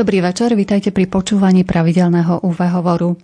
Dobrý 0.00 0.24
večer, 0.24 0.56
vítajte 0.56 0.96
pri 0.96 1.04
počúvaní 1.04 1.60
pravidelného 1.60 2.40
UV 2.40 2.72
hovoru. 2.72 3.20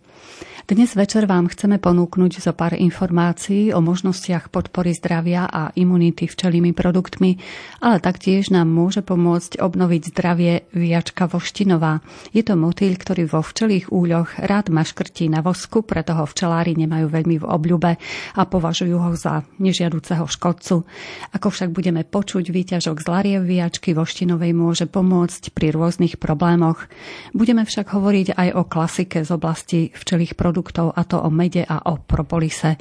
Dnes 0.66 0.98
večer 0.98 1.30
vám 1.30 1.46
chceme 1.46 1.78
ponúknuť 1.78 2.42
zo 2.42 2.50
pár 2.50 2.74
informácií 2.74 3.70
o 3.70 3.78
možnostiach 3.78 4.50
podpory 4.50 4.98
zdravia 4.98 5.46
a 5.46 5.70
imunity 5.78 6.26
včelými 6.26 6.74
produktmi, 6.74 7.38
ale 7.86 8.02
taktiež 8.02 8.50
nám 8.50 8.66
môže 8.66 8.98
pomôcť 9.06 9.62
obnoviť 9.62 10.02
zdravie 10.10 10.66
viačka 10.74 11.30
voštinová. 11.30 12.02
Je 12.34 12.42
to 12.42 12.58
motýl, 12.58 12.98
ktorý 12.98 13.30
vo 13.30 13.46
včelých 13.46 13.94
úľoch 13.94 14.42
rád 14.42 14.74
maškrtí 14.74 15.30
na 15.30 15.38
vosku, 15.38 15.86
preto 15.86 16.18
ho 16.18 16.26
včelári 16.26 16.74
nemajú 16.74 17.14
veľmi 17.14 17.36
v 17.38 17.46
obľube 17.46 17.92
a 18.34 18.42
považujú 18.42 18.96
ho 18.98 19.14
za 19.14 19.46
nežiaduceho 19.62 20.26
škodcu. 20.26 20.82
Ako 21.30 21.46
však 21.46 21.70
budeme 21.70 22.02
počuť, 22.02 22.50
výťažok 22.50 23.06
z 23.06 23.06
larieviačky 23.06 23.94
voštinovej 23.94 24.50
môže 24.50 24.90
pomôcť 24.90 25.54
pri 25.54 25.70
rôznych 25.70 26.18
problémoch. 26.18 26.90
Budeme 27.38 27.62
však 27.62 27.86
hovoriť 27.94 28.34
aj 28.34 28.48
o 28.58 28.66
klasike 28.66 29.22
z 29.22 29.30
oblasti 29.30 29.94
včelých 29.94 30.34
produktov 30.34 30.55
produktov, 30.56 30.96
a 30.96 31.04
to 31.04 31.20
o 31.20 31.28
mede 31.28 31.68
a 31.68 31.84
o 31.92 32.00
propolise. 32.00 32.80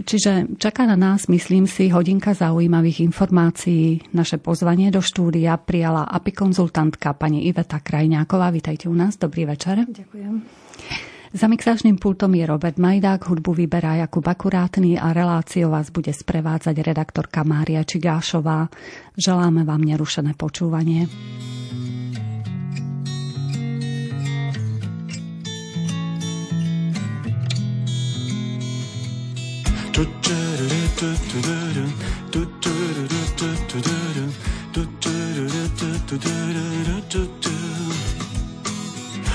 Čiže 0.00 0.56
čaká 0.56 0.86
na 0.86 0.94
nás, 0.94 1.26
myslím 1.26 1.66
si, 1.66 1.90
hodinka 1.90 2.32
zaujímavých 2.32 3.04
informácií. 3.04 4.14
Naše 4.14 4.38
pozvanie 4.38 4.94
do 4.94 5.02
štúdia 5.02 5.58
prijala 5.58 6.06
apikonzultantka 6.06 7.18
pani 7.18 7.50
Iveta 7.50 7.82
Krajňáková. 7.82 8.48
Vítajte 8.54 8.86
u 8.88 8.94
nás, 8.94 9.18
dobrý 9.18 9.44
večer. 9.50 9.84
Ďakujem. 9.84 10.46
Za 11.30 11.46
mixážnym 11.46 11.98
pultom 12.00 12.34
je 12.34 12.42
Robert 12.42 12.74
Majdák, 12.74 13.22
hudbu 13.28 13.54
vyberá 13.54 14.02
Jakub 14.02 14.24
Akurátny 14.26 14.98
a 14.98 15.14
reláciu 15.14 15.70
vás 15.70 15.92
bude 15.92 16.10
sprevádzať 16.10 16.74
redaktorka 16.82 17.46
Mária 17.46 17.86
Čigášová. 17.86 18.66
Želáme 19.14 19.62
vám 19.62 19.84
nerušené 19.84 20.34
počúvanie. 20.34 21.06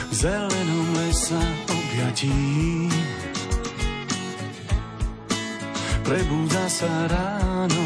V 0.06 0.14
zelenom 0.16 0.88
lesa 0.96 1.44
objatí. 1.68 2.32
Prebúda 6.06 6.66
sa 6.72 6.92
ráno. 7.12 7.86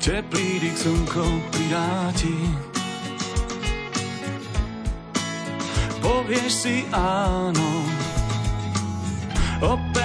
Teplý 0.00 0.64
dých 0.64 0.78
slnko 0.80 1.24
pridáti 1.52 2.34
povieš 6.30 6.52
si 6.52 6.76
áno 6.94 7.82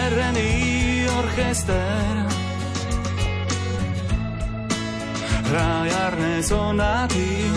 operený 0.05 1.05
orchester. 1.17 2.13
Hrá 5.49 5.85
jarné 5.85 6.43
sonáty 6.43 7.49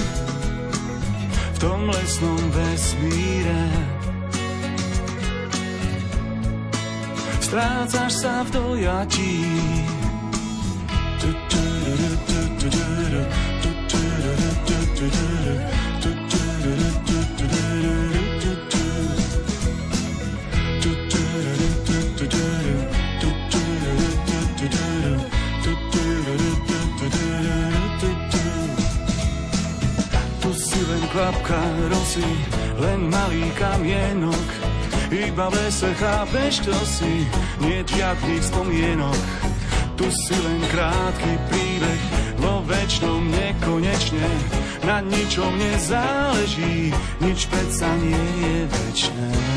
v 1.53 1.59
tom 1.61 1.93
lesnom 1.93 2.41
vesmíre. 2.56 3.65
Strácaš 7.45 8.12
sa 8.17 8.41
v 8.45 8.49
dojatí. 8.56 9.37
Rosy, 32.19 32.34
len 32.83 33.11
malý 33.11 33.47
kamienok. 33.55 34.49
Iba 35.09 35.49
v 35.49 35.55
lese 35.56 35.91
chápeš, 35.97 36.69
čo 36.69 36.77
si, 36.84 37.25
nie 37.65 37.81
žiadnych 37.87 38.45
spomienok. 38.45 39.23
Tu 39.99 40.06
si 40.15 40.37
len 40.37 40.62
krátky 40.71 41.33
príbeh, 41.51 42.03
vo 42.39 42.62
väčšnom 42.67 43.23
nekonečne. 43.34 44.31
Na 44.87 45.03
ničom 45.03 45.59
nezáleží, 45.59 46.95
nič 47.19 47.51
predsa 47.51 47.91
nie 47.99 48.27
je 48.39 48.57
väčšné. 48.69 49.47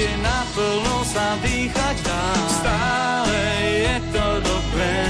Je 0.00 0.12
naplno 0.24 1.04
sa 1.04 1.36
dýchať 1.44 1.96
dá. 2.00 2.24
Stále 2.48 3.40
je 3.84 3.96
to 4.08 4.26
dobré, 4.40 5.04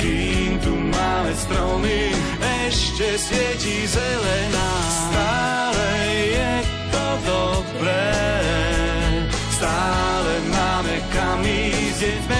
kým 0.00 0.56
tu 0.64 0.72
máme 0.72 1.32
stromy, 1.36 2.16
ešte 2.64 3.20
svieti 3.20 3.84
zelená. 3.84 4.70
Stále 4.88 5.88
je 6.32 6.54
to 6.88 7.06
dobré, 7.28 8.08
stále 9.52 10.32
máme 10.48 10.96
kam 11.12 11.44
ísť, 11.44 12.37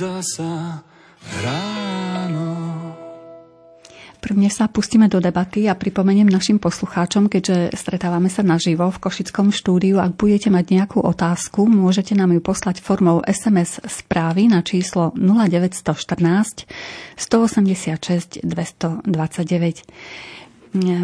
Prebúdza 0.00 0.24
sa 0.24 0.80
ráno. 1.44 2.48
Prvne 4.16 4.48
sa 4.48 4.64
pustíme 4.64 5.12
do 5.12 5.20
debaty 5.20 5.68
a 5.68 5.76
pripomeniem 5.76 6.24
našim 6.24 6.56
poslucháčom, 6.56 7.28
keďže 7.28 7.76
stretávame 7.76 8.32
sa 8.32 8.40
naživo 8.40 8.88
v 8.88 8.96
Košickom 8.96 9.52
štúdiu. 9.52 10.00
Ak 10.00 10.16
budete 10.16 10.48
mať 10.48 10.72
nejakú 10.72 11.04
otázku, 11.04 11.68
môžete 11.68 12.16
nám 12.16 12.32
ju 12.32 12.40
poslať 12.40 12.80
formou 12.80 13.20
SMS 13.28 13.76
správy 13.84 14.48
na 14.48 14.64
číslo 14.64 15.12
0914 15.20 16.64
186 17.20 18.40
229. 18.40 19.04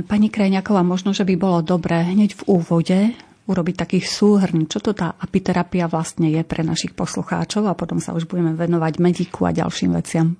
Pani 0.09 0.29
Krajňaková, 0.33 0.81
možno, 0.81 1.13
že 1.13 1.29
by 1.29 1.37
bolo 1.37 1.61
dobré 1.61 2.01
hneď 2.17 2.33
v 2.33 2.43
úvode 2.49 3.13
urobiť 3.47 3.75
taký 3.79 3.99
súhrn, 4.03 4.67
čo 4.67 4.83
to 4.83 4.91
tá 4.93 5.15
apiterapia 5.19 5.87
vlastne 5.87 6.31
je 6.31 6.43
pre 6.43 6.67
našich 6.67 6.93
poslucháčov 6.99 7.71
a 7.71 7.79
potom 7.79 8.03
sa 8.03 8.13
už 8.13 8.27
budeme 8.27 8.59
venovať 8.59 8.99
mediku 8.99 9.47
a 9.47 9.55
ďalším 9.55 9.95
veciam. 9.95 10.35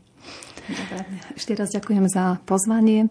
Dobre, 0.67 0.99
ešte 1.39 1.55
raz 1.55 1.71
ďakujem 1.71 2.11
za 2.11 2.43
pozvanie. 2.43 3.07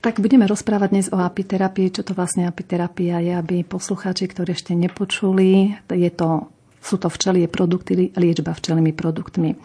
Tak 0.00 0.24
budeme 0.24 0.48
rozprávať 0.48 0.88
dnes 0.88 1.06
o 1.12 1.20
apiterapii, 1.20 1.92
čo 1.92 2.00
to 2.00 2.16
vlastne 2.16 2.48
apiterapia 2.48 3.20
je, 3.20 3.32
aby 3.36 3.66
poslucháči, 3.66 4.30
ktorí 4.32 4.56
ešte 4.56 4.72
nepočuli, 4.72 5.76
je 5.92 6.10
to 6.16 6.48
sú 6.86 7.02
to 7.02 7.10
včelie 7.10 7.50
produkty, 7.50 8.14
liečba 8.14 8.54
včelými 8.54 8.94
produktmi. 8.94 9.58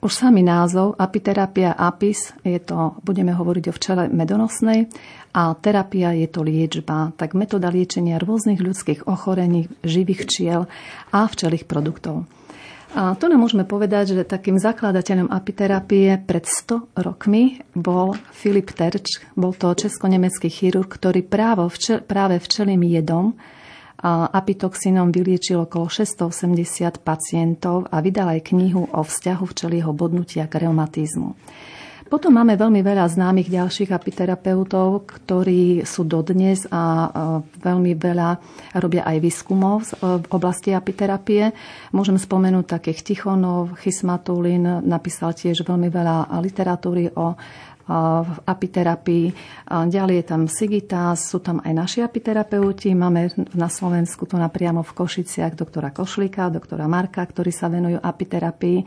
Už 0.00 0.16
samý 0.16 0.40
názov 0.40 0.96
apiterapia 0.96 1.76
apis, 1.76 2.32
je 2.40 2.56
to, 2.56 2.96
budeme 3.04 3.36
hovoriť 3.36 3.64
o 3.68 3.76
včele 3.76 4.08
medonosnej 4.08 4.88
a 5.36 5.52
terapia 5.52 6.16
je 6.16 6.24
to 6.24 6.40
liečba, 6.40 7.12
tak 7.20 7.36
metóda 7.36 7.68
liečenia 7.68 8.16
rôznych 8.16 8.64
ľudských 8.64 9.04
ochorení, 9.04 9.68
živých 9.84 10.24
včiel 10.24 10.64
a 11.12 11.28
včelých 11.28 11.68
produktov. 11.68 12.24
A 12.96 13.12
tu 13.14 13.28
nám 13.28 13.44
môžeme 13.44 13.68
povedať, 13.68 14.16
že 14.16 14.24
takým 14.24 14.56
zakladateľom 14.56 15.28
apiterapie 15.28 16.16
pred 16.16 16.48
100 16.48 16.96
rokmi 16.96 17.60
bol 17.76 18.16
Filip 18.32 18.72
Terč, 18.72 19.20
bol 19.36 19.52
to 19.52 19.76
česko-nemecký 19.76 20.48
chirurg, 20.48 20.88
ktorý 20.88 21.22
práve, 21.22 21.68
včel, 21.76 22.00
práve 22.00 22.40
včelým 22.40 22.82
jedom 22.88 23.36
apitoxinom 24.04 25.12
vyliečil 25.12 25.68
okolo 25.68 25.92
680 25.92 27.04
pacientov 27.04 27.84
a 27.92 28.00
vydal 28.00 28.34
aj 28.36 28.50
knihu 28.52 28.88
o 28.88 29.00
vzťahu 29.04 29.44
včelieho 29.44 29.92
bodnutia 29.92 30.48
k 30.48 30.64
reumatizmu. 30.64 31.36
Potom 32.10 32.34
máme 32.34 32.58
veľmi 32.58 32.82
veľa 32.82 33.06
známych 33.06 33.46
ďalších 33.54 33.94
apiterapeutov, 33.94 35.06
ktorí 35.06 35.86
sú 35.86 36.02
dodnes 36.02 36.66
a 36.66 37.06
veľmi 37.62 37.94
veľa 37.94 38.28
robia 38.82 39.06
aj 39.06 39.16
výskumov 39.22 39.94
v 40.02 40.26
oblasti 40.34 40.74
apiterapie. 40.74 41.54
Môžem 41.94 42.18
spomenúť 42.18 42.66
takých 42.66 43.06
Tichonov, 43.06 43.78
Chismatulin, 43.78 44.82
napísal 44.82 45.38
tiež 45.38 45.62
veľmi 45.62 45.86
veľa 45.86 46.34
literatúry 46.42 47.14
o 47.14 47.38
v 48.22 48.36
apiterapii. 48.46 49.26
Ďalej 49.66 50.14
je 50.22 50.24
tam 50.24 50.42
Sigitas, 50.46 51.26
sú 51.26 51.42
tam 51.42 51.58
aj 51.58 51.72
naši 51.74 51.98
apiterapeuti. 52.06 52.94
Máme 52.94 53.34
na 53.58 53.66
Slovensku 53.66 54.30
tu 54.30 54.38
napriamo 54.38 54.86
v 54.86 54.94
Košiciach 54.94 55.58
doktora 55.58 55.90
Košlíka, 55.90 56.54
doktora 56.54 56.86
Marka, 56.86 57.26
ktorí 57.26 57.50
sa 57.50 57.66
venujú 57.66 57.98
apiterapii 57.98 58.86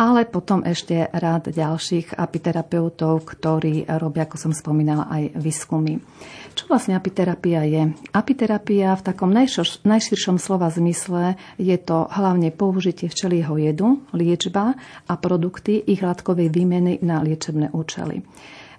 ale 0.00 0.24
potom 0.24 0.64
ešte 0.64 1.12
rád 1.12 1.52
ďalších 1.52 2.16
apiterapeutov, 2.16 3.20
ktorí 3.28 3.84
robia, 4.00 4.24
ako 4.24 4.48
som 4.48 4.52
spomínala, 4.56 5.04
aj 5.12 5.36
výskumy. 5.36 6.00
Čo 6.56 6.72
vlastne 6.72 6.96
apiterapia 6.96 7.68
je? 7.68 7.92
Apiterapia 8.08 8.96
v 8.96 9.04
takom 9.04 9.28
najšir, 9.28 9.84
najširšom 9.84 10.40
slova 10.40 10.72
zmysle 10.72 11.36
je 11.60 11.76
to 11.76 12.08
hlavne 12.08 12.48
použitie 12.48 13.12
včelieho 13.12 13.52
jedu, 13.60 14.00
liečba 14.16 14.72
a 15.04 15.12
produkty 15.20 15.84
ich 15.84 16.00
látkovej 16.00 16.48
výmeny 16.48 17.04
na 17.04 17.20
liečebné 17.20 17.68
účely. 17.76 18.24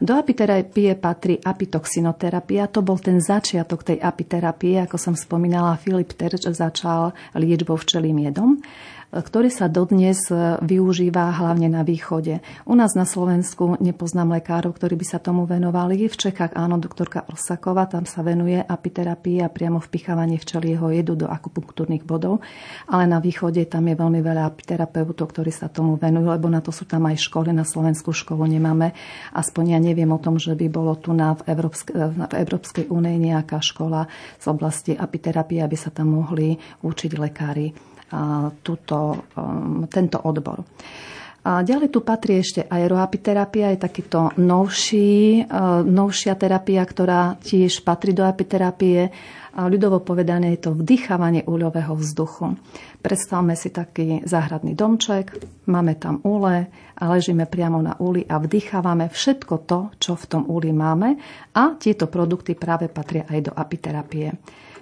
Do 0.01 0.17
apiterapie 0.17 0.97
patrí 0.97 1.38
apitoxinoterapia. 1.38 2.65
To 2.74 2.81
bol 2.81 2.97
ten 2.97 3.21
začiatok 3.21 3.85
tej 3.85 4.01
apiterapie. 4.01 4.81
Ako 4.81 4.97
som 4.97 5.13
spomínala, 5.13 5.77
Filip 5.77 6.17
Terč 6.17 6.50
začal 6.50 7.13
liečbou 7.38 7.77
včelým 7.77 8.25
jedom 8.25 8.57
ktorý 9.11 9.51
sa 9.51 9.67
dodnes 9.67 10.31
e, 10.31 10.55
využíva 10.63 11.35
hlavne 11.35 11.67
na 11.67 11.83
východe. 11.83 12.39
U 12.63 12.73
nás 12.79 12.95
na 12.95 13.03
Slovensku 13.03 13.75
nepoznám 13.83 14.39
lekárov, 14.39 14.71
ktorí 14.71 14.95
by 14.95 15.05
sa 15.05 15.19
tomu 15.19 15.43
venovali. 15.43 16.07
V 16.07 16.15
Čechách 16.15 16.55
áno, 16.55 16.79
doktorka 16.79 17.27
Orsaková, 17.27 17.91
tam 17.91 18.07
sa 18.07 18.23
venuje 18.23 18.63
apiterapii 18.63 19.43
a 19.43 19.51
priamo 19.51 19.83
vpichávaní 19.83 20.39
včelieho 20.39 20.87
jedu 20.95 21.19
do 21.19 21.27
akupunktúrnych 21.27 22.07
bodov. 22.07 22.39
Ale 22.87 23.03
na 23.03 23.19
východe 23.19 23.67
tam 23.67 23.91
je 23.91 23.99
veľmi 23.99 24.23
veľa 24.23 24.47
apiterapeutov, 24.47 25.35
ktorí 25.35 25.51
sa 25.51 25.67
tomu 25.67 25.99
venujú, 25.99 26.31
lebo 26.31 26.47
na 26.47 26.63
to 26.63 26.71
sú 26.71 26.87
tam 26.87 27.03
aj 27.11 27.19
školy. 27.19 27.51
Na 27.51 27.67
Slovensku 27.67 28.15
školu 28.15 28.47
nemáme. 28.47 28.95
Aspoň 29.35 29.75
ja 29.75 29.79
neviem 29.83 30.07
o 30.07 30.23
tom, 30.23 30.39
že 30.39 30.55
by 30.55 30.71
bolo 30.71 30.95
tu 30.95 31.11
na 31.11 31.35
v, 31.35 31.51
Európske, 31.51 31.91
v 31.91 32.31
Európskej 32.31 32.87
únii 32.87 33.27
nejaká 33.27 33.59
škola 33.59 34.07
z 34.39 34.45
oblasti 34.47 34.95
apiterapie, 34.95 35.59
aby 35.59 35.75
sa 35.75 35.91
tam 35.91 36.15
mohli 36.15 36.55
učiť 36.79 37.11
lekári 37.19 37.90
túto, 38.61 38.97
tento 39.87 40.17
odbor. 40.27 40.63
A 41.41 41.65
ďalej 41.65 41.89
tu 41.89 42.05
patrí 42.05 42.37
ešte 42.37 42.69
aeroapiterapia, 42.69 43.73
je 43.73 43.81
takýto 43.81 44.29
novší, 44.37 45.41
novšia 45.89 46.37
terapia, 46.37 46.85
ktorá 46.85 47.41
tiež 47.41 47.81
patrí 47.81 48.13
do 48.13 48.21
apiterapie. 48.21 49.09
A 49.51 49.67
ľudovo 49.67 49.99
povedané 50.05 50.55
je 50.55 50.69
to 50.69 50.77
vdychávanie 50.77 51.43
úľového 51.43 51.97
vzduchu. 51.97 52.55
Predstavme 53.01 53.57
si 53.57 53.73
taký 53.73 54.21
záhradný 54.23 54.77
domček, 54.77 55.33
máme 55.67 55.97
tam 55.99 56.21
úle 56.23 56.71
a 56.95 57.03
ležíme 57.09 57.49
priamo 57.49 57.81
na 57.81 57.97
úli 57.99 58.23
a 58.29 58.39
vdychávame 58.39 59.09
všetko 59.11 59.55
to, 59.67 59.79
čo 59.97 60.13
v 60.15 60.25
tom 60.29 60.43
úli 60.47 60.71
máme 60.71 61.17
a 61.57 61.73
tieto 61.75 62.07
produkty 62.07 62.55
práve 62.55 62.87
patria 62.87 63.27
aj 63.27 63.49
do 63.49 63.51
apiterapie. 63.51 64.29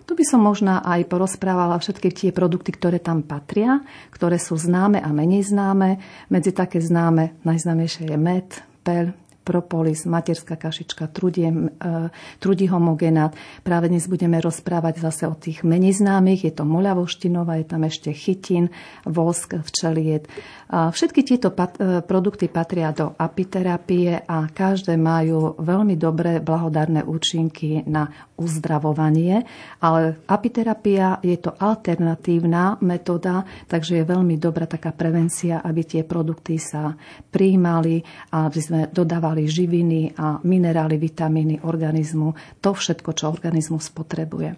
Tu 0.09 0.17
by 0.17 0.25
som 0.25 0.41
možná 0.41 0.81
aj 0.81 1.05
porozprávala 1.05 1.77
všetky 1.77 2.09
tie 2.09 2.29
produkty, 2.33 2.73
ktoré 2.73 2.97
tam 2.97 3.21
patria, 3.21 3.85
ktoré 4.09 4.41
sú 4.41 4.57
známe 4.57 4.97
a 4.97 5.13
menej 5.13 5.53
známe. 5.53 6.01
Medzi 6.33 6.49
také 6.49 6.81
známe 6.81 7.37
najznámejšie 7.45 8.09
je 8.09 8.17
med, 8.17 8.49
peľ, 8.81 9.13
propolis, 9.49 10.05
materská 10.05 10.61
kašička, 10.61 11.09
trudie, 11.09 11.49
e, 11.49 12.09
trudí 12.37 12.69
homogenát. 12.69 13.33
Práve 13.65 13.89
dnes 13.89 14.05
budeme 14.05 14.37
rozprávať 14.37 15.01
zase 15.01 15.25
o 15.25 15.33
tých 15.33 15.65
menej 15.65 15.97
známych. 15.97 16.45
Je 16.45 16.53
to 16.53 16.69
moľavoštinová, 16.69 17.57
je 17.57 17.65
tam 17.65 17.81
ešte 17.81 18.13
chytín, 18.13 18.69
vosk, 19.09 19.57
včeliet. 19.65 20.29
Všetky 20.69 21.25
tieto 21.25 21.49
pat- 21.49 21.81
e, 21.81 22.05
produkty 22.05 22.45
patria 22.45 22.93
do 22.93 23.17
apiterapie 23.17 24.21
a 24.21 24.45
každé 24.53 25.01
majú 25.01 25.57
veľmi 25.57 25.97
dobré 25.97 26.37
blahodárne 26.37 27.01
účinky 27.01 27.89
na 27.89 28.05
uzdravovanie, 28.39 29.43
ale 29.83 30.23
apiterapia 30.25 31.19
je 31.21 31.37
to 31.37 31.53
alternatívna 31.53 32.79
metóda, 32.81 33.43
takže 33.67 34.01
je 34.01 34.09
veľmi 34.09 34.39
dobrá 34.39 34.65
taká 34.65 34.95
prevencia, 34.95 35.59
aby 35.59 35.83
tie 35.83 36.01
produkty 36.07 36.55
sa 36.57 36.95
prijímali 37.29 38.01
aby 38.29 38.59
sme 38.61 38.79
dodávali 38.89 39.19
dávali 39.19 39.51
živiny 39.51 40.15
a 40.15 40.39
minerály, 40.47 40.95
vitamíny 40.95 41.59
organizmu, 41.67 42.59
to 42.63 42.71
všetko, 42.71 43.11
čo 43.11 43.27
organizmus 43.27 43.91
potrebuje. 43.91 44.55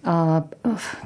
A 0.00 0.42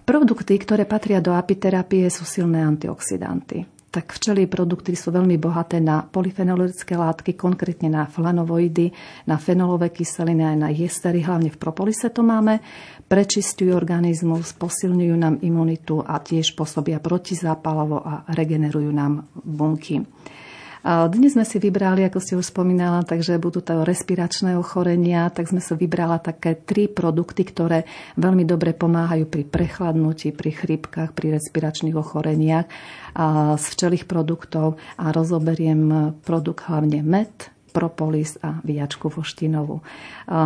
produkty, 0.07 0.55
ktoré 0.57 0.89
patria 0.89 1.21
do 1.21 1.37
apiterapie, 1.37 2.09
sú 2.09 2.25
silné 2.25 2.63
antioxidanty. 2.63 3.74
Tak 3.95 4.11
včely 4.11 4.51
produkty 4.51 4.99
sú 4.99 5.15
veľmi 5.15 5.39
bohaté 5.39 5.79
na 5.79 6.03
polyfenologické 6.03 6.99
látky, 6.99 7.39
konkrétne 7.39 7.95
na 7.95 8.11
flanovoidy, 8.11 8.91
na 9.31 9.39
fenolové 9.39 9.95
kyseliny 9.95 10.43
aj 10.43 10.57
na 10.59 10.69
jestery, 10.75 11.23
hlavne 11.23 11.55
v 11.55 11.61
propolise 11.63 12.11
to 12.11 12.27
máme. 12.27 12.59
Prečistujú 13.07 13.71
organizmus, 13.71 14.51
posilňujú 14.59 15.15
nám 15.15 15.39
imunitu 15.47 16.03
a 16.03 16.19
tiež 16.19 16.59
pôsobia 16.59 16.99
protizápalovo 16.99 18.03
a 18.03 18.27
regenerujú 18.35 18.91
nám 18.91 19.31
bunky. 19.47 20.03
Dnes 20.85 21.33
sme 21.33 21.49
si 21.49 21.57
vybrali, 21.57 22.05
ako 22.05 22.21
ste 22.21 22.37
už 22.37 22.53
spomínala, 22.53 23.09
takže 23.09 23.41
budú 23.41 23.65
to 23.65 23.89
respiračné 23.89 24.61
ochorenia, 24.61 25.33
tak 25.33 25.49
sme 25.49 25.65
si 25.65 25.73
vybrala 25.73 26.21
také 26.21 26.61
tri 26.61 26.93
produkty, 26.93 27.41
ktoré 27.41 27.89
veľmi 28.21 28.45
dobre 28.45 28.77
pomáhajú 28.77 29.25
pri 29.25 29.49
prechladnutí, 29.49 30.37
pri 30.37 30.53
chrípkach, 30.53 31.17
pri 31.17 31.41
respiračných 31.41 31.97
ochoreniach 31.97 32.69
z 33.57 33.65
včelých 33.65 34.05
produktov 34.05 34.77
a 35.01 35.09
rozoberiem 35.09 36.21
produkt 36.21 36.69
hlavne 36.69 37.01
med, 37.01 37.33
propolis 37.73 38.37
a 38.45 38.61
viačku 38.61 39.09
voštinovú. 39.09 39.81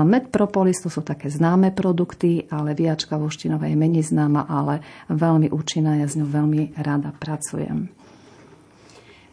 Med 0.06 0.30
propolis 0.30 0.78
to 0.78 0.86
sú 0.86 1.02
také 1.02 1.34
známe 1.34 1.74
produkty, 1.74 2.46
ale 2.46 2.78
viačka 2.78 3.18
voštinová 3.18 3.66
je 3.66 3.74
menej 3.74 4.14
známa, 4.14 4.46
ale 4.46 4.86
veľmi 5.10 5.50
účinná, 5.50 5.98
ja 5.98 6.06
s 6.06 6.14
ňou 6.14 6.30
veľmi 6.30 6.78
rada 6.78 7.10
pracujem. 7.10 7.97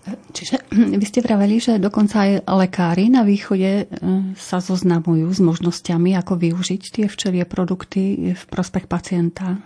Čiže 0.06 0.70
vy 1.02 1.06
ste 1.06 1.26
vraveli, 1.26 1.58
že 1.58 1.82
dokonca 1.82 2.28
aj 2.28 2.32
lekári 2.46 3.10
na 3.10 3.26
východe 3.26 3.72
e, 3.82 3.86
sa 4.38 4.62
zoznamujú 4.62 5.26
s 5.34 5.42
možnosťami, 5.42 6.14
ako 6.22 6.38
využiť 6.38 6.82
tie 6.94 7.06
včelie 7.10 7.42
produkty 7.48 8.38
v 8.38 8.44
prospech 8.46 8.86
pacienta. 8.86 9.58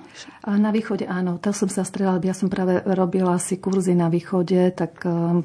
A 0.48 0.56
na 0.56 0.72
východe 0.72 1.04
áno, 1.04 1.40
to 1.44 1.52
som 1.52 1.68
sa 1.68 1.84
stredala, 1.84 2.24
ja 2.24 2.36
som 2.36 2.48
práve 2.48 2.80
robila 2.88 3.36
si 3.40 3.60
kurzy 3.60 3.96
na 3.96 4.08
východe, 4.08 4.72
tak 4.72 5.04
e, 5.04 5.44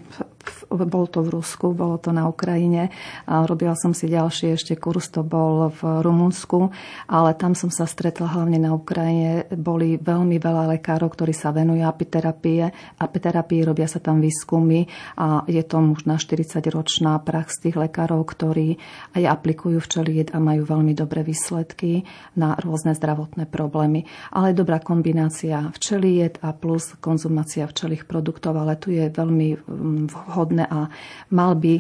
bol 0.69 1.07
to 1.09 1.25
v 1.25 1.41
Rusku, 1.41 1.73
bolo 1.73 1.97
to 1.97 2.11
na 2.11 2.29
Ukrajine. 2.29 2.91
Robila 3.27 3.75
som 3.79 3.97
si 3.97 4.11
ďalší 4.11 4.55
ešte 4.55 4.75
kurz, 4.77 5.09
to 5.09 5.23
bol 5.23 5.71
v 5.71 5.81
Rumunsku, 6.05 6.71
ale 7.09 7.37
tam 7.39 7.57
som 7.57 7.71
sa 7.71 7.89
stretla 7.89 8.31
hlavne 8.31 8.59
na 8.61 8.75
Ukrajine. 8.75 9.49
Boli 9.55 9.97
veľmi 9.97 10.37
veľa 10.37 10.77
lekárov, 10.77 11.13
ktorí 11.13 11.33
sa 11.33 11.55
venujú 11.55 11.85
apiterapie. 11.85 12.69
Apiterapii 12.99 13.61
robia 13.65 13.89
sa 13.89 14.03
tam 14.03 14.21
výskumy 14.21 14.87
a 15.21 15.47
je 15.47 15.63
to 15.63 15.77
už 15.81 16.09
na 16.09 16.17
40-ročná 16.17 17.21
prax 17.23 17.61
tých 17.61 17.77
lekárov, 17.77 18.25
ktorí 18.25 18.77
aj 19.15 19.23
aplikujú 19.29 19.79
včelied 19.83 20.33
a 20.33 20.39
majú 20.41 20.65
veľmi 20.65 20.97
dobré 20.97 21.23
výsledky 21.23 22.07
na 22.35 22.57
rôzne 22.59 22.97
zdravotné 22.97 23.47
problémy. 23.51 24.07
Ale 24.33 24.57
dobrá 24.57 24.81
kombinácia 24.81 25.71
včelied 25.77 26.41
a 26.41 26.55
plus 26.57 26.97
konzumácia 26.99 27.69
včelých 27.69 28.09
produktov, 28.09 28.57
ale 28.57 28.79
tu 28.81 28.91
je 28.95 29.07
veľmi 29.11 29.49
mm, 29.59 30.05
vhodné 30.35 30.67
a 30.67 30.91
mal 31.31 31.55
by 31.55 31.79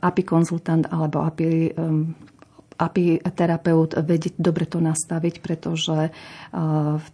API 0.00 0.22
konzultant 0.24 0.88
alebo 0.88 1.20
API 1.20 1.76
apiterapeut 2.80 4.00
vedieť 4.00 4.40
dobre 4.40 4.64
to 4.64 4.80
nastaviť, 4.80 5.44
pretože 5.44 6.08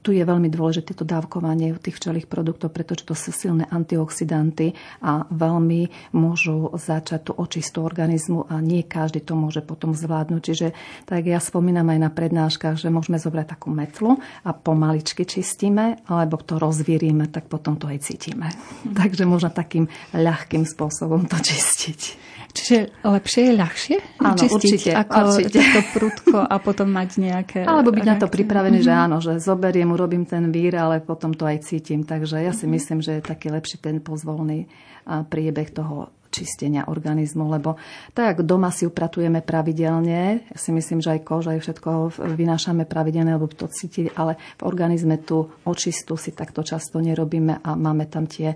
tu 0.00 0.10
je 0.14 0.22
veľmi 0.22 0.46
dôležité 0.46 0.94
to 0.94 1.02
dávkovanie 1.02 1.74
tých 1.82 1.98
včelých 1.98 2.30
produktov, 2.30 2.70
pretože 2.70 3.02
to 3.02 3.18
sú 3.18 3.34
silné 3.34 3.66
antioxidanty 3.66 4.78
a 5.02 5.26
veľmi 5.26 6.14
môžu 6.14 6.70
začať 6.78 7.30
tú 7.30 7.32
očistú 7.34 7.82
organizmu 7.82 8.46
a 8.46 8.62
nie 8.62 8.86
každý 8.86 9.18
to 9.26 9.34
môže 9.34 9.66
potom 9.66 9.92
zvládnuť. 9.92 10.40
Čiže 10.40 10.68
tak 11.04 11.26
ja 11.26 11.42
spomínam 11.42 11.90
aj 11.90 11.98
na 11.98 12.10
prednáškach, 12.14 12.78
že 12.78 12.94
môžeme 12.94 13.18
zobrať 13.18 13.58
takú 13.58 13.74
metlu 13.74 14.22
a 14.46 14.54
pomaličky 14.54 15.26
čistíme, 15.26 16.06
alebo 16.06 16.38
to 16.38 16.62
rozvírime, 16.62 17.26
tak 17.26 17.50
potom 17.50 17.74
to 17.74 17.90
aj 17.90 18.06
cítime. 18.06 18.54
Takže 19.00 19.26
možno 19.26 19.50
takým 19.50 19.90
ľahkým 20.14 20.62
spôsobom 20.62 21.26
to 21.26 21.36
čistiť. 21.50 22.00
Čiže 22.56 23.04
lepšie 23.04 23.42
je 23.44 23.52
ľahšie 23.52 23.96
áno, 24.24 24.38
čistiť 24.40 24.72
určite, 24.72 24.90
ako 24.96 25.18
určite. 25.28 25.60
to 25.60 25.80
prudko 25.92 26.38
a 26.40 26.56
potom 26.56 26.88
mať 26.88 27.10
nejaké... 27.20 27.60
Alebo 27.68 27.92
byť 27.92 28.00
reakcie. 28.00 28.16
na 28.16 28.22
to 28.24 28.32
pripravený, 28.32 28.78
mm-hmm. 28.80 28.96
že 28.96 29.02
áno, 29.04 29.16
že 29.20 29.32
zoberiem, 29.36 29.92
urobím 29.92 30.24
ten 30.24 30.48
vír, 30.48 30.72
ale 30.80 31.04
potom 31.04 31.36
to 31.36 31.44
aj 31.44 31.68
cítim. 31.68 32.08
Takže 32.08 32.40
ja 32.40 32.56
si 32.56 32.64
mm-hmm. 32.64 32.72
myslím, 32.72 32.98
že 33.04 33.20
je 33.20 33.22
taký 33.22 33.52
lepší 33.52 33.76
ten 33.76 34.00
pozvolný 34.00 34.72
priebeh 35.06 35.70
toho 35.70 36.10
čistenia 36.36 36.84
organizmu, 36.84 37.48
lebo 37.48 37.80
tak 38.12 38.44
doma 38.44 38.68
si 38.68 38.84
upratujeme 38.84 39.40
pravidelne, 39.40 40.44
ja 40.44 40.58
si 40.60 40.68
myslím, 40.76 41.00
že 41.00 41.16
aj 41.16 41.20
koža, 41.24 41.56
aj 41.56 41.64
všetko 41.64 41.88
vynášame 42.36 42.84
pravidelne, 42.84 43.32
lebo 43.32 43.48
to 43.48 43.72
cíti, 43.72 44.12
ale 44.12 44.36
v 44.60 44.62
organizme 44.68 45.16
tú 45.16 45.48
očistu 45.64 46.20
si 46.20 46.36
takto 46.36 46.60
často 46.60 47.00
nerobíme 47.00 47.64
a 47.64 47.72
máme 47.72 48.04
tam 48.12 48.28
tie 48.28 48.52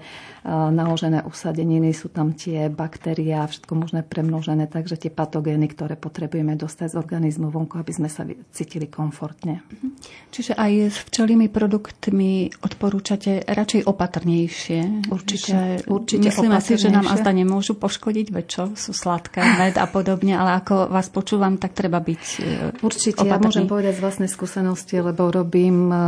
naložené 0.49 1.25
usadeniny, 1.25 1.93
sú 1.93 2.13
tam 2.13 2.33
tie 2.37 2.69
baktérie 2.69 3.33
a 3.37 3.49
všetko 3.49 3.73
možné 3.77 4.01
premnožené, 4.05 4.69
takže 4.69 4.97
tie 4.97 5.13
patogény, 5.13 5.69
ktoré 5.73 5.97
potrebujeme 5.97 6.57
dostať 6.57 6.93
z 6.93 6.97
organizmu 6.97 7.49
vonku, 7.49 7.77
aby 7.81 7.93
sme 7.93 8.09
sa 8.13 8.27
cítili 8.53 8.89
komfortne. 8.89 9.65
Mhm. 9.65 9.89
Čiže 10.33 10.53
aj 10.57 10.73
s 10.91 10.99
včelými 11.09 11.49
produktmi 11.53 12.51
odporúčate 12.61 13.45
radšej 13.47 13.87
opatrnejšie. 13.87 15.11
Určite, 15.13 15.85
určite 15.87 16.29
Myslíme 16.31 16.59
si, 16.63 16.75
že 16.81 16.89
nám 16.89 17.11
azda 17.11 17.31
nemôžu 17.31 17.70
môžu 17.71 17.79
poškodiť, 17.79 18.27
veď 18.35 18.47
čo, 18.51 18.63
sú 18.75 18.91
sladké, 18.91 19.39
med 19.39 19.79
a 19.79 19.87
podobne, 19.87 20.35
ale 20.35 20.59
ako 20.59 20.91
vás 20.91 21.07
počúvam, 21.07 21.55
tak 21.55 21.79
treba 21.79 22.03
byť 22.03 22.25
e, 22.43 22.83
Určite, 22.83 23.23
opatrný. 23.23 23.31
ja 23.31 23.39
môžem 23.39 23.67
povedať 23.71 23.95
z 23.95 24.03
vlastnej 24.03 24.31
skúsenosti, 24.31 24.99
lebo 24.99 25.31
robím, 25.31 25.87
e, 25.87 25.95
e, 25.95 26.03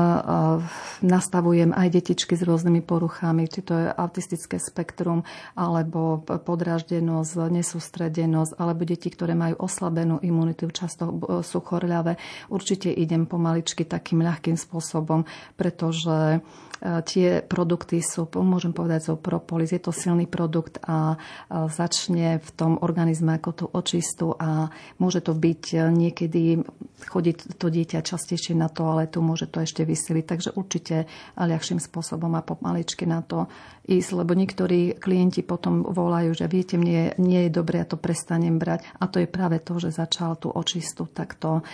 nastavujem 1.06 1.70
aj 1.70 1.88
detičky 1.94 2.34
s 2.34 2.42
rôznymi 2.42 2.82
poruchami, 2.82 3.46
či 3.46 3.62
to 3.62 3.78
je 3.78 3.86
autistické 3.94 4.58
spektrum, 4.58 5.22
alebo 5.54 6.18
podráždenosť, 6.26 7.46
nesústredenosť, 7.54 8.58
alebo 8.58 8.82
deti, 8.82 9.06
ktoré 9.06 9.38
majú 9.38 9.62
oslabenú 9.62 10.18
imunitu, 10.18 10.66
často 10.74 11.14
sú 11.46 11.58
chorľavé. 11.62 12.18
Určite 12.50 12.90
idem 12.90 13.30
pomaličky 13.30 13.86
takým 13.86 14.26
ľahkým 14.26 14.58
spôsobom, 14.58 15.22
pretože 15.54 16.42
tie 16.82 17.46
produkty 17.46 18.02
sú, 18.02 18.26
môžem 18.42 18.74
povedať, 18.74 19.08
sú 19.08 19.14
propolis. 19.14 19.70
Je 19.70 19.78
to 19.78 19.94
silný 19.94 20.26
produkt 20.26 20.82
a 20.82 21.14
začne 21.48 22.42
v 22.42 22.50
tom 22.58 22.74
organizme 22.82 23.38
ako 23.38 23.50
tú 23.54 23.64
očistu 23.70 24.34
a 24.34 24.66
môže 24.98 25.22
to 25.22 25.32
byť 25.32 25.90
niekedy, 25.94 26.58
chodiť 27.06 27.36
to 27.54 27.66
dieťa 27.70 28.02
častejšie 28.02 28.58
na 28.58 28.66
toaletu, 28.66 29.22
môže 29.22 29.46
to 29.46 29.62
ešte 29.62 29.86
vysiliť. 29.86 30.24
Takže 30.26 30.50
určite 30.58 31.06
ľahším 31.38 31.78
spôsobom 31.78 32.34
a 32.34 32.42
pomaličky 32.42 33.06
na 33.06 33.22
to 33.22 33.46
ísť, 33.82 34.10
lebo 34.14 34.34
niektorí 34.34 34.98
klienti 34.98 35.42
potom 35.42 35.82
volajú, 35.86 36.34
že 36.34 36.46
viete, 36.46 36.78
mne 36.78 37.18
nie 37.18 37.46
je 37.46 37.50
dobre, 37.50 37.82
ja 37.82 37.86
to 37.86 37.98
prestanem 37.98 38.58
brať. 38.58 38.86
A 38.98 39.10
to 39.10 39.22
je 39.22 39.30
práve 39.30 39.58
to, 39.62 39.78
že 39.78 39.94
začal 39.94 40.38
tú 40.38 40.50
očistu, 40.50 41.06
tak 41.10 41.38
to 41.38 41.66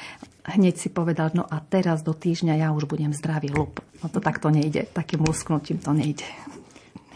hneď 0.49 0.75
si 0.81 0.88
povedal, 0.88 1.31
no 1.37 1.45
a 1.45 1.61
teraz 1.61 2.00
do 2.00 2.17
týždňa 2.17 2.55
ja 2.57 2.69
už 2.73 2.88
budem 2.88 3.12
zdravý 3.12 3.52
lup. 3.52 3.85
No 4.00 4.09
to 4.09 4.19
takto 4.25 4.49
nejde, 4.49 4.88
takým 4.90 5.21
lusknutím 5.25 5.78
to 5.78 5.93
nejde. 5.93 6.25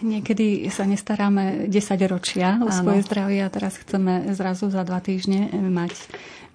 Niekedy 0.02 0.66
sa 0.66 0.82
nestaráme 0.82 1.70
10 1.70 1.78
ročia 2.10 2.58
o 2.58 2.74
svoje 2.74 3.06
zdravie 3.06 3.38
a 3.38 3.52
teraz 3.54 3.78
chceme 3.78 4.34
zrazu 4.34 4.66
za 4.66 4.82
dva 4.82 4.98
týždne 4.98 5.46
mať 5.54 5.94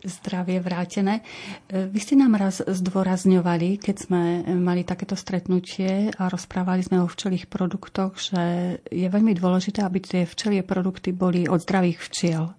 zdravie 0.03 0.59
vrátené. 0.59 1.23
Vy 1.71 1.99
ste 1.99 2.19
nám 2.19 2.37
raz 2.37 2.61
zdôrazňovali, 2.61 3.81
keď 3.81 3.95
sme 3.97 4.21
mali 4.59 4.83
takéto 4.83 5.15
stretnutie 5.17 6.11
a 6.11 6.27
rozprávali 6.27 6.83
sme 6.83 7.01
o 7.01 7.09
včelých 7.09 7.47
produktoch, 7.49 8.19
že 8.19 8.77
je 8.91 9.07
veľmi 9.07 9.33
dôležité, 9.33 9.81
aby 9.81 10.03
tie 10.03 10.21
včelie 10.27 10.61
produkty 10.61 11.15
boli 11.15 11.47
od 11.47 11.63
zdravých 11.63 11.97
včiel. 12.03 12.51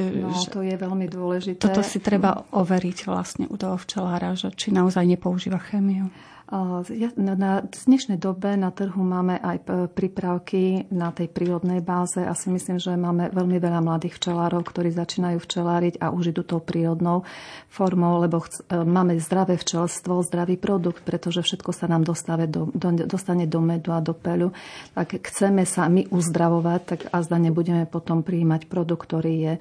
No, 0.00 0.32
to 0.48 0.64
je 0.64 0.72
veľmi 0.72 1.04
dôležité. 1.04 1.60
Toto 1.60 1.84
si 1.84 2.00
treba 2.00 2.48
overiť 2.56 2.98
vlastne 3.04 3.44
u 3.52 3.60
toho 3.60 3.76
včelára, 3.76 4.32
že 4.32 4.48
či 4.56 4.72
naozaj 4.72 5.04
nepoužíva 5.04 5.60
chémiu. 5.60 6.08
Na 6.52 7.64
dnešnej 7.64 8.20
dobe 8.20 8.60
na 8.60 8.68
trhu 8.68 9.00
máme 9.00 9.40
aj 9.40 9.88
prípravky 9.96 10.84
na 10.92 11.08
tej 11.08 11.32
prírodnej 11.32 11.80
báze 11.80 12.20
a 12.20 12.36
si 12.36 12.52
myslím, 12.52 12.76
že 12.76 12.92
máme 12.92 13.32
veľmi 13.32 13.56
veľa 13.56 13.80
mladých 13.80 14.20
včelárov, 14.20 14.60
ktorí 14.60 14.92
začínajú 14.92 15.40
včeláriť 15.40 16.04
a 16.04 16.12
už 16.12 16.36
idú 16.36 16.44
tou 16.44 16.60
prírodnou 16.60 17.24
formou, 17.72 18.20
lebo 18.20 18.44
e, 18.44 18.84
máme 18.84 19.16
zdravé 19.16 19.56
včelstvo, 19.56 20.20
zdravý 20.28 20.60
produkt, 20.60 21.00
pretože 21.08 21.40
všetko 21.40 21.72
sa 21.72 21.88
nám 21.88 22.04
dostane 22.04 22.44
do, 22.44 22.68
do, 22.76 23.00
dostane 23.08 23.48
do 23.48 23.64
medu 23.64 23.96
a 23.96 24.04
do 24.04 24.12
peľu. 24.12 24.52
Tak 24.92 25.24
chceme 25.24 25.64
sa 25.64 25.88
my 25.88 26.12
uzdravovať, 26.12 26.80
tak 26.84 27.00
azda 27.16 27.40
nebudeme 27.40 27.88
potom 27.88 28.20
prijímať 28.20 28.68
produkt, 28.68 29.08
ktorý 29.08 29.34
je 29.40 29.54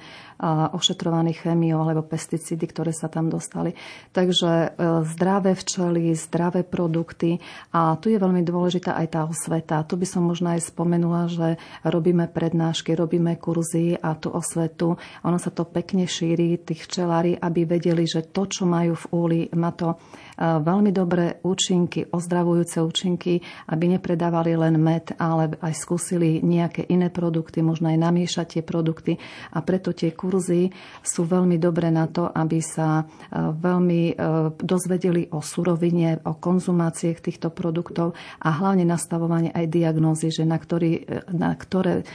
ošetrovaný 0.75 1.37
chémiou 1.37 1.85
alebo 1.85 2.01
pesticídy, 2.01 2.65
ktoré 2.65 2.91
sa 2.91 3.07
tam 3.07 3.29
dostali. 3.29 3.77
Takže 4.11 4.51
e, 4.51 4.69
zdravé 5.07 5.55
včely, 5.55 6.11
zdravé 6.17 6.67
produkty, 6.67 6.80
produkty. 6.81 7.37
A 7.69 7.93
tu 8.01 8.09
je 8.09 8.17
veľmi 8.17 8.41
dôležitá 8.41 8.97
aj 8.97 9.07
tá 9.13 9.21
osveta. 9.29 9.85
Tu 9.85 10.01
by 10.01 10.07
som 10.09 10.25
možno 10.25 10.49
aj 10.57 10.73
spomenula, 10.73 11.29
že 11.29 11.61
robíme 11.85 12.25
prednášky, 12.25 12.97
robíme 12.97 13.37
kurzy 13.37 13.93
a 14.01 14.17
tú 14.17 14.33
osvetu. 14.33 14.97
Ono 15.21 15.37
sa 15.37 15.53
to 15.53 15.69
pekne 15.69 16.09
šíri, 16.09 16.57
tých 16.57 16.89
včelári, 16.89 17.37
aby 17.37 17.69
vedeli, 17.69 18.09
že 18.09 18.33
to, 18.33 18.49
čo 18.49 18.65
majú 18.65 18.97
v 18.97 19.05
úli, 19.13 19.39
má 19.53 19.69
to 19.69 20.01
veľmi 20.41 20.89
dobré 20.89 21.37
účinky, 21.45 22.09
ozdravujúce 22.09 22.81
účinky, 22.81 23.45
aby 23.69 23.93
nepredávali 23.93 24.57
len 24.57 24.81
med, 24.81 25.13
ale 25.21 25.53
aj 25.61 25.77
skúsili 25.77 26.41
nejaké 26.41 26.89
iné 26.89 27.13
produkty, 27.13 27.61
možno 27.61 27.93
aj 27.93 28.01
namiešať 28.01 28.57
tie 28.57 28.63
produkty. 28.65 29.21
A 29.53 29.61
preto 29.61 29.93
tie 29.93 30.17
kurzy 30.17 30.73
sú 31.05 31.29
veľmi 31.29 31.61
dobré 31.61 31.93
na 31.93 32.09
to, 32.09 32.25
aby 32.25 32.57
sa 32.57 33.05
veľmi 33.37 34.17
dozvedeli 34.57 35.29
o 35.29 35.45
surovine, 35.45 36.25
o 36.25 36.33
konzumácie 36.61 37.17
týchto 37.17 37.49
produktov 37.49 38.13
a 38.37 38.53
hlavne 38.53 38.85
nastavovanie 38.85 39.49
aj 39.49 39.65
diagnózy, 39.65 40.29
že 40.29 40.45
na, 40.45 40.61
ktorý, 40.61 41.09
na 41.33 41.57
ktoré 41.57 42.05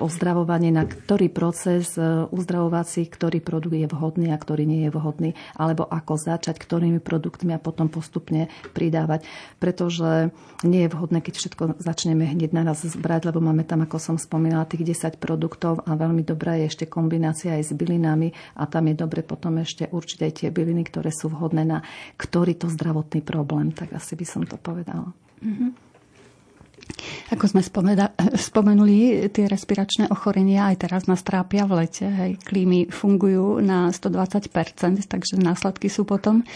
ozdravovanie, 0.00 0.72
na 0.72 0.88
ktorý 0.88 1.28
proces 1.28 1.94
uzdravovací, 2.32 3.04
ktorý 3.06 3.44
produkt 3.44 3.76
je 3.76 3.88
vhodný 3.88 4.32
a 4.32 4.40
ktorý 4.40 4.64
nie 4.64 4.88
je 4.88 4.90
vhodný, 4.90 5.30
alebo 5.56 5.84
ako 5.84 6.16
začať, 6.16 6.56
ktorými 6.56 7.00
produktmi 7.04 7.52
a 7.52 7.60
potom 7.60 7.92
postupne 7.92 8.48
pridávať. 8.72 9.28
Pretože 9.60 10.32
nie 10.64 10.88
je 10.88 10.92
vhodné, 10.92 11.20
keď 11.20 11.34
všetko 11.36 11.62
začneme 11.78 12.24
hneď 12.24 12.56
naraz 12.56 12.82
zbrať, 12.82 13.28
lebo 13.28 13.44
máme 13.44 13.68
tam, 13.68 13.84
ako 13.84 14.00
som 14.00 14.16
spomínala, 14.16 14.64
tých 14.64 14.96
10 14.96 15.20
produktov 15.20 15.84
a 15.84 15.92
veľmi 15.92 16.24
dobrá 16.24 16.56
je 16.56 16.72
ešte 16.72 16.84
kombinácia 16.88 17.54
aj 17.54 17.68
s 17.68 17.72
bylinami 17.76 18.32
a 18.56 18.64
tam 18.64 18.88
je 18.88 18.96
dobre 18.96 19.20
potom 19.20 19.60
ešte 19.60 19.92
určite 19.92 20.24
aj 20.24 20.32
tie 20.40 20.48
byliny, 20.48 20.88
ktoré 20.88 21.12
sú 21.12 21.28
vhodné 21.28 21.68
na 21.68 21.84
ktorý 22.16 22.56
to 22.56 22.72
zdravotný 22.72 23.20
problém. 23.20 23.72
Tak 23.76 23.92
asi 23.92 24.16
by 24.16 24.26
som 24.26 24.42
to 24.48 24.56
povedala. 24.56 25.12
Mm-hmm. 25.44 25.85
Ako 27.34 27.50
sme 27.50 27.62
spomeda- 27.62 28.14
spomenuli, 28.48 29.28
tie 29.30 29.50
respiračné 29.50 30.08
ochorenia 30.10 30.70
aj 30.70 30.76
teraz 30.86 31.02
nás 31.10 31.20
trápia 31.26 31.66
v 31.66 31.84
lete. 31.84 32.06
Hej. 32.06 32.38
Klímy 32.42 32.88
fungujú 32.90 33.58
na 33.60 33.90
120%, 33.90 34.50
takže 35.06 35.38
následky 35.38 35.90
sú 35.90 36.06
potom. 36.06 36.46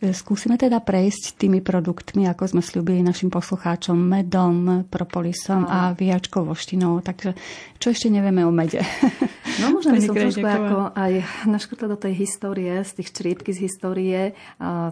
Skúsime 0.00 0.56
teda 0.56 0.80
prejsť 0.80 1.36
tými 1.36 1.60
produktmi, 1.60 2.28
ako 2.28 2.56
sme 2.56 2.62
slúbili 2.64 3.04
našim 3.04 3.28
poslucháčom, 3.28 3.96
medom, 3.96 4.88
propolisom 4.88 5.68
a 5.68 5.92
viačkou 5.92 6.44
voštinou. 6.44 7.00
Takže 7.04 7.36
čo 7.78 7.92
ešte 7.92 8.08
nevieme 8.08 8.44
o 8.44 8.52
mede? 8.52 8.80
No 9.54 9.70
možno 9.70 9.94
by 9.94 10.02
som 10.02 10.18
trošku 10.18 10.42
ako 10.42 10.78
aj 10.98 11.12
naškrtla 11.46 11.86
do 11.94 11.98
tej 12.00 12.26
histórie, 12.26 12.74
z 12.82 12.90
tých 12.98 13.14
čriepky 13.14 13.54
z 13.54 13.70
histórie. 13.70 14.34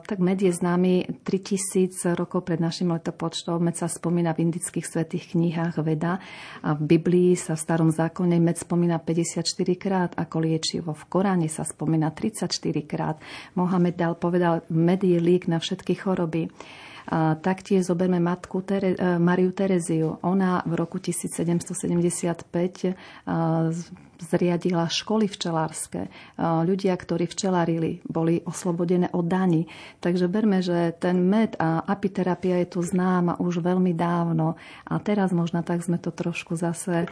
tak 0.06 0.22
med 0.22 0.38
je 0.38 0.54
známy 0.54 1.18
3000 1.26 2.14
rokov 2.14 2.46
pred 2.46 2.62
našim 2.62 2.87
letopočtom. 2.94 3.58
Med 3.58 3.75
sa 3.75 3.90
spomína 3.90 4.30
v 4.38 4.46
indických 4.46 4.82
svetých 4.87 5.35
knihách 5.35 5.81
Veda 5.81 6.19
a 6.62 6.75
v 6.75 6.99
Biblii 6.99 7.35
sa 7.39 7.59
v 7.59 7.62
starom 7.65 7.91
zákone 7.91 8.39
med 8.43 8.59
spomína 8.59 8.99
54 9.01 9.47
krát 9.79 10.11
ako 10.15 10.37
liečivo. 10.43 10.91
V 10.93 11.05
Koráne 11.09 11.49
sa 11.49 11.65
spomína 11.65 12.15
34 12.15 12.53
krát. 12.85 13.17
Mohamed 13.55 13.95
dal 13.97 14.15
povedal, 14.19 14.67
med 14.71 15.03
je 15.03 15.19
lík 15.19 15.49
na 15.49 15.59
všetky 15.59 15.99
choroby. 15.99 16.51
Taktiež 17.42 17.90
zoberme 17.90 18.23
matku 18.23 18.62
Tere, 18.62 19.18
Mariu 19.18 19.50
Tereziu. 19.50 20.23
Ona 20.23 20.62
v 20.62 20.73
roku 20.78 21.02
1775 21.02 22.94
zriadila 24.23 24.87
školy 24.87 25.26
včelárske. 25.26 26.06
Ľudia, 26.38 26.94
ktorí 26.94 27.26
včelarili, 27.26 28.06
boli 28.06 28.38
oslobodené 28.47 29.11
od 29.11 29.26
daní. 29.26 29.66
Takže 29.99 30.30
berme, 30.30 30.62
že 30.62 30.94
ten 30.94 31.26
med 31.26 31.59
a 31.59 31.82
apiterapia 31.82 32.62
je 32.62 32.78
tu 32.78 32.87
známa 32.87 33.42
už 33.42 33.59
veľmi 33.59 33.90
dávno 33.99 34.54
a 34.87 34.94
teraz 35.02 35.35
možno 35.35 35.66
tak 35.66 35.82
sme 35.82 35.99
to 35.99 36.14
trošku 36.14 36.54
zase 36.54 37.11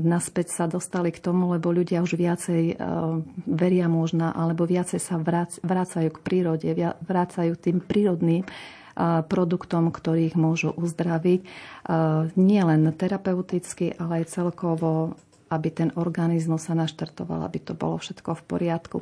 naspäť 0.00 0.56
sa 0.56 0.64
dostali 0.64 1.12
k 1.12 1.20
tomu, 1.20 1.52
lebo 1.52 1.68
ľudia 1.68 2.00
už 2.00 2.16
viacej 2.16 2.80
veria 3.44 3.86
možno, 3.92 4.32
alebo 4.32 4.64
viacej 4.64 5.04
sa 5.04 5.20
vracajú 5.60 6.08
k 6.08 6.22
prírode, 6.24 6.72
vracajú 7.04 7.60
tým 7.60 7.84
prírodným 7.84 8.48
produktom, 9.30 9.94
ktorých 9.94 10.34
môžu 10.34 10.74
uzdraviť. 10.74 11.40
Nie 12.34 12.62
len 12.66 12.82
terapeuticky, 12.90 13.94
ale 13.94 14.26
aj 14.26 14.34
celkovo 14.34 15.14
aby 15.48 15.68
ten 15.72 15.88
organizmus 15.96 16.68
sa 16.68 16.76
naštartoval, 16.76 17.44
aby 17.44 17.58
to 17.60 17.72
bolo 17.72 17.96
všetko 17.96 18.36
v 18.38 18.42
poriadku. 18.44 18.96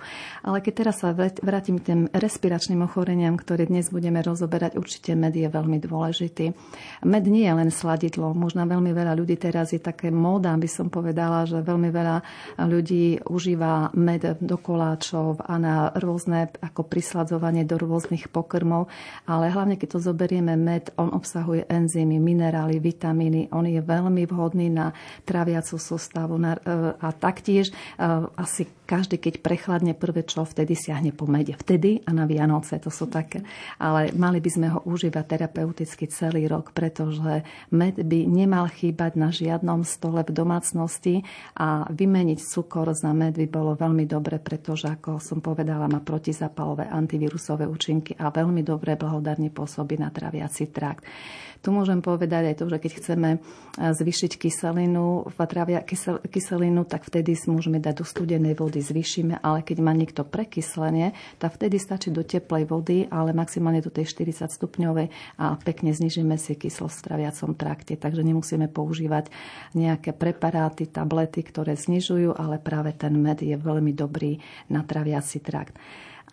Ale 0.46 0.62
keď 0.62 0.72
teraz 0.74 1.02
sa 1.02 1.14
vrátim 1.14 1.82
k 1.82 1.92
tým 1.92 2.00
respiračným 2.10 2.86
ochoreniam, 2.86 3.34
ktoré 3.34 3.66
dnes 3.66 3.90
budeme 3.90 4.22
rozoberať, 4.22 4.78
určite 4.78 5.18
med 5.18 5.34
je 5.34 5.46
veľmi 5.50 5.82
dôležitý. 5.82 6.54
Med 7.04 7.24
nie 7.26 7.44
je 7.44 7.54
len 7.54 7.70
sladidlo. 7.74 8.32
Možno 8.32 8.64
veľmi 8.64 8.94
veľa 8.94 9.18
ľudí 9.18 9.36
teraz 9.36 9.74
je 9.74 9.82
také 9.82 10.14
móda, 10.14 10.54
by 10.54 10.70
som 10.70 10.86
povedala, 10.88 11.44
že 11.44 11.60
veľmi 11.60 11.90
veľa 11.90 12.16
ľudí 12.64 13.26
užíva 13.26 13.92
med 13.98 14.38
do 14.40 14.56
koláčov 14.56 15.42
a 15.42 15.58
na 15.58 15.90
rôzne 15.98 16.48
ako 16.62 16.86
prisladzovanie 16.86 17.66
do 17.66 17.76
rôznych 17.76 18.30
pokrmov. 18.30 18.88
Ale 19.26 19.50
hlavne, 19.50 19.76
keď 19.76 19.98
to 19.98 20.00
zoberieme 20.12 20.54
med, 20.54 20.94
on 20.96 21.12
obsahuje 21.12 21.66
enzymy, 21.66 22.16
minerály, 22.22 22.78
vitamíny. 22.78 23.50
On 23.52 23.66
je 23.66 23.82
veľmi 23.82 24.24
vhodný 24.28 24.70
na 24.70 24.94
traviacu 25.26 25.76
sústavu 25.76 26.35
a 27.00 27.12
taktiež 27.12 27.68
e, 27.68 27.72
asi 28.36 28.66
každý, 28.86 29.18
keď 29.18 29.42
prechladne 29.42 29.92
prvé 29.92 30.22
čo, 30.22 30.46
vtedy 30.46 30.78
siahne 30.78 31.10
po 31.10 31.26
mede. 31.26 31.58
Vtedy 31.58 32.06
a 32.06 32.14
na 32.14 32.24
Vianoce, 32.24 32.78
to 32.78 32.88
sú 32.88 33.10
také. 33.10 33.42
Ale 33.82 34.14
mali 34.14 34.38
by 34.38 34.50
sme 34.50 34.66
ho 34.70 34.80
užívať 34.86 35.24
terapeuticky 35.26 36.06
celý 36.06 36.46
rok, 36.46 36.70
pretože 36.70 37.42
med 37.74 37.98
by 37.98 38.24
nemal 38.24 38.70
chýbať 38.70 39.18
na 39.18 39.34
žiadnom 39.34 39.82
stole 39.82 40.22
v 40.22 40.30
domácnosti 40.30 41.26
a 41.58 41.90
vymeniť 41.90 42.38
cukor 42.38 42.94
za 42.94 43.10
med 43.10 43.34
by 43.34 43.46
bolo 43.50 43.74
veľmi 43.74 44.06
dobre, 44.06 44.38
pretože, 44.38 44.86
ako 44.86 45.18
som 45.18 45.42
povedala, 45.42 45.90
má 45.90 45.98
protizapalové 45.98 46.86
antivírusové 46.86 47.66
účinky 47.66 48.14
a 48.16 48.30
veľmi 48.30 48.62
dobre 48.62 48.94
blahodárne 48.94 49.50
pôsobí 49.50 49.98
na 49.98 50.14
traviaci 50.14 50.70
trakt. 50.70 51.02
Tu 51.64 51.74
môžem 51.74 51.98
povedať 51.98 52.52
aj 52.52 52.56
to, 52.62 52.64
že 52.70 52.78
keď 52.78 52.92
chceme 53.00 53.30
e, 53.34 53.38
zvyšiť 53.90 54.38
kyselinu, 54.38 55.26
kyselinu, 56.30 56.82
tak 56.86 57.02
vtedy 57.02 57.34
si 57.34 57.50
môžeme 57.50 57.82
dať 57.82 57.94
do 57.98 58.04
studenej 58.06 58.54
vody, 58.54 58.75
zvýšime, 58.80 59.40
ale 59.40 59.64
keď 59.64 59.78
má 59.80 59.92
niekto 59.96 60.22
prekyslenie, 60.22 61.16
tak 61.40 61.56
vtedy 61.56 61.80
stačí 61.80 62.12
do 62.12 62.22
teplej 62.22 62.68
vody, 62.68 63.08
ale 63.08 63.32
maximálne 63.32 63.80
do 63.80 63.88
tej 63.88 64.08
40 64.12 64.48
stupňovej 64.52 65.08
a 65.40 65.56
pekne 65.60 65.90
znižíme 65.96 66.36
si 66.36 66.54
kyslosť 66.54 66.96
v 66.96 67.06
traviacom 67.08 67.50
trakte, 67.56 67.94
takže 67.96 68.22
nemusíme 68.22 68.68
používať 68.68 69.32
nejaké 69.72 70.12
preparáty, 70.12 70.86
tablety, 70.86 71.40
ktoré 71.42 71.74
znižujú, 71.74 72.36
ale 72.36 72.60
práve 72.60 72.92
ten 72.92 73.16
med 73.16 73.40
je 73.40 73.56
veľmi 73.56 73.96
dobrý 73.96 74.38
na 74.68 74.84
traviaci 74.84 75.40
trakt. 75.40 75.76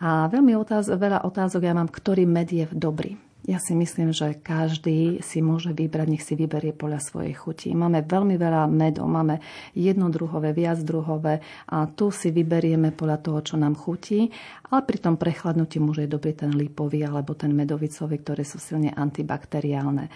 A 0.02 0.26
veľmi 0.26 0.58
otáz- 0.58 0.90
veľa 0.90 1.22
otázok 1.22 1.62
ja 1.62 1.74
mám, 1.74 1.86
ktorý 1.86 2.26
med 2.26 2.50
je 2.50 2.66
dobrý. 2.74 3.23
Ja 3.44 3.60
si 3.60 3.76
myslím, 3.76 4.08
že 4.08 4.40
každý 4.40 5.20
si 5.20 5.44
môže 5.44 5.76
vybrať, 5.76 6.06
nech 6.08 6.24
si 6.24 6.32
vyberie 6.32 6.72
podľa 6.72 7.04
svojej 7.04 7.36
chuti. 7.36 7.76
Máme 7.76 8.00
veľmi 8.00 8.40
veľa 8.40 8.64
medov, 8.72 9.04
máme 9.04 9.36
jednodruhové, 9.76 10.56
viacdruhové 10.56 11.44
a 11.68 11.84
tu 11.84 12.08
si 12.08 12.32
vyberieme 12.32 12.96
podľa 12.96 13.18
toho, 13.20 13.38
čo 13.44 13.60
nám 13.60 13.76
chutí, 13.76 14.32
ale 14.72 14.80
pri 14.88 14.96
tom 14.96 15.20
prechladnutí 15.20 15.76
môže 15.76 16.08
dobrý 16.08 16.32
ten 16.32 16.56
lipový 16.56 17.04
alebo 17.04 17.36
ten 17.36 17.52
medovicový, 17.52 18.16
ktoré 18.24 18.48
sú 18.48 18.56
silne 18.56 18.96
antibakteriálne. 18.96 20.08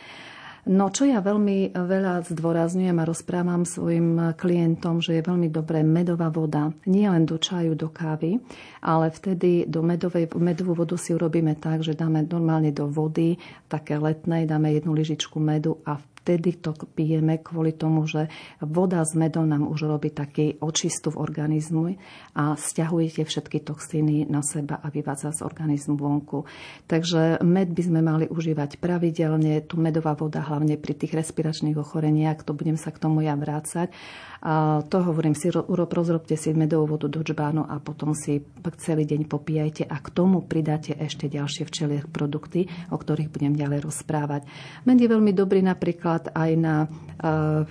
No 0.66 0.90
čo 0.90 1.06
ja 1.06 1.22
veľmi 1.22 1.76
veľa 1.76 2.26
zdôrazňujem 2.26 2.96
a 2.98 3.08
rozprávam 3.08 3.62
svojim 3.62 4.34
klientom, 4.34 4.98
že 4.98 5.20
je 5.20 5.22
veľmi 5.22 5.52
dobré 5.52 5.86
medová 5.86 6.32
voda. 6.32 6.74
Nie 6.88 7.12
len 7.12 7.22
do 7.22 7.38
čaju, 7.38 7.78
do 7.78 7.92
kávy, 7.92 8.42
ale 8.82 9.14
vtedy 9.14 9.70
do 9.70 9.86
medovej, 9.86 10.26
medovú 10.34 10.74
vodu 10.74 10.98
si 10.98 11.14
urobíme 11.14 11.54
tak, 11.54 11.86
že 11.86 11.94
dáme 11.94 12.26
normálne 12.26 12.74
do 12.74 12.90
vody, 12.90 13.38
také 13.70 14.00
letnej, 14.00 14.50
dáme 14.50 14.74
jednu 14.74 14.92
lyžičku 14.96 15.38
medu 15.38 15.78
a 15.86 16.02
vtedy 16.28 16.60
to 16.60 16.76
pijeme 16.92 17.40
kvôli 17.40 17.72
tomu, 17.72 18.04
že 18.04 18.28
voda 18.60 19.00
s 19.00 19.16
medom 19.16 19.48
nám 19.48 19.64
už 19.64 19.88
robí 19.88 20.12
taký 20.12 20.60
očistu 20.60 21.08
v 21.08 21.24
organizmu 21.24 21.96
a 22.36 22.52
stiahujete 22.52 23.24
všetky 23.24 23.64
toxíny 23.64 24.28
na 24.28 24.44
seba 24.44 24.76
a 24.76 24.92
vyvádza 24.92 25.32
z 25.32 25.40
organizmu 25.48 25.96
vonku. 25.96 26.44
Takže 26.84 27.40
med 27.40 27.72
by 27.72 27.80
sme 27.80 28.00
mali 28.04 28.28
užívať 28.28 28.76
pravidelne, 28.76 29.64
tu 29.64 29.80
medová 29.80 30.12
voda 30.12 30.44
hlavne 30.44 30.76
pri 30.76 31.00
tých 31.00 31.16
respiračných 31.16 31.80
ochoreniach, 31.80 32.44
to 32.44 32.52
budem 32.52 32.76
sa 32.76 32.92
k 32.92 33.00
tomu 33.00 33.24
ja 33.24 33.32
vrácať. 33.32 33.88
A 34.38 34.86
to 34.86 35.02
hovorím 35.02 35.34
si, 35.34 35.50
rozrobte 35.50 36.38
si 36.38 36.54
medovú 36.54 36.94
vodu 36.94 37.10
do 37.10 37.26
čbánu 37.26 37.66
a 37.66 37.82
potom 37.82 38.14
si 38.14 38.38
celý 38.78 39.02
deň 39.02 39.26
popíjajte 39.26 39.82
a 39.88 39.98
k 39.98 40.08
tomu 40.14 40.46
pridáte 40.46 40.94
ešte 40.94 41.26
ďalšie 41.26 41.66
včelie 41.66 42.06
produkty, 42.06 42.70
o 42.94 42.96
ktorých 43.00 43.34
budem 43.34 43.58
ďalej 43.58 43.82
rozprávať. 43.82 44.46
Med 44.86 45.02
je 45.02 45.10
veľmi 45.10 45.34
dobrý 45.34 45.58
napríklad 45.58 46.17
aj 46.34 46.50
na 46.58 46.76
uh, 47.22 47.62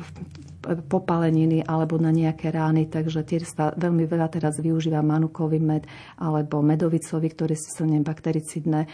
popaleniny 0.68 1.64
alebo 1.64 1.96
na 1.96 2.12
nejaké 2.12 2.52
rány, 2.52 2.92
takže 2.92 3.24
tiež 3.24 3.48
sa 3.48 3.72
veľmi 3.72 4.04
veľa 4.04 4.28
teraz 4.28 4.60
využíva 4.60 5.00
manukový 5.00 5.64
med 5.64 5.88
alebo 6.20 6.60
medovicový, 6.60 7.32
ktoré 7.32 7.56
sú 7.56 7.84
silne 7.84 8.04
baktericidné 8.04 8.88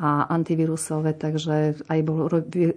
a 0.00 0.24
antivírusové, 0.32 1.12
takže 1.12 1.76
aj 1.84 2.00
bol 2.08 2.24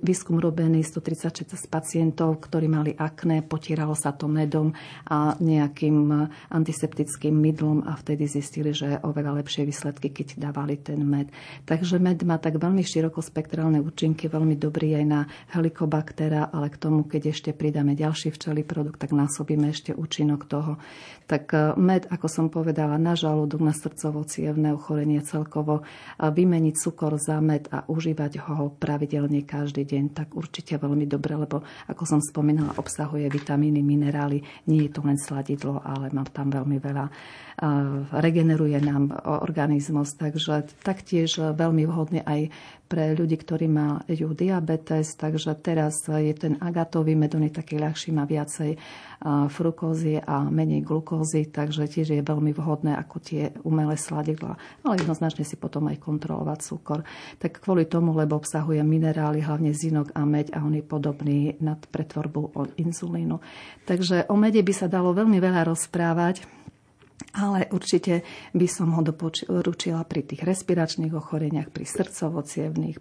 výskum 0.04 0.44
robený 0.44 0.84
136 0.84 1.72
pacientov, 1.72 2.44
ktorí 2.44 2.68
mali 2.68 2.92
akné, 2.92 3.48
potieralo 3.48 3.96
sa 3.96 4.12
to 4.12 4.28
medom 4.28 4.76
a 5.08 5.32
nejakým 5.40 6.28
antiseptickým 6.52 7.32
mydlom 7.32 7.88
a 7.88 7.96
vtedy 7.96 8.28
zistili, 8.28 8.76
že 8.76 9.00
oveľa 9.00 9.40
lepšie 9.40 9.64
výsledky, 9.64 10.12
keď 10.12 10.36
dávali 10.36 10.76
ten 10.84 11.00
med. 11.00 11.32
Takže 11.64 11.96
med 11.96 12.20
má 12.28 12.36
tak 12.44 12.60
veľmi 12.60 12.84
širokospektrálne 12.84 13.80
účinky, 13.80 14.28
veľmi 14.28 14.60
dobrý 14.60 15.00
aj 15.00 15.06
na 15.08 15.24
helikobaktera, 15.56 16.52
ale 16.52 16.68
k 16.68 16.76
tomu, 16.76 17.08
keď 17.08 17.32
ešte 17.32 17.56
pridáme 17.56 17.96
ďalší 17.96 18.36
včelý 18.36 18.68
produkt, 18.68 19.00
tak 19.00 19.16
násobíme 19.16 19.72
ešte 19.72 19.96
účinok 19.96 20.44
toho. 20.44 20.76
Tak 21.32 21.46
eh, 21.56 21.72
med, 21.80 22.04
ako 22.12 22.28
som 22.28 22.52
povedala, 22.52 23.00
na 23.00 23.16
žalúdok, 23.16 23.64
na 23.64 23.72
srdcovo-cievné 23.72 24.76
ochorenie 24.76 25.24
celkovo, 25.24 25.88
vymeniť 26.20 26.76
cukor 26.76 27.12
cukor 27.13 27.21
za 27.21 27.38
a 27.69 27.86
užívať 27.86 28.41
ho 28.41 28.73
pravidelne 28.73 29.45
každý 29.45 29.86
deň, 29.86 30.04
tak 30.13 30.34
určite 30.34 30.78
veľmi 30.82 31.06
dobre, 31.06 31.38
lebo 31.38 31.62
ako 31.89 32.04
som 32.06 32.19
spomínala, 32.21 32.78
obsahuje 32.78 33.30
vitamíny, 33.30 33.86
minerály. 33.86 34.41
Nie 34.65 34.89
je 34.89 34.91
to 34.93 35.02
len 35.06 35.17
sladidlo, 35.17 35.82
ale 35.84 36.10
má 36.10 36.26
tam 36.26 36.49
veľmi 36.49 36.78
veľa 36.82 37.06
regeneruje 38.10 38.82
nám 38.82 39.13
organizmus, 39.45 40.17
takže 40.17 40.65
taktiež 40.82 41.38
veľmi 41.38 41.86
vhodný 41.86 42.26
aj 42.26 42.49
pre 42.94 43.18
ľudí, 43.18 43.42
ktorí 43.42 43.66
majú 43.66 44.38
diabetes, 44.38 45.18
takže 45.18 45.58
teraz 45.58 46.06
je 46.06 46.30
ten 46.38 46.62
agatový 46.62 47.18
med, 47.18 47.34
on 47.34 47.50
je 47.50 47.58
taký 47.58 47.82
ľahší, 47.82 48.14
má 48.14 48.30
viacej 48.30 48.78
frukózy 49.50 50.22
a 50.22 50.46
menej 50.46 50.86
glukózy, 50.86 51.50
takže 51.50 51.90
tiež 51.90 52.14
je 52.14 52.22
veľmi 52.22 52.54
vhodné 52.54 52.94
ako 52.94 53.18
tie 53.18 53.50
umelé 53.66 53.98
sladidla, 53.98 54.62
ale 54.86 55.02
jednoznačne 55.02 55.42
si 55.42 55.58
potom 55.58 55.90
aj 55.90 55.98
kontrolovať 56.06 56.60
cukor. 56.62 57.02
Tak 57.42 57.66
kvôli 57.66 57.90
tomu, 57.90 58.14
lebo 58.14 58.38
obsahuje 58.38 58.86
minerály, 58.86 59.42
hlavne 59.42 59.74
zinok 59.74 60.14
a 60.14 60.22
meď 60.22 60.54
a 60.54 60.62
on 60.62 60.78
je 60.78 60.86
podobný 60.86 61.58
nad 61.66 61.82
pretvorbu 61.90 62.54
od 62.54 62.70
inzulínu. 62.78 63.42
Takže 63.90 64.30
o 64.30 64.38
mede 64.38 64.62
by 64.62 64.74
sa 64.76 64.86
dalo 64.86 65.18
veľmi 65.18 65.42
veľa 65.42 65.66
rozprávať, 65.66 66.46
ale 67.34 67.65
určite 67.74 68.22
by 68.54 68.67
som 68.69 68.93
ho 68.93 69.02
doporučila 69.02 70.06
pri 70.06 70.22
tých 70.22 70.46
respiračných 70.46 71.13
ochoreniach, 71.13 71.74
pri 71.74 71.86
srdcovo 71.86 72.46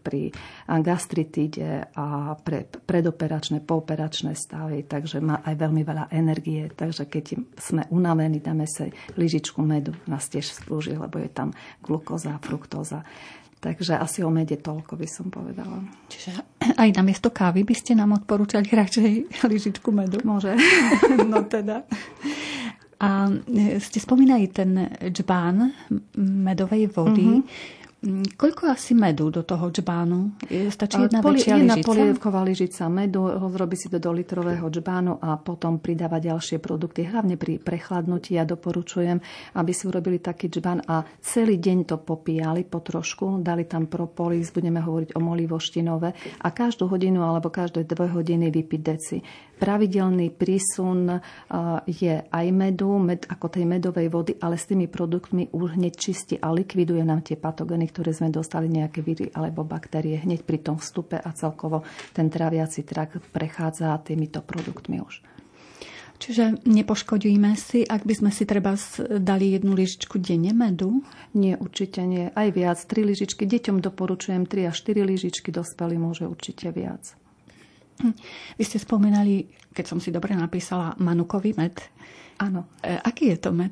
pri 0.00 0.32
gastritíde 0.66 1.92
a 1.92 2.32
pre 2.40 2.64
predoperačné, 2.64 3.60
pooperačné 3.60 4.32
stavy, 4.32 4.88
takže 4.88 5.20
má 5.20 5.44
aj 5.44 5.54
veľmi 5.56 5.82
veľa 5.84 6.04
energie, 6.12 6.72
takže 6.72 7.04
keď 7.08 7.24
sme 7.60 7.82
unavení, 7.92 8.40
dáme 8.40 8.64
sa 8.64 8.88
lyžičku 9.20 9.60
medu, 9.60 9.92
nás 10.08 10.32
tiež 10.32 10.48
slúži, 10.48 10.96
lebo 10.96 11.20
je 11.20 11.28
tam 11.28 11.52
glukóza, 11.84 12.40
fruktóza. 12.40 13.04
Takže 13.62 13.94
asi 13.94 14.26
o 14.26 14.30
mede 14.34 14.58
toľko 14.58 14.98
by 14.98 15.06
som 15.06 15.30
povedala. 15.30 15.86
Čiže 16.10 16.34
aj 16.82 16.88
na 16.98 17.02
miesto 17.06 17.30
kávy 17.30 17.62
by 17.62 17.74
ste 17.78 17.94
nám 17.94 18.10
odporúčali 18.18 18.66
radšej 18.66 19.10
lyžičku 19.52 19.94
medu? 19.94 20.18
Môže. 20.26 20.58
no 21.30 21.46
teda. 21.46 21.86
A 23.02 23.26
e, 23.28 23.82
ste 23.82 23.98
spomínali 23.98 24.46
ten 24.54 24.94
džbán 25.10 25.74
medovej 26.16 26.86
vody. 26.94 27.26
Mm-hmm. 27.42 27.80
Mm, 28.02 28.34
koľko 28.34 28.66
asi 28.66 28.98
medu 28.98 29.30
do 29.30 29.46
toho 29.46 29.70
džbánu? 29.70 30.42
Stačí 30.74 30.98
jedna 31.06 31.22
Poli, 31.22 31.38
väčšia 31.38 31.54
jedna 31.54 31.78
polievková 31.78 32.42
lyžica 32.42 32.90
medu, 32.90 33.30
rozrobí 33.30 33.78
si 33.78 33.86
to 33.86 34.02
do 34.02 34.10
litrového 34.10 34.66
džbánu 34.66 35.22
a 35.22 35.38
potom 35.38 35.78
pridáva 35.78 36.18
ďalšie 36.18 36.58
produkty. 36.58 37.06
Hlavne 37.06 37.38
pri 37.38 37.62
prechladnutí 37.62 38.34
ja 38.34 38.42
doporučujem, 38.42 39.22
aby 39.54 39.70
si 39.70 39.86
urobili 39.86 40.18
taký 40.18 40.50
džbán 40.50 40.82
a 40.90 41.06
celý 41.22 41.62
deň 41.62 41.94
to 41.94 42.02
popíjali 42.02 42.66
po 42.66 42.82
trošku, 42.82 43.38
dali 43.38 43.70
tam 43.70 43.86
propolis, 43.86 44.50
budeme 44.50 44.82
hovoriť 44.82 45.14
o 45.14 45.22
molivoštinové 45.22 46.42
a 46.42 46.48
každú 46.50 46.90
hodinu 46.90 47.22
alebo 47.22 47.54
každé 47.54 47.86
dve 47.86 48.10
hodiny 48.10 48.50
vypiť 48.50 48.80
deci. 48.82 49.22
Pravidelný 49.62 50.34
prísun 50.34 51.22
je 51.86 52.14
aj 52.18 52.46
medu, 52.50 52.98
med 52.98 53.30
ako 53.30 53.46
tej 53.46 53.62
medovej 53.62 54.10
vody, 54.10 54.34
ale 54.42 54.58
s 54.58 54.66
tými 54.66 54.90
produktmi 54.90 55.54
už 55.54 55.78
hneď 55.78 55.94
čistí 55.94 56.34
a 56.34 56.50
likviduje 56.50 57.06
nám 57.06 57.22
tie 57.22 57.38
patogény, 57.38 57.86
ktoré 57.94 58.10
sme 58.10 58.34
dostali, 58.34 58.66
nejaké 58.66 59.06
víry 59.06 59.30
alebo 59.30 59.62
baktérie 59.62 60.18
hneď 60.18 60.42
pri 60.42 60.66
tom 60.66 60.82
vstupe 60.82 61.14
a 61.14 61.30
celkovo 61.30 61.86
ten 62.10 62.26
traviaci 62.26 62.82
trakt 62.82 63.22
prechádza 63.30 63.94
týmito 64.02 64.42
produktmi 64.42 64.98
už. 64.98 65.22
Čiže 66.18 66.66
nepoškodíme 66.66 67.54
si, 67.54 67.86
ak 67.86 68.02
by 68.02 68.14
sme 68.18 68.30
si 68.34 68.42
treba 68.42 68.74
dali 69.14 69.54
jednu 69.54 69.78
lyžičku 69.78 70.18
denne 70.18 70.50
medu? 70.54 71.06
Nie, 71.38 71.54
určite 71.54 72.02
nie. 72.02 72.34
Aj 72.34 72.50
viac. 72.50 72.82
Tri 72.82 73.06
lyžičky. 73.06 73.46
Deťom 73.46 73.78
doporučujem 73.78 74.42
3 74.42 74.70
až 74.70 74.76
4 74.90 75.06
lyžičky, 75.06 75.54
dospelí 75.54 75.98
môže 76.02 76.26
určite 76.26 76.70
viac. 76.74 77.14
Vy 78.58 78.62
ste 78.66 78.78
spomenali, 78.82 79.46
keď 79.70 79.84
som 79.86 79.98
si 80.02 80.10
dobre 80.10 80.34
napísala, 80.34 80.98
manukový 80.98 81.54
med. 81.54 81.78
Áno. 82.42 82.66
E, 82.82 82.98
aký 82.98 83.36
je 83.36 83.38
to 83.38 83.50
med? 83.54 83.70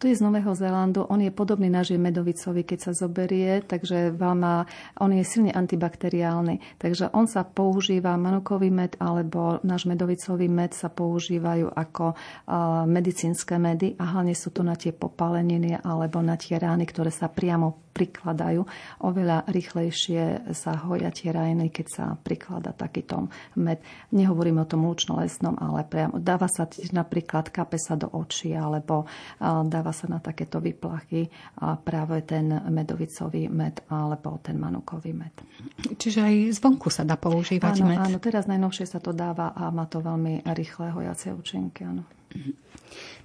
To 0.00 0.08
je 0.08 0.16
z 0.16 0.24
Nového 0.24 0.52
Zélandu. 0.52 1.08
On 1.08 1.20
je 1.20 1.32
podobný 1.32 1.72
náš 1.72 1.96
medovicovi, 1.96 2.64
keď 2.64 2.78
sa 2.88 2.92
zoberie, 2.92 3.64
takže 3.64 4.12
má, 4.12 4.68
on 5.00 5.12
je 5.12 5.24
silne 5.24 5.52
antibakteriálny. 5.52 6.80
Takže 6.80 7.12
on 7.16 7.24
sa 7.24 7.48
používa, 7.48 8.16
manukový 8.20 8.68
med 8.68 8.96
alebo 9.00 9.60
náš 9.64 9.88
medovicový 9.88 10.52
med 10.52 10.76
sa 10.76 10.92
používajú 10.92 11.72
ako 11.72 12.12
uh, 12.12 12.84
medicínske 12.84 13.56
medy 13.56 13.96
a 13.96 14.16
hlavne 14.16 14.36
sú 14.36 14.52
to 14.52 14.60
na 14.60 14.76
tie 14.76 14.92
popaleniny 14.92 15.80
alebo 15.80 16.20
na 16.20 16.36
tie 16.36 16.60
rány, 16.60 16.84
ktoré 16.84 17.08
sa 17.08 17.32
priamo 17.32 17.85
prikladajú. 17.96 18.60
Oveľa 19.00 19.48
rýchlejšie 19.48 20.52
sa 20.52 20.76
hoja 20.84 21.08
tie 21.08 21.32
rajiny, 21.32 21.72
keď 21.72 21.86
sa 21.88 22.04
priklada 22.20 22.76
takýto 22.76 23.32
med. 23.56 23.80
Nehovorím 24.12 24.60
o 24.60 24.68
tom 24.68 24.84
lúčno-lesnom, 24.84 25.56
ale 25.56 25.88
priamo 25.88 26.20
dáva 26.20 26.44
sa 26.44 26.68
napríklad 26.92 27.48
kape 27.48 27.80
sa 27.80 27.96
do 27.96 28.12
očí 28.12 28.52
alebo 28.52 29.08
dáva 29.40 29.96
sa 29.96 30.12
na 30.12 30.20
takéto 30.20 30.60
vyplachy 30.60 31.32
a 31.64 31.80
práve 31.80 32.20
ten 32.28 32.52
medovicový 32.68 33.48
med 33.48 33.80
alebo 33.88 34.36
ten 34.44 34.60
manukový 34.60 35.16
med. 35.16 35.32
Čiže 35.96 36.20
aj 36.20 36.34
zvonku 36.60 36.92
sa 36.92 37.06
dá 37.06 37.16
používať 37.16 37.80
áno, 37.80 37.88
med? 37.88 37.98
Áno, 38.02 38.18
teraz 38.20 38.44
najnovšie 38.50 38.84
sa 38.90 38.98
to 39.00 39.14
dáva 39.16 39.54
a 39.54 39.70
má 39.70 39.86
to 39.86 40.02
veľmi 40.02 40.44
rýchle 40.52 40.92
hojacie 40.92 41.30
účinky. 41.32 41.86
Áno. 41.86 42.02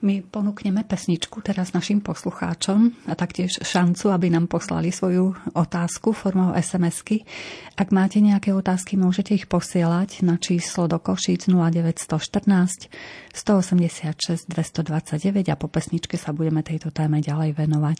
My 0.02 0.26
ponúkneme 0.26 0.82
pesničku 0.82 1.46
teraz 1.46 1.78
našim 1.78 2.02
poslucháčom 2.02 3.06
a 3.06 3.14
taktiež 3.14 3.62
šancu, 3.62 4.10
aby 4.10 4.34
nám 4.34 4.50
poslali 4.50 4.90
svoju 4.90 5.38
otázku 5.54 6.18
formou 6.18 6.58
SMS-ky. 6.58 7.22
Ak 7.78 7.94
máte 7.94 8.18
nejaké 8.18 8.50
otázky, 8.50 8.98
môžete 8.98 9.38
ich 9.38 9.46
posielať 9.46 10.26
na 10.26 10.42
číslo 10.42 10.90
do 10.90 10.98
Košíc 10.98 11.46
0914 11.46 12.90
186 13.30 14.50
229 14.50 15.54
a 15.54 15.56
po 15.56 15.70
pesničke 15.70 16.18
sa 16.18 16.34
budeme 16.34 16.66
tejto 16.66 16.90
téme 16.90 17.22
ďalej 17.22 17.54
venovať. 17.54 18.00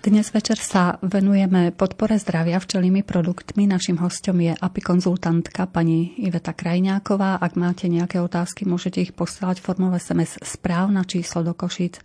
Dnes 0.00 0.32
večer 0.32 0.56
sa 0.56 0.96
venujeme 1.04 1.76
podpore 1.76 2.16
zdravia 2.16 2.56
včelými 2.56 3.04
produktmi. 3.04 3.68
Našim 3.68 4.00
hostom 4.00 4.40
je 4.40 4.56
apikonzultantka 4.56 5.68
pani 5.68 6.16
Iveta 6.24 6.56
Krajňáková. 6.56 7.36
Ak 7.36 7.52
máte 7.52 7.84
nejaké 7.84 8.16
otázky, 8.16 8.64
môžete 8.64 9.04
ich 9.04 9.12
posielať 9.12 9.60
formou 9.60 9.92
SMS 9.92 10.40
správ 10.40 10.88
na 10.88 11.04
číslo 11.04 11.44
do 11.44 11.52
Košíc 11.52 12.00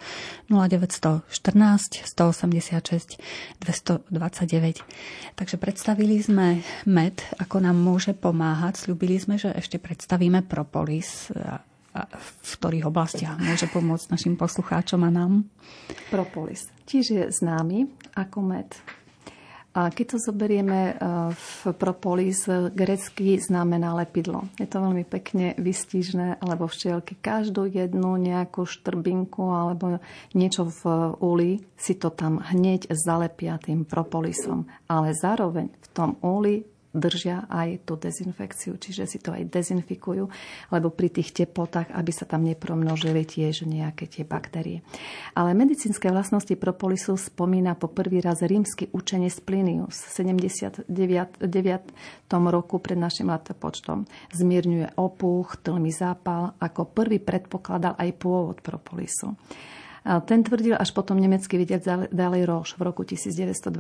0914 0.52 1.24
186 2.04 3.16
229. 3.64 4.84
Takže 5.40 5.56
predstavili 5.56 6.20
sme 6.20 6.68
med, 6.84 7.24
ako 7.40 7.64
nám 7.64 7.80
môže 7.80 8.12
pomáhať. 8.12 8.76
Sľubili 8.76 9.24
sme, 9.24 9.40
že 9.40 9.56
ešte 9.56 9.80
predstavíme 9.80 10.44
propolis 10.44 11.32
v 12.12 12.52
ktorých 12.60 12.88
oblastiach 12.92 13.40
môže 13.40 13.72
pomôcť 13.72 14.12
našim 14.12 14.36
poslucháčom 14.36 15.00
a 15.08 15.10
nám? 15.10 15.48
Propolis. 16.12 16.68
Tiež 16.84 17.06
je 17.08 17.24
známy 17.32 17.88
ako 18.20 18.40
med. 18.44 18.70
A 19.76 19.92
keď 19.92 20.16
to 20.16 20.32
zoberieme 20.32 20.96
v 21.36 21.52
propolis, 21.76 22.48
grecky 22.48 23.36
znamená 23.36 23.92
lepidlo. 23.92 24.48
Je 24.56 24.72
to 24.72 24.80
veľmi 24.80 25.04
pekne 25.04 25.52
vystížne, 25.60 26.40
alebo 26.40 26.72
včielky 26.72 27.20
každú 27.20 27.68
jednu 27.68 28.16
nejakú 28.16 28.64
štrbinku 28.64 29.52
alebo 29.52 30.00
niečo 30.32 30.72
v 30.72 30.84
úli 31.20 31.52
si 31.76 32.00
to 32.00 32.08
tam 32.08 32.40
hneď 32.40 32.88
zalepia 32.96 33.60
tým 33.60 33.84
propolisom. 33.84 34.64
Ale 34.88 35.12
zároveň 35.12 35.68
v 35.68 35.88
tom 35.92 36.16
úli 36.24 36.64
držia 36.96 37.44
aj 37.52 37.84
tú 37.84 38.00
dezinfekciu, 38.00 38.80
čiže 38.80 39.04
si 39.06 39.20
to 39.20 39.36
aj 39.36 39.52
dezinfikujú, 39.52 40.32
lebo 40.72 40.88
pri 40.90 41.12
tých 41.12 41.36
teplotách, 41.36 41.92
aby 41.92 42.12
sa 42.16 42.24
tam 42.24 42.48
nepromnožili 42.48 43.28
tiež 43.28 43.68
nejaké 43.68 44.08
tie 44.08 44.24
baktérie. 44.24 44.82
Ale 45.36 45.52
medicínske 45.52 46.08
vlastnosti 46.08 46.56
propolisu 46.56 47.20
spomína 47.20 47.76
po 47.76 47.92
prvý 47.92 48.24
raz 48.24 48.40
rímsky 48.42 48.88
učenec 48.96 49.36
Plinius 49.44 50.08
v 50.08 50.32
79. 50.34 50.88
roku 52.32 52.76
pred 52.80 52.98
našim 52.98 53.28
letopočtom. 53.28 54.08
Zmierňuje 54.32 54.96
opuch, 54.96 55.60
tlmi 55.60 55.92
zápal, 55.92 56.56
ako 56.64 56.88
prvý 56.88 57.20
predpokladal 57.20 58.00
aj 58.00 58.10
pôvod 58.16 58.64
propolisu. 58.64 59.36
Ten 60.06 60.46
tvrdil 60.46 60.78
až 60.78 60.94
potom 60.94 61.18
nemecký 61.18 61.58
videc 61.58 61.82
ďalej 62.14 62.42
Roš 62.46 62.78
v 62.78 62.82
roku 62.86 63.02
1928. 63.02 63.74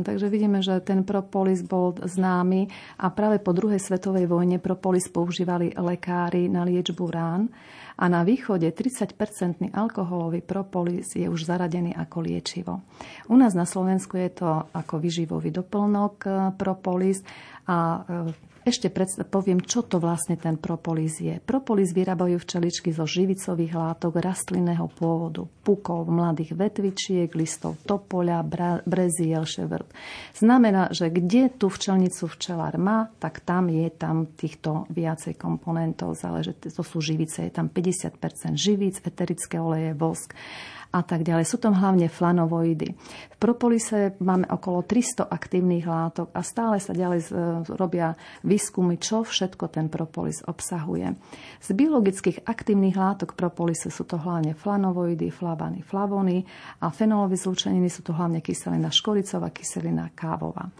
Takže 0.00 0.32
vidíme, 0.32 0.64
že 0.64 0.80
ten 0.80 1.04
propolis 1.04 1.60
bol 1.60 1.92
známy 1.92 2.72
a 2.96 3.12
práve 3.12 3.36
po 3.36 3.52
druhej 3.52 3.76
svetovej 3.76 4.24
vojne 4.32 4.56
propolis 4.64 5.12
používali 5.12 5.76
lekári 5.76 6.48
na 6.48 6.64
liečbu 6.64 7.04
rán 7.12 7.52
a 8.00 8.04
na 8.08 8.24
východe 8.24 8.64
30-percentný 8.72 9.68
alkoholový 9.76 10.40
propolis 10.40 11.12
je 11.12 11.28
už 11.28 11.44
zaradený 11.44 11.92
ako 11.92 12.16
liečivo. 12.24 12.80
U 13.28 13.36
nás 13.36 13.52
na 13.52 13.68
Slovensku 13.68 14.16
je 14.16 14.40
to 14.40 14.48
ako 14.72 14.96
vyživový 14.96 15.52
doplnok 15.52 16.14
eh, 16.24 16.32
propolis 16.56 17.20
a 17.68 18.00
ešte 18.68 18.92
poviem, 19.26 19.64
čo 19.64 19.80
to 19.80 19.96
vlastne 19.96 20.36
ten 20.36 20.60
propolis 20.60 21.18
je. 21.18 21.40
Propolis 21.40 21.96
vyrábajú 21.96 22.36
včeličky 22.36 22.92
zo 22.92 23.08
živicových 23.08 23.72
látok 23.72 24.20
rastlinného 24.20 24.86
pôvodu, 24.92 25.48
pukov, 25.64 26.06
mladých 26.06 26.52
vetvičiek, 26.52 27.32
listov 27.32 27.80
topoľa, 27.88 28.44
breziel, 28.84 29.48
ševrb. 29.48 29.88
Znamená, 30.36 30.92
že 30.92 31.08
kde 31.08 31.48
tú 31.48 31.72
včelnicu 31.72 32.28
včelár 32.28 32.76
má, 32.76 33.08
tak 33.16 33.40
tam 33.40 33.72
je 33.72 33.88
tam 33.88 34.28
týchto 34.28 34.84
viacej 34.92 35.40
komponentov. 35.40 36.14
Záleží, 36.14 36.52
to 36.60 36.84
sú 36.84 37.00
živice, 37.00 37.48
je 37.48 37.52
tam 37.52 37.72
50% 37.72 38.54
živíc, 38.54 39.00
eterické 39.00 39.56
oleje, 39.56 39.96
vosk 39.96 40.36
a 40.88 41.00
tak 41.04 41.24
ďalej. 41.24 41.44
Sú 41.44 41.60
tam 41.60 41.76
hlavne 41.76 42.08
flanovoidy. 42.08 42.96
V 43.34 43.36
propolise 43.36 44.16
máme 44.24 44.48
okolo 44.48 44.82
300 44.82 45.28
aktívnych 45.28 45.84
látok 45.84 46.32
a 46.32 46.40
stále 46.40 46.80
sa 46.80 46.96
ďalej 46.96 47.28
robia 47.76 48.16
výskumy, 48.40 48.96
čo 48.96 49.22
všetko 49.22 49.68
ten 49.68 49.92
propolis 49.92 50.40
obsahuje. 50.48 51.12
Z 51.60 51.68
biologických 51.76 52.48
aktívnych 52.48 52.96
látok 52.96 53.36
propolise 53.36 53.92
sú 53.92 54.08
to 54.08 54.16
hlavne 54.16 54.56
flanovoidy, 54.56 55.28
flavany, 55.28 55.84
flavony 55.84 56.42
a 56.80 56.88
fenolové 56.88 57.36
zlúčeniny 57.36 57.92
sú 57.92 58.00
to 58.00 58.16
hlavne 58.16 58.40
kyselina 58.40 58.88
škoricová, 58.88 59.52
kyselina 59.52 60.08
kávová. 60.16 60.72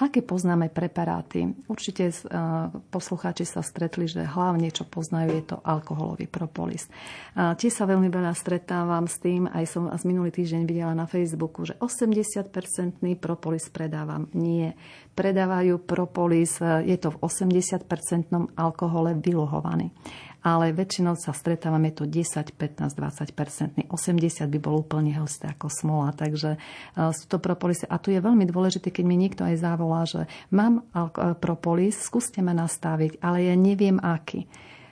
Aké 0.00 0.24
poznáme 0.24 0.72
preparáty? 0.72 1.52
Určite 1.68 2.08
uh, 2.08 2.72
poslucháči 2.88 3.44
sa 3.44 3.60
stretli, 3.60 4.08
že 4.08 4.24
hlavne 4.24 4.72
čo 4.72 4.88
poznajú 4.88 5.28
je 5.36 5.44
to 5.44 5.56
alkoholový 5.60 6.24
propolis. 6.24 6.88
Uh, 7.36 7.52
tie 7.52 7.68
sa 7.68 7.84
veľmi 7.84 8.08
veľa 8.08 8.32
stretávam 8.32 9.04
s 9.04 9.20
tým, 9.20 9.44
aj 9.44 9.64
som 9.68 9.92
z 9.92 10.02
minulý 10.08 10.32
týždeň 10.32 10.64
videla 10.64 10.96
na 10.96 11.04
Facebooku, 11.04 11.68
že 11.68 11.76
80-percentný 11.76 13.20
propolis 13.20 13.68
predávam. 13.68 14.24
Nie. 14.32 14.72
Predávajú 15.12 15.84
propolis, 15.84 16.56
uh, 16.64 16.80
je 16.80 16.96
to 16.96 17.12
v 17.12 17.20
80-percentnom 17.20 18.56
alkohole 18.56 19.20
vyluhovaný 19.20 19.92
ale 20.40 20.72
väčšinou 20.72 21.20
sa 21.20 21.36
stretávame 21.36 21.92
to 21.92 22.08
10, 22.08 22.56
15, 22.56 22.96
20 22.96 23.36
percentný. 23.36 23.82
80 23.92 24.48
by 24.48 24.58
bol 24.58 24.80
úplne 24.80 25.12
hosté 25.20 25.52
ako 25.52 25.68
smola, 25.68 26.16
takže 26.16 26.56
uh, 26.56 27.12
sú 27.12 27.24
to 27.28 27.36
propolisy. 27.36 27.84
A 27.88 28.00
tu 28.00 28.12
je 28.12 28.20
veľmi 28.20 28.48
dôležité, 28.48 28.88
keď 28.88 29.04
mi 29.04 29.16
niekto 29.20 29.44
aj 29.44 29.60
zavolá, 29.60 30.08
že 30.08 30.24
mám 30.48 30.86
uh, 30.96 31.36
propolis, 31.36 32.00
skúste 32.00 32.40
ma 32.40 32.56
nastaviť, 32.56 33.20
ale 33.20 33.52
ja 33.52 33.54
neviem 33.56 34.00
aký. 34.00 34.48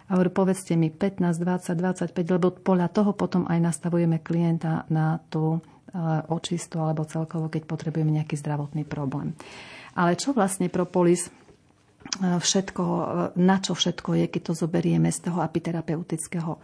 A 0.08 0.16
hovorí, 0.16 0.32
povedzte 0.32 0.72
mi 0.76 0.88
15, 0.88 1.36
20, 1.36 2.12
25, 2.12 2.16
lebo 2.32 2.48
podľa 2.52 2.88
toho 2.88 3.12
potom 3.12 3.44
aj 3.44 3.60
nastavujeme 3.60 4.24
klienta 4.24 4.88
na 4.88 5.20
tú 5.28 5.60
uh, 5.60 6.24
očistu 6.32 6.80
alebo 6.80 7.08
celkovo, 7.08 7.52
keď 7.52 7.68
potrebujeme 7.68 8.16
nejaký 8.16 8.36
zdravotný 8.36 8.88
problém. 8.88 9.36
Ale 9.96 10.16
čo 10.16 10.32
vlastne 10.32 10.72
propolis 10.72 11.28
všetko, 12.16 12.84
na 13.36 13.56
čo 13.60 13.76
všetko 13.76 14.10
je, 14.18 14.26
keď 14.32 14.42
to 14.50 14.52
zoberieme 14.56 15.12
z 15.12 15.28
toho 15.28 15.44
apiterapeutického. 15.44 16.58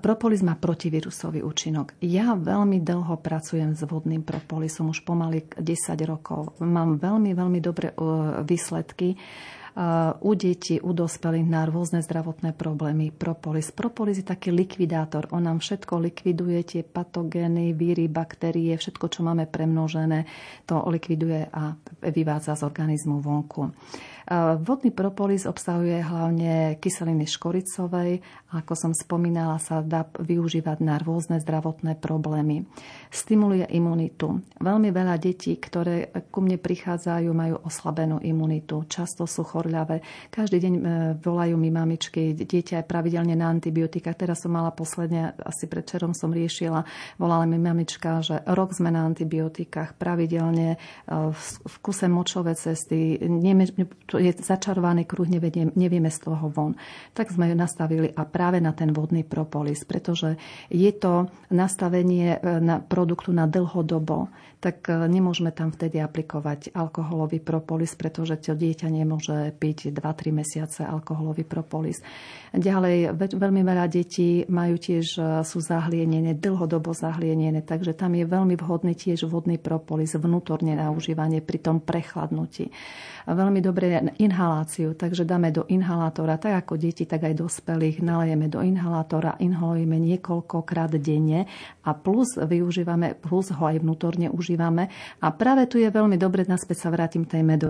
Propolis 0.00 0.40
má 0.40 0.56
protivírusový 0.56 1.44
účinok. 1.44 2.00
Ja 2.00 2.32
veľmi 2.32 2.80
dlho 2.80 3.20
pracujem 3.20 3.76
s 3.76 3.84
vodným 3.84 4.24
propolisom, 4.24 4.88
už 4.88 5.04
pomaly 5.04 5.44
10 5.60 5.96
rokov. 6.08 6.56
Mám 6.64 6.96
veľmi, 6.98 7.36
veľmi 7.36 7.60
dobré 7.60 7.92
výsledky 8.42 9.16
u 10.20 10.30
detí, 10.36 10.76
u 10.80 10.92
dospelých 10.92 11.48
na 11.48 11.64
rôzne 11.64 12.04
zdravotné 12.04 12.52
problémy. 12.52 13.08
Propolis. 13.08 13.72
Propolis 13.72 14.20
je 14.20 14.26
taký 14.28 14.52
likvidátor. 14.52 15.32
On 15.32 15.40
nám 15.40 15.64
všetko 15.64 15.96
likviduje, 15.96 16.60
tie 16.62 16.82
patogény, 16.84 17.72
víry, 17.72 18.08
baktérie, 18.12 18.76
všetko, 18.76 19.08
čo 19.08 19.24
máme 19.24 19.48
premnožené, 19.48 20.28
to 20.68 20.76
likviduje 20.92 21.48
a 21.48 21.72
vyvádza 22.04 22.60
z 22.60 22.62
organizmu 22.68 23.24
vonku. 23.24 23.72
Vodný 24.62 24.94
propolis 24.94 25.50
obsahuje 25.50 25.98
hlavne 25.98 26.78
kyseliny 26.78 27.26
škoricovej. 27.26 28.22
Ako 28.54 28.78
som 28.78 28.94
spomínala, 28.94 29.58
sa 29.58 29.82
dá 29.82 30.06
využívať 30.06 30.78
na 30.78 30.94
rôzne 31.02 31.42
zdravotné 31.42 31.98
problémy. 31.98 32.62
Stimuluje 33.10 33.66
imunitu. 33.74 34.38
Veľmi 34.62 34.94
veľa 34.94 35.18
detí, 35.18 35.58
ktoré 35.58 36.14
ku 36.30 36.38
mne 36.38 36.54
prichádzajú, 36.54 37.28
majú 37.34 37.66
oslabenú 37.66 38.22
imunitu. 38.22 38.86
Často 38.86 39.26
sú 39.26 39.42
chorľavé. 39.62 40.02
Každý 40.34 40.58
deň 40.58 40.74
e, 40.74 40.82
volajú 41.22 41.54
mi 41.54 41.70
mamičky, 41.70 42.34
dieťa 42.34 42.82
je 42.82 42.88
pravidelne 42.90 43.38
na 43.38 43.46
antibiotika. 43.46 44.10
Teraz 44.10 44.42
som 44.42 44.50
mala 44.50 44.74
posledne, 44.74 45.38
asi 45.38 45.70
predčerom 45.70 46.18
som 46.18 46.34
riešila, 46.34 46.82
volala 47.22 47.46
mi 47.46 47.62
mamička, 47.62 48.18
že 48.26 48.42
rok 48.50 48.74
sme 48.74 48.90
na 48.90 49.06
antibiotikách, 49.06 49.94
pravidelne 49.94 50.74
e, 50.74 50.78
v 51.62 51.74
kuse 51.78 52.10
močové 52.10 52.58
cesty, 52.58 53.22
je 54.10 54.32
začarovaný 54.34 55.06
kruh, 55.06 55.30
nevieme, 55.30 56.10
z 56.10 56.18
toho 56.18 56.50
von. 56.50 56.74
Tak 57.14 57.30
sme 57.30 57.46
ju 57.46 57.54
nastavili 57.54 58.10
a 58.10 58.26
práve 58.26 58.58
na 58.58 58.74
ten 58.74 58.90
vodný 58.90 59.22
propolis, 59.22 59.86
pretože 59.86 60.34
je 60.66 60.90
to 60.90 61.30
nastavenie 61.54 62.42
e, 62.42 62.58
na 62.58 62.82
produktu 62.82 63.30
na 63.30 63.46
dlhodobo, 63.46 64.26
tak 64.58 64.86
nemôžeme 64.90 65.50
tam 65.50 65.74
vtedy 65.74 65.98
aplikovať 65.98 66.70
alkoholový 66.74 67.42
propolis, 67.42 67.98
pretože 67.98 68.38
to 68.42 68.54
dieťa 68.54 68.88
nemôže 68.88 69.51
piť 69.52 69.92
2-3 69.92 70.32
mesiace 70.32 70.80
alkoholový 70.82 71.44
propolis. 71.44 72.00
Ďalej, 72.56 73.12
veľmi 73.14 73.62
veľa 73.62 73.86
detí 73.86 74.48
majú 74.48 74.80
tiež, 74.80 75.06
e, 75.20 75.22
sú 75.44 75.60
zahlienené, 75.60 76.34
dlhodobo 76.40 76.96
zahlienené, 76.96 77.60
takže 77.60 77.92
tam 77.92 78.16
je 78.16 78.24
veľmi 78.24 78.56
vhodný 78.56 78.96
tiež 78.96 79.28
vodný 79.28 79.60
propolis 79.60 80.16
vnútorne 80.16 80.74
na 80.74 80.88
užívanie 80.88 81.44
pri 81.44 81.58
tom 81.60 81.78
prechladnutí 81.78 82.72
veľmi 83.26 83.62
dobré 83.62 84.02
inhaláciu, 84.18 84.98
takže 84.98 85.22
dáme 85.22 85.54
do 85.54 85.62
inhalátora, 85.70 86.38
tak 86.42 86.66
ako 86.66 86.74
deti, 86.74 87.06
tak 87.06 87.22
aj 87.22 87.38
dospelých, 87.38 88.02
nalejeme 88.02 88.50
do 88.50 88.58
inhalátora, 88.58 89.38
inhalujeme 89.38 89.98
niekoľkokrát 90.02 90.98
denne 90.98 91.46
a 91.86 91.90
plus 91.94 92.34
využívame, 92.34 93.14
plus 93.14 93.54
ho 93.54 93.62
aj 93.62 93.78
vnútorne 93.78 94.26
užívame. 94.32 94.90
A 95.22 95.30
práve 95.30 95.70
tu 95.70 95.78
je 95.78 95.86
veľmi 95.86 96.18
dobre, 96.18 96.42
naspäť 96.42 96.86
sa 96.86 96.88
vrátim 96.90 97.22
tej 97.22 97.46
medu. 97.46 97.68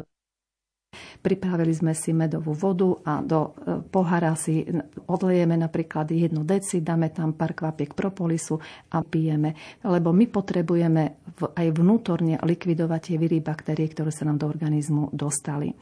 Pripravili 1.22 1.72
sme 1.72 1.96
si 1.96 2.12
medovú 2.12 2.52
vodu 2.52 2.92
a 3.08 3.24
do 3.24 3.56
e, 3.56 3.80
pohára 3.88 4.36
si 4.36 4.66
odlejeme 5.08 5.56
napríklad 5.56 6.12
jednu 6.12 6.44
deci, 6.44 6.84
dáme 6.84 7.08
tam 7.08 7.32
pár 7.32 7.56
kvapiek 7.56 7.96
propolisu 7.96 8.60
a 8.92 9.00
pijeme. 9.00 9.56
Lebo 9.86 10.12
my 10.12 10.28
potrebujeme 10.28 11.22
aj 11.40 11.66
vnútorne 11.72 12.36
likvidovať 12.42 13.00
tie 13.00 13.16
viry 13.16 13.40
baktérie, 13.40 13.88
ktoré 13.88 14.12
sa 14.12 14.28
nám 14.28 14.42
do 14.42 14.50
organizmu 14.52 15.14
dostali. 15.16 15.72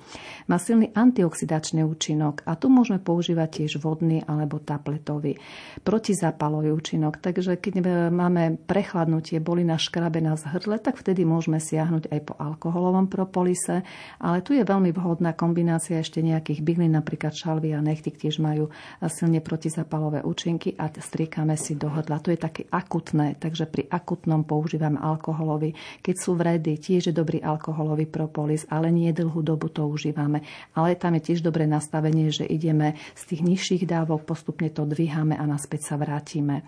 Má 0.46 0.62
silný 0.62 0.94
antioxidačný 0.94 1.83
účinok 1.83 2.46
a 2.46 2.55
tu 2.55 2.70
môžeme 2.70 3.03
používať 3.03 3.64
tiež 3.64 3.83
vodný 3.83 4.23
alebo 4.29 4.62
tabletový. 4.62 5.40
Protizápalový 5.83 6.70
účinok, 6.70 7.18
takže 7.18 7.59
keď 7.59 7.75
e, 7.81 7.85
máme 8.14 8.62
prechladnutie, 8.62 9.42
boli 9.42 9.66
na 9.66 9.75
škrabe 9.75 10.23
na 10.23 10.38
zhrdle, 10.38 10.79
tak 10.79 11.01
vtedy 11.01 11.27
môžeme 11.27 11.59
siahnuť 11.59 12.12
aj 12.14 12.20
po 12.29 12.35
alkoholovom 12.38 13.11
propolise, 13.11 13.83
ale 14.23 14.44
tu 14.46 14.55
je 14.55 14.62
veľmi 14.62 14.99
vhodná 15.00 15.32
kombinácia 15.32 15.96
ešte 15.98 16.20
nejakých 16.20 16.60
bylín, 16.60 16.92
napríklad 16.92 17.32
šalvy 17.32 17.72
a 17.72 17.80
nechty 17.80 18.12
tiež 18.12 18.38
majú 18.38 18.68
silne 19.08 19.40
protizapalové 19.40 20.20
účinky 20.20 20.76
a 20.76 20.92
striekame 20.92 21.56
si 21.56 21.74
do 21.74 21.88
hrdla. 21.88 22.20
To 22.20 22.28
je 22.28 22.38
také 22.38 22.68
akutné, 22.68 23.40
takže 23.40 23.64
pri 23.64 23.88
akutnom 23.88 24.44
používame 24.44 25.00
alkoholový. 25.00 25.72
Keď 26.04 26.16
sú 26.20 26.36
vredy, 26.36 26.76
tiež 26.76 27.08
je 27.08 27.14
dobrý 27.16 27.40
alkoholový 27.40 28.04
propolis, 28.04 28.68
ale 28.68 28.92
nie 28.92 29.08
dlhú 29.16 29.40
dobu 29.40 29.72
to 29.72 29.88
užívame. 29.88 30.44
Ale 30.76 31.00
tam 31.00 31.16
je 31.16 31.32
tiež 31.32 31.40
dobré 31.40 31.64
nastavenie, 31.64 32.28
že 32.28 32.44
ideme 32.44 33.00
z 33.16 33.22
tých 33.32 33.40
nižších 33.40 33.82
dávok, 33.88 34.28
postupne 34.28 34.68
to 34.68 34.84
dvíhame 34.84 35.32
a 35.32 35.44
naspäť 35.48 35.88
sa 35.88 35.94
vrátime. 35.96 36.66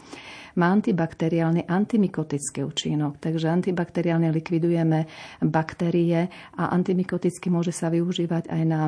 Má 0.53 0.69
antibakteriálny 0.69 1.65
antimikotický 1.65 2.61
účinok, 2.61 3.17
takže 3.17 3.49
antibakteriálne 3.49 4.29
likvidujeme 4.29 5.09
baktérie 5.49 6.29
a 6.61 6.69
antimikoticky 6.77 7.49
môže 7.49 7.73
sa 7.73 7.89
využívať 7.89 8.22
aj 8.51 8.63
na 8.67 8.81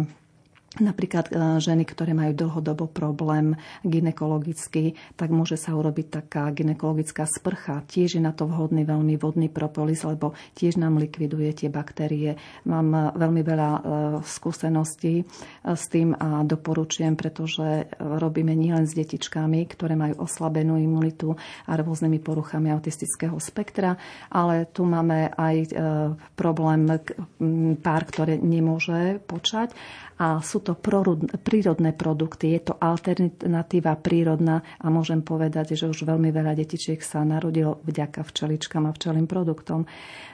Napríklad 0.74 1.30
e, 1.30 1.62
ženy, 1.62 1.86
ktoré 1.86 2.18
majú 2.18 2.34
dlhodobo 2.34 2.90
problém 2.90 3.54
ginekologický, 3.86 4.98
tak 5.14 5.30
môže 5.30 5.54
sa 5.54 5.78
urobiť 5.78 6.06
taká 6.10 6.50
ginekologická 6.50 7.30
sprcha. 7.30 7.86
Tiež 7.86 8.18
je 8.18 8.22
na 8.22 8.34
to 8.34 8.50
vhodný 8.50 8.82
veľmi 8.82 9.14
vodný 9.14 9.46
propolis, 9.46 10.02
lebo 10.02 10.34
tiež 10.58 10.82
nám 10.82 10.98
likviduje 10.98 11.54
tie 11.54 11.70
baktérie. 11.70 12.34
Mám 12.66 12.90
e, 12.90 13.00
veľmi 13.14 13.42
veľa 13.46 13.70
e, 13.70 13.80
skúseností 14.26 15.22
s 15.62 15.84
tým 15.86 16.10
a 16.18 16.42
doporučujem, 16.42 17.14
pretože 17.14 17.86
robíme 18.02 18.50
nielen 18.58 18.90
s 18.90 18.98
detičkami, 18.98 19.70
ktoré 19.70 19.94
majú 19.94 20.26
oslabenú 20.26 20.74
imunitu 20.74 21.38
a 21.70 21.78
rôznymi 21.78 22.18
poruchami 22.18 22.74
autistického 22.74 23.38
spektra, 23.38 23.94
ale 24.26 24.66
tu 24.74 24.82
máme 24.82 25.30
aj 25.34 25.56
problém 26.34 26.88
pár, 27.80 28.02
ktoré 28.08 28.40
nemôže 28.40 29.22
počať 29.24 29.76
a 30.18 30.38
sú 30.40 30.62
to 30.64 30.72
prírodné 31.44 31.92
produkty. 31.92 32.56
Je 32.56 32.72
to 32.72 32.74
alternatíva 32.80 34.00
prírodná 34.00 34.64
a 34.80 34.88
môžem 34.88 35.20
povedať, 35.20 35.76
že 35.76 35.84
už 35.84 36.08
veľmi 36.08 36.32
veľa 36.32 36.56
detičiek 36.56 37.04
sa 37.04 37.20
narodilo 37.22 37.84
vďaka 37.84 38.24
včeličkám 38.24 38.88
a 38.88 38.94
včelým 38.96 39.28
produktom. 39.28 39.84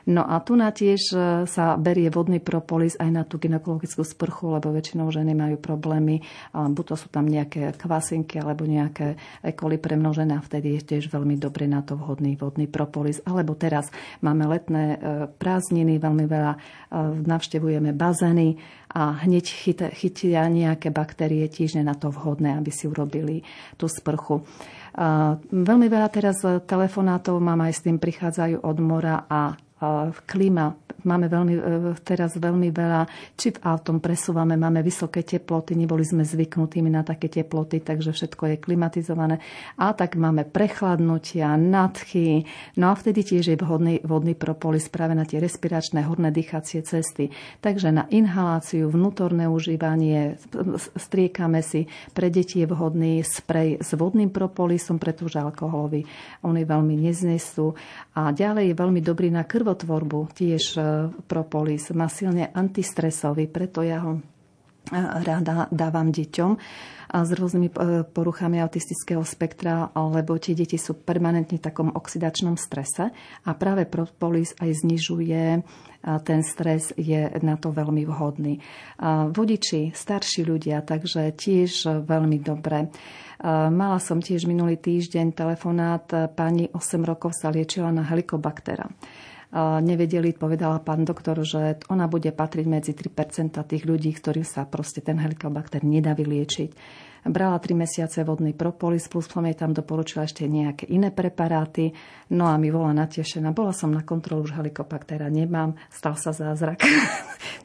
No 0.09 0.25
a 0.25 0.41
tu 0.41 0.57
na 0.57 0.73
tiež 0.73 1.03
e, 1.13 1.17
sa 1.45 1.77
berie 1.77 2.09
vodný 2.09 2.41
propolis 2.41 2.97
aj 2.97 3.11
na 3.11 3.23
tú 3.27 3.37
gynekologickú 3.37 4.01
sprchu, 4.01 4.57
lebo 4.57 4.73
väčšinou 4.73 5.13
ženy 5.13 5.37
majú 5.37 5.61
problémy, 5.61 6.25
buď 6.55 6.85
to 6.95 6.97
sú 6.97 7.09
tam 7.13 7.29
nejaké 7.29 7.77
kvasinky 7.77 8.41
alebo 8.41 8.65
nejaké 8.65 9.21
ekoli 9.45 9.77
premnožené 9.77 10.39
a 10.39 10.45
vtedy 10.45 10.81
je 10.81 10.97
tiež 10.97 11.13
veľmi 11.13 11.37
dobre 11.37 11.69
na 11.69 11.85
to 11.85 12.01
vhodný 12.01 12.35
vodný 12.41 12.67
propolis. 12.67 13.21
Alebo 13.29 13.53
teraz 13.55 13.93
máme 14.25 14.49
letné 14.49 14.85
e, 14.95 14.97
prázdniny, 15.29 16.01
veľmi 16.01 16.25
veľa 16.25 16.53
e, 16.55 16.59
navštevujeme 17.29 17.93
bazény 17.93 18.80
a 18.91 19.23
hneď 19.23 19.47
chytia 19.95 20.43
nejaké 20.51 20.91
baktérie, 20.91 21.47
je 21.47 21.83
na 21.87 21.95
to 21.95 22.11
vhodné, 22.11 22.59
aby 22.59 22.75
si 22.75 22.91
urobili 22.91 23.47
tú 23.79 23.87
sprchu. 23.87 24.43
Veľmi 25.51 25.87
veľa 25.87 26.09
teraz 26.11 26.43
telefonátov 26.67 27.39
mám 27.39 27.63
aj 27.63 27.73
s 27.79 27.85
tým 27.87 28.03
prichádzajú 28.03 28.67
od 28.67 28.79
mora 28.83 29.31
a 29.31 29.55
klíma 30.27 30.90
máme 31.07 31.27
veľmi, 31.31 31.55
e, 31.57 31.63
teraz 32.03 32.37
veľmi 32.37 32.69
veľa, 32.71 33.07
či 33.39 33.55
autom 33.63 33.99
presúvame, 34.03 34.55
máme 34.55 34.85
vysoké 34.85 35.23
teploty, 35.23 35.75
neboli 35.75 36.03
sme 36.03 36.27
zvyknutými 36.27 36.91
na 36.93 37.03
také 37.07 37.31
teploty, 37.31 37.81
takže 37.81 38.13
všetko 38.13 38.55
je 38.55 38.57
klimatizované. 38.63 39.43
A 39.79 39.93
tak 39.97 40.19
máme 40.21 40.45
prechladnutia, 40.45 41.57
nadchy, 41.57 42.45
no 42.77 42.93
a 42.93 42.95
vtedy 42.95 43.23
tiež 43.25 43.55
je 43.55 43.57
vhodný 43.57 44.01
vodný 44.05 44.35
propolis 44.37 44.91
práve 44.91 45.17
na 45.17 45.25
tie 45.25 45.41
respiračné 45.41 46.05
horné 46.05 46.29
dýchacie 46.35 46.83
cesty. 46.83 47.33
Takže 47.65 47.91
na 47.95 48.05
inhaláciu, 48.11 48.91
vnútorné 48.91 49.47
užívanie, 49.47 50.37
striekame 50.99 51.65
si, 51.65 51.87
pre 52.13 52.29
deti 52.29 52.61
je 52.61 52.69
vhodný 52.69 53.25
sprej 53.25 53.81
s 53.81 53.95
vodným 53.97 54.29
propolisom, 54.31 54.99
pretože 55.01 55.41
alkoholový 55.41 56.05
oni 56.45 56.63
veľmi 56.67 56.95
neznesú. 57.01 57.73
A 58.19 58.35
ďalej 58.35 58.73
je 58.73 58.81
veľmi 58.81 59.01
dobrý 59.01 59.29
na 59.33 59.47
krvotvorbu, 59.47 60.35
tiež 60.37 60.63
e, 60.77 60.81
propolis. 61.27 61.91
Má 61.93 62.07
silne 62.09 62.51
antistresový, 62.55 63.47
preto 63.47 63.83
ja 63.83 64.03
ho 64.05 64.19
e, 64.19 64.21
rada 64.99 65.67
dávam 65.71 66.11
deťom 66.11 66.51
s 67.11 67.31
rôznymi 67.35 67.69
e, 67.69 67.75
poruchami 68.07 68.63
autistického 68.63 69.23
spektra, 69.27 69.91
lebo 69.95 70.39
tie 70.39 70.55
deti 70.55 70.79
sú 70.79 70.95
permanentne 71.03 71.59
v 71.59 71.67
takom 71.67 71.91
oxidačnom 71.91 72.55
strese 72.55 73.11
a 73.45 73.51
práve 73.59 73.91
propolis 73.91 74.55
aj 74.63 74.87
znižuje 74.87 75.45
ten 76.01 76.41
stres, 76.41 76.97
je 76.97 77.29
na 77.45 77.61
to 77.61 77.77
veľmi 77.77 78.09
vhodný. 78.09 78.57
Vodiči, 79.37 79.93
starší 79.93 80.49
ľudia, 80.49 80.81
takže 80.81 81.29
tiež 81.37 82.01
veľmi 82.09 82.41
dobre. 82.41 82.89
Mala 83.45 84.01
som 84.01 84.21
tiež 84.21 84.49
minulý 84.49 84.81
týždeň 84.81 85.37
telefonát, 85.37 86.33
pani 86.33 86.73
8 86.73 87.05
rokov 87.05 87.37
sa 87.37 87.53
liečila 87.53 87.93
na 87.93 88.05
helikobaktera 88.05 88.89
nevedeli, 89.59 90.31
povedala 90.31 90.79
pán 90.79 91.03
doktor, 91.03 91.43
že 91.43 91.83
ona 91.91 92.07
bude 92.07 92.31
patriť 92.31 92.67
medzi 92.71 92.93
3% 92.95 93.51
tých 93.67 93.83
ľudí, 93.83 94.15
ktorým 94.15 94.47
sa 94.47 94.63
proste 94.63 95.03
ten 95.03 95.19
helikobakter 95.19 95.83
nedá 95.83 96.15
vyliečiť. 96.15 96.71
Brala 97.27 97.61
3 97.61 97.77
mesiace 97.77 98.25
vodný 98.25 98.57
propolis, 98.57 99.05
plus 99.11 99.29
som 99.29 99.45
jej 99.45 99.53
tam 99.53 99.77
doporučila 99.77 100.25
ešte 100.25 100.49
nejaké 100.49 100.89
iné 100.89 101.13
preparáty. 101.13 101.93
No 102.33 102.49
a 102.49 102.57
mi 102.57 102.73
bola 102.73 102.97
natešená. 102.97 103.53
Bola 103.53 103.75
som 103.77 103.93
na 103.93 104.01
kontrolu, 104.07 104.47
už 104.47 104.57
helikopaktera 104.57 105.29
nemám. 105.29 105.77
Stal 105.93 106.17
sa 106.17 106.33
zázrak. 106.33 106.81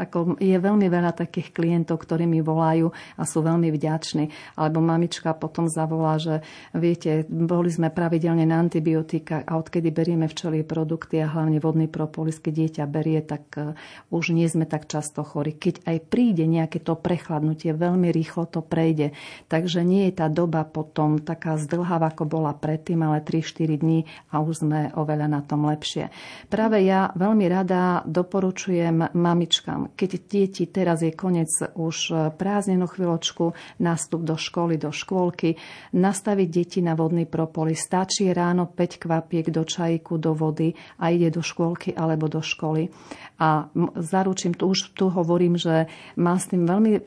ako 0.00 0.40
je 0.40 0.56
veľmi 0.56 0.86
veľa 0.88 1.12
takých 1.12 1.52
klientov, 1.52 2.00
ktorí 2.04 2.24
mi 2.24 2.40
volajú 2.40 2.88
a 3.20 3.22
sú 3.28 3.44
veľmi 3.44 3.68
vďační. 3.68 4.56
Alebo 4.56 4.80
mamička 4.80 5.36
potom 5.36 5.68
zavolá, 5.68 6.16
že 6.16 6.40
viete, 6.72 7.28
boli 7.28 7.68
sme 7.68 7.92
pravidelne 7.92 8.48
na 8.48 8.60
antibiotika 8.60 9.44
a 9.44 9.60
odkedy 9.60 9.92
berieme 9.92 10.24
včelie 10.24 10.64
produkty 10.64 11.20
a 11.20 11.28
hlavne 11.28 11.60
vodný 11.60 11.86
propolis, 11.90 12.40
keď 12.40 12.52
dieťa 12.54 12.84
berie, 12.88 13.20
tak 13.20 13.44
uh, 13.60 13.76
už 14.08 14.32
nie 14.32 14.48
sme 14.48 14.64
tak 14.64 14.88
často 14.88 15.20
chorí. 15.20 15.52
Keď 15.56 15.84
aj 15.84 15.96
príde 16.08 16.44
nejaké 16.48 16.80
to 16.80 16.96
prechladnutie 16.96 17.76
veľmi 17.76 18.08
rýchlo, 18.08 18.43
to 18.46 18.60
prejde. 18.64 19.12
Takže 19.48 19.84
nie 19.84 20.08
je 20.10 20.20
tá 20.20 20.26
doba 20.32 20.64
potom 20.64 21.20
taká 21.20 21.56
zdlhavá, 21.60 22.12
ako 22.12 22.24
bola 22.28 22.52
predtým, 22.54 23.02
ale 23.04 23.20
3-4 23.20 23.80
dní 23.80 24.06
a 24.30 24.40
už 24.40 24.66
sme 24.66 24.92
oveľa 24.94 25.26
na 25.28 25.40
tom 25.42 25.66
lepšie. 25.66 26.10
Práve 26.48 26.82
ja 26.84 27.10
veľmi 27.14 27.46
rada 27.50 28.02
doporučujem 28.06 29.14
mamičkám, 29.14 29.96
keď 29.98 30.10
deti 30.26 30.64
teraz 30.68 31.02
je 31.02 31.12
koniec 31.14 31.50
už 31.74 32.30
prázdnenú 32.34 32.86
chvíľočku, 32.90 33.54
nástup 33.80 34.22
do 34.22 34.36
školy, 34.38 34.76
do 34.78 34.90
škôlky, 34.94 35.56
nastaviť 35.96 36.48
deti 36.48 36.80
na 36.84 36.94
vodný 36.94 37.26
propolis. 37.28 37.84
Stačí 37.84 38.30
ráno 38.30 38.70
5 38.70 39.02
kvapiek 39.02 39.50
do 39.50 39.62
čajíku, 39.64 40.16
do 40.18 40.32
vody 40.32 40.72
a 41.00 41.10
ide 41.10 41.30
do 41.30 41.42
škôlky 41.42 41.94
alebo 41.94 42.30
do 42.30 42.40
školy. 42.40 42.88
A 43.34 43.66
zaručím, 43.98 44.54
tu 44.54 44.70
už 44.70 44.94
tu 44.94 45.10
hovorím, 45.10 45.58
že 45.58 45.90
mám 46.14 46.38
s 46.38 46.46
tým 46.54 46.62
veľmi 46.70 46.92
e, 46.94 47.00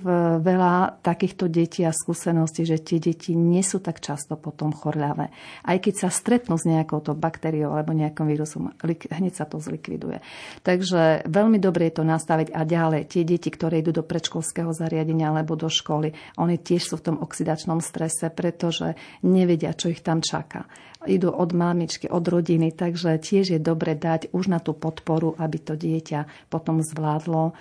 veľa 0.43 1.00
takýchto 1.28 1.52
detí 1.52 1.84
a 1.84 1.92
skúseností, 1.92 2.63
že 2.63 2.80
tie 2.80 3.04
deti 3.04 3.36
nie 3.36 3.60
sú 3.60 3.84
tak 3.84 4.00
často 4.00 4.40
potom 4.40 4.72
chorľavé. 4.72 5.28
Aj 5.68 5.76
keď 5.76 6.08
sa 6.08 6.10
stretnú 6.10 6.56
s 6.56 6.63
nejakou 6.63 7.04
to 7.04 7.12
baktériou 7.12 7.76
alebo 7.76 7.92
nejakým 7.92 8.32
vírusom, 8.32 8.72
hneď 8.80 9.34
sa 9.36 9.44
to 9.44 9.60
zlikviduje. 9.60 10.24
Takže 10.63 11.28
veľmi 11.28 11.60
dobre 11.60 11.92
je 11.92 12.00
to 12.00 12.08
nastaviť 12.08 12.56
a 12.56 12.63
ďalej. 12.63 13.12
Tie 13.12 13.28
deti, 13.28 13.52
ktoré 13.52 13.84
idú 13.84 13.92
do 13.92 14.08
predškolského 14.08 14.72
zariadenia 14.72 15.28
alebo 15.28 15.60
do 15.60 15.68
školy, 15.68 16.16
oni 16.40 16.56
tiež 16.56 16.96
sú 16.96 16.96
v 16.96 17.12
tom 17.12 17.18
oxidačnom 17.20 17.84
strese, 17.84 18.32
pretože 18.32 18.96
nevedia, 19.20 19.76
čo 19.76 19.92
ich 19.92 20.00
tam 20.00 20.24
čaká 20.24 20.63
idú 21.08 21.32
od 21.32 21.56
mamičky, 21.56 22.12
od 22.12 22.26
rodiny, 22.28 22.76
takže 22.76 23.16
tiež 23.18 23.56
je 23.56 23.60
dobre 23.63 23.96
dať 23.96 24.36
už 24.36 24.52
na 24.52 24.60
tú 24.60 24.76
podporu, 24.76 25.34
aby 25.40 25.58
to 25.58 25.74
dieťa 25.80 26.52
potom 26.52 26.84
zvládlo 26.84 27.56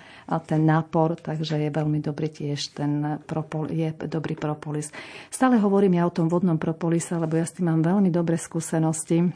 ten 0.45 0.61
nápor, 0.67 1.15
takže 1.15 1.55
je 1.55 1.69
veľmi 1.71 2.03
dobrý 2.03 2.27
tiež 2.27 2.75
ten 2.75 3.23
propol, 3.23 3.56
je 3.65 3.89
dobrý 4.05 4.37
propolis. 4.37 4.93
Stále 5.33 5.57
hovorím 5.57 5.97
ja 5.97 6.05
o 6.05 6.13
tom 6.13 6.29
vodnom 6.29 6.61
propolise, 6.61 7.17
lebo 7.17 7.33
ja 7.39 7.49
s 7.49 7.57
tým 7.57 7.73
mám 7.73 7.81
veľmi 7.81 8.13
dobré 8.13 8.37
skúsenosti. 8.37 9.33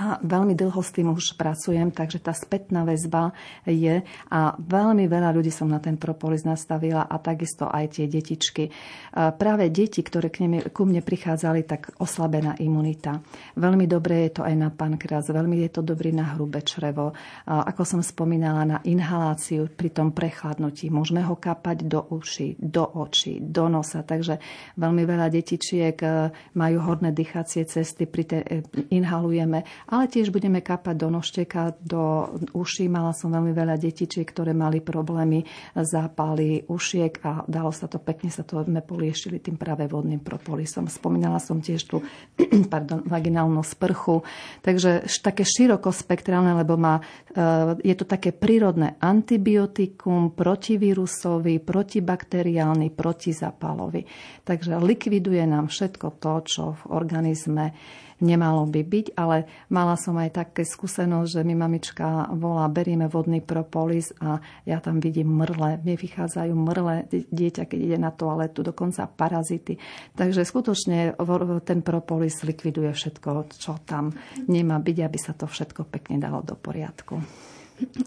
A 0.00 0.18
veľmi 0.18 0.58
dlho 0.58 0.80
s 0.82 0.90
tým 0.90 1.14
už 1.14 1.38
pracujem, 1.38 1.94
takže 1.94 2.18
tá 2.18 2.34
spätná 2.34 2.82
väzba 2.82 3.30
je 3.62 4.02
a 4.30 4.40
veľmi 4.58 5.06
veľa 5.06 5.30
ľudí 5.30 5.54
som 5.54 5.70
na 5.70 5.78
ten 5.78 5.94
propolis 5.94 6.42
nastavila 6.42 7.06
a 7.06 7.16
takisto 7.22 7.70
aj 7.70 7.98
tie 7.98 8.06
detičky. 8.10 8.74
Práve 9.14 9.70
deti, 9.70 10.02
ktoré 10.02 10.34
k 10.34 10.46
nimi, 10.46 10.58
ku 10.74 10.82
mne 10.82 10.98
prichádzali, 10.98 11.62
tak 11.62 11.94
oslabená 12.02 12.58
imunita. 12.58 13.22
Veľmi 13.54 13.86
dobre 13.86 14.26
je 14.26 14.40
to 14.40 14.42
aj 14.42 14.54
na 14.58 14.68
pankreas, 14.74 15.30
veľmi 15.30 15.62
je 15.66 15.70
to 15.70 15.86
dobrý 15.86 16.10
na 16.10 16.34
hrubé 16.34 16.66
črevo. 16.66 17.14
Ako 17.46 17.86
som 17.86 18.00
spomínala, 18.02 18.66
na 18.66 18.78
inhaláciu 18.82 19.70
pri 19.70 19.94
tom 19.94 20.10
prechladnutí. 20.10 20.88
Môžeme 20.90 21.22
ho 21.22 21.38
kapať 21.38 21.86
do 21.86 22.00
uší, 22.10 22.58
do 22.58 22.82
očí, 22.82 23.38
do 23.38 23.70
nosa. 23.70 24.02
Takže 24.02 24.40
veľmi 24.80 25.02
veľa 25.04 25.28
detičiek 25.30 25.96
e, 26.00 26.08
majú 26.56 26.78
horné 26.80 27.12
dýchacie 27.12 27.68
cesty, 27.68 28.08
pri 28.08 28.24
te, 28.24 28.38
e, 28.40 28.64
inhalujeme 28.90 29.62
ale 29.88 30.08
tiež 30.08 30.32
budeme 30.32 30.64
kapať 30.64 30.94
do 30.96 31.08
nošteka, 31.12 31.76
do 31.80 32.32
uší. 32.56 32.88
Mala 32.88 33.12
som 33.12 33.28
veľmi 33.28 33.52
veľa 33.52 33.76
detičiek, 33.76 34.24
ktoré 34.24 34.56
mali 34.56 34.80
problémy, 34.80 35.44
zápaly 35.76 36.64
ušiek 36.68 37.12
a 37.24 37.44
dalo 37.44 37.70
sa 37.74 37.88
to, 37.90 38.00
pekne 38.00 38.32
sa 38.32 38.46
to 38.46 38.64
sme 38.64 38.80
poliešili 38.80 39.38
tým 39.38 39.60
práve 39.60 39.84
vodným 39.84 40.24
propolisom. 40.24 40.88
Spomínala 40.88 41.36
som 41.38 41.60
tiež 41.60 41.84
tú 41.84 42.00
pardon, 42.72 43.04
vaginálnu 43.04 43.60
sprchu, 43.60 44.24
takže 44.64 45.04
také 45.20 45.44
širokospektrálne, 45.44 46.56
lebo 46.56 46.80
má, 46.80 47.04
e, 47.32 47.42
je 47.84 47.94
to 47.96 48.08
také 48.08 48.32
prírodné 48.32 48.96
antibiotikum, 48.98 50.32
protivírusový, 50.32 51.60
protibakteriálny, 51.60 52.92
protizapalový. 52.92 54.08
Takže 54.44 54.80
likviduje 54.80 55.44
nám 55.44 55.68
všetko 55.68 56.20
to, 56.20 56.32
čo 56.44 56.62
v 56.80 56.82
organizme 56.92 57.76
nemalo 58.22 58.66
by 58.68 58.82
byť, 58.84 59.06
ale 59.16 59.46
mala 59.70 59.96
som 59.98 60.14
aj 60.18 60.44
také 60.44 60.62
skúsenosť, 60.66 61.40
že 61.40 61.46
mi 61.46 61.54
mamička 61.56 62.30
volá, 62.34 62.68
berieme 62.68 63.08
vodný 63.10 63.40
propolis 63.40 64.12
a 64.20 64.38
ja 64.68 64.78
tam 64.78 65.00
vidím 65.00 65.32
mrle, 65.34 65.82
mne 65.82 65.94
vychádzajú 65.96 66.52
mrle, 66.52 67.08
dieťa, 67.10 67.64
keď 67.64 67.78
ide 67.78 67.98
na 67.98 68.12
toaletu, 68.12 68.60
dokonca 68.60 69.06
parazity. 69.08 69.78
Takže 70.14 70.42
skutočne 70.42 71.16
ten 71.64 71.80
propolis 71.80 72.42
likviduje 72.44 72.92
všetko, 72.92 73.54
čo 73.54 73.80
tam 73.86 74.12
nemá 74.46 74.78
byť, 74.82 74.96
aby 75.00 75.18
sa 75.18 75.32
to 75.32 75.46
všetko 75.48 75.86
pekne 75.88 76.20
dalo 76.20 76.42
do 76.42 76.58
poriadku. 76.58 77.18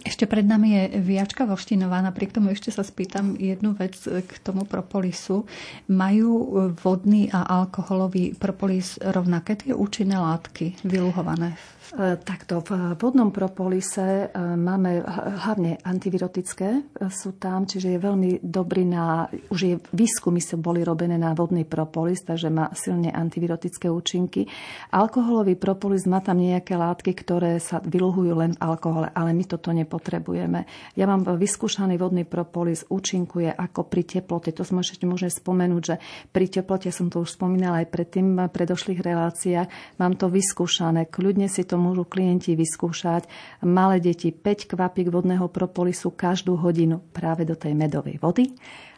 Ešte 0.07 0.24
pred 0.32 0.47
nami 0.47 0.72
je 0.72 0.84
Viačka 1.03 1.43
Voštinová. 1.43 1.99
Napriek 1.99 2.32
tomu 2.32 2.55
ešte 2.55 2.72
sa 2.72 2.88
spýtam 2.88 3.36
jednu 3.36 3.76
vec 3.76 3.99
k 3.99 4.32
tomu 4.39 4.63
propolisu. 4.63 5.43
Majú 5.91 6.32
vodný 6.80 7.28
a 7.36 7.43
alkoholový 7.43 8.39
propolis 8.39 8.95
rovnaké 9.03 9.59
tie 9.59 9.76
účinné 9.76 10.15
látky 10.15 10.88
vyluhované 10.88 11.59
E, 11.88 12.20
takto, 12.20 12.59
v 12.68 12.99
vodnom 12.99 13.32
propolise 13.32 14.03
e, 14.03 14.26
máme 14.59 15.07
hlavne 15.39 15.80
antivirotické 15.80 16.68
e, 16.68 16.82
sú 17.07 17.39
tam, 17.39 17.63
čiže 17.63 17.95
je 17.95 17.99
veľmi 18.03 18.43
dobrý 18.43 18.84
na, 18.84 19.32
už 19.47 19.59
je 19.63 19.80
výskumy 19.95 20.43
sa 20.43 20.59
boli 20.59 20.84
robené 20.84 21.15
na 21.15 21.32
vodný 21.32 21.63
propolis, 21.63 22.28
takže 22.28 22.51
má 22.51 22.68
silne 22.76 23.07
antivirotické 23.15 23.88
účinky. 23.88 24.43
Alkoholový 24.91 25.55
propolis 25.55 26.03
má 26.03 26.20
tam 26.20 26.43
nejaké 26.43 26.76
látky, 26.76 27.15
ktoré 27.24 27.55
sa 27.63 27.80
vyluhujú 27.80 28.36
len 28.36 28.51
v 28.51 28.63
alkohole, 28.68 29.07
ale 29.15 29.32
my 29.32 29.47
toto 29.58 29.74
nepotrebujeme. 29.74 30.70
Ja 30.93 31.10
mám 31.10 31.26
vyskúšaný 31.26 31.97
vodný 31.97 32.30
propolis, 32.30 32.86
účinkuje 32.86 33.49
ako 33.49 33.89
pri 33.89 34.05
teplote. 34.05 34.53
To 34.53 34.62
sme 34.62 34.86
ešte 34.86 35.10
môžeme 35.10 35.34
spomenúť, 35.34 35.82
že 35.82 35.95
pri 36.30 36.45
teplote, 36.45 36.93
som 36.93 37.10
to 37.10 37.26
už 37.26 37.34
spomínala 37.34 37.82
aj 37.82 37.89
predtým 37.89 38.38
v 38.38 38.53
predošlých 38.53 39.01
reláciách, 39.01 39.97
mám 39.97 40.14
to 40.14 40.30
vyskúšané. 40.30 41.10
Kľudne 41.10 41.49
si 41.49 41.66
to 41.66 41.82
môžu 41.82 42.05
klienti 42.05 42.53
vyskúšať. 42.53 43.26
Malé 43.66 43.97
deti 43.97 44.30
5 44.30 44.78
kvapík 44.78 45.10
vodného 45.10 45.49
propolisu 45.49 46.14
každú 46.14 46.53
hodinu 46.62 47.01
práve 47.12 47.41
do 47.43 47.58
tej 47.58 47.74
medovej 47.74 48.22
vody 48.22 48.53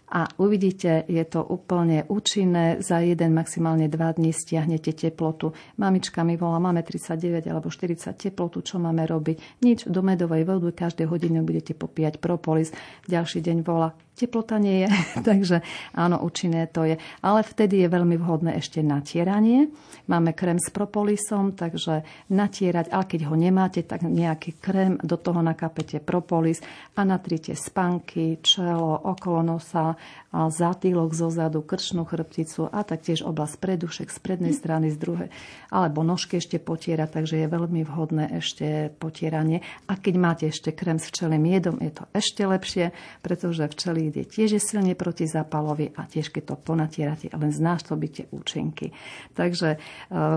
a 0.10 0.26
uvidíte, 0.42 1.06
je 1.06 1.22
to 1.30 1.46
úplne 1.46 2.02
účinné. 2.10 2.82
Za 2.82 3.06
jeden, 3.06 3.38
maximálne 3.38 3.86
dva 3.86 4.10
dní 4.10 4.34
stiahnete 4.34 4.98
teplotu. 4.98 5.54
Mamička 5.78 6.26
mi 6.26 6.34
volá, 6.34 6.58
máme 6.58 6.82
39 6.82 7.46
alebo 7.46 7.70
40 7.70 8.18
teplotu, 8.18 8.66
čo 8.66 8.82
máme 8.82 9.06
robiť? 9.06 9.62
Nič, 9.62 9.86
do 9.86 10.02
medovej 10.02 10.50
vody 10.50 10.74
každé 10.74 11.06
hodinu 11.06 11.46
budete 11.46 11.78
popíjať 11.78 12.18
propolis. 12.18 12.74
Ďalší 13.06 13.46
deň 13.46 13.58
volá, 13.62 13.94
teplota 14.20 14.60
nie 14.60 14.84
je, 14.84 14.90
takže 15.30 15.64
áno, 15.96 16.20
účinné 16.20 16.68
to 16.68 16.84
je. 16.84 17.00
Ale 17.24 17.40
vtedy 17.46 17.86
je 17.86 17.88
veľmi 17.88 18.20
vhodné 18.20 18.60
ešte 18.60 18.84
natieranie. 18.84 19.72
Máme 20.12 20.36
krém 20.36 20.60
s 20.60 20.68
propolisom, 20.74 21.56
takže 21.56 22.04
natierať, 22.34 22.92
ale 22.92 23.06
keď 23.08 23.22
ho 23.32 23.36
nemáte, 23.40 23.86
tak 23.88 24.04
nejaký 24.04 24.60
krém, 24.60 24.98
do 25.00 25.16
toho 25.16 25.40
nakapete 25.40 26.04
propolis 26.04 26.60
a 26.98 27.08
natrite 27.08 27.56
spanky, 27.56 28.44
čelo, 28.44 29.00
okolo 29.06 29.46
nosa, 29.46 29.96
zátýlok 30.30 31.10
zo 31.18 31.34
zadu, 31.34 31.66
krčnú 31.66 32.06
chrbticu 32.06 32.70
a 32.70 32.86
taktiež 32.86 33.26
oblasť 33.26 33.56
predušek 33.58 34.14
z 34.14 34.20
prednej 34.22 34.54
strany, 34.54 34.94
z 34.94 34.98
druhej, 35.02 35.30
alebo 35.74 36.06
nožky 36.06 36.38
ešte 36.38 36.62
potierať, 36.62 37.18
takže 37.18 37.42
je 37.42 37.48
veľmi 37.50 37.82
vhodné 37.82 38.38
ešte 38.38 38.94
potieranie. 39.02 39.66
A 39.90 39.98
keď 39.98 40.16
máte 40.22 40.46
ešte 40.46 40.70
krém 40.70 41.02
s 41.02 41.10
včelým 41.10 41.42
jedom, 41.50 41.82
je 41.82 41.92
to 41.92 42.04
ešte 42.14 42.46
lepšie, 42.46 42.86
pretože 43.26 43.66
včelí 43.66 44.14
je 44.14 44.26
tiež 44.26 44.50
je 44.58 44.62
silne 44.62 44.94
protizapalovi 44.94 45.98
a 45.98 46.06
tiež 46.06 46.30
keď 46.30 46.54
to 46.54 46.56
ponatierate, 46.62 47.34
len 47.34 47.50
znásobíte 47.50 48.30
účinky. 48.30 48.94
Takže 49.34 49.76
e, 49.76 49.78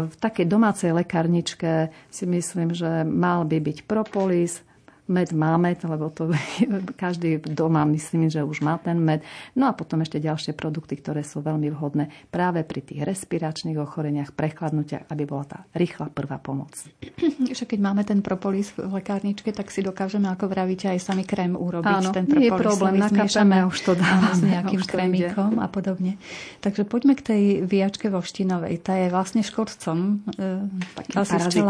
v 0.09 0.15
takej 0.17 0.47
domácej 0.49 0.97
lekárničke 0.97 1.93
si 2.09 2.25
myslím, 2.25 2.73
že 2.73 3.05
mal 3.05 3.45
by 3.45 3.61
byť 3.61 3.79
propolis, 3.85 4.65
Med 5.11 5.35
máme, 5.35 5.75
lebo 5.83 6.15
to 6.15 6.31
každý 7.03 7.43
doma 7.43 7.83
myslím, 7.91 8.31
že 8.31 8.47
už 8.47 8.63
má 8.63 8.79
ten 8.79 9.03
med. 9.03 9.27
No 9.59 9.67
a 9.67 9.75
potom 9.75 9.99
ešte 9.99 10.23
ďalšie 10.23 10.55
produkty, 10.55 10.95
ktoré 10.95 11.27
sú 11.27 11.43
veľmi 11.43 11.75
vhodné 11.75 12.31
práve 12.31 12.63
pri 12.63 12.87
tých 12.87 13.03
respiračných 13.03 13.75
ochoreniach, 13.83 14.31
prechladnutiach, 14.31 15.11
aby 15.11 15.23
bola 15.27 15.45
tá 15.45 15.59
rýchla 15.75 16.07
prvá 16.15 16.39
pomoc. 16.39 16.79
Že 17.59 17.65
keď 17.67 17.79
máme 17.83 18.07
ten 18.07 18.23
propolis 18.23 18.71
v 18.79 18.95
lekárničke, 19.03 19.51
tak 19.51 19.75
si 19.75 19.83
dokážeme, 19.83 20.31
ako 20.31 20.47
vravíte, 20.47 20.87
aj 20.87 21.03
sami 21.03 21.27
krém 21.27 21.59
urobiť. 21.59 21.99
Áno, 21.99 22.15
ten 22.15 22.31
propolis 22.31 22.47
je 22.47 22.63
problém, 22.63 22.95
nakápeme 23.03 23.59
už 23.67 23.79
to 23.83 23.93
dáme. 23.99 24.31
S 24.39 24.41
nejakým 24.55 24.83
krémikom 24.87 25.59
a 25.59 25.67
podobne. 25.67 26.15
Takže 26.63 26.87
poďme 26.87 27.19
k 27.19 27.23
tej 27.27 27.43
viačke 27.67 28.07
voštinovej. 28.07 28.79
Tá 28.79 28.95
je 28.95 29.11
vlastne 29.11 29.43
škodcom. 29.43 30.23
Takým 30.95 31.17
Asi 31.19 31.61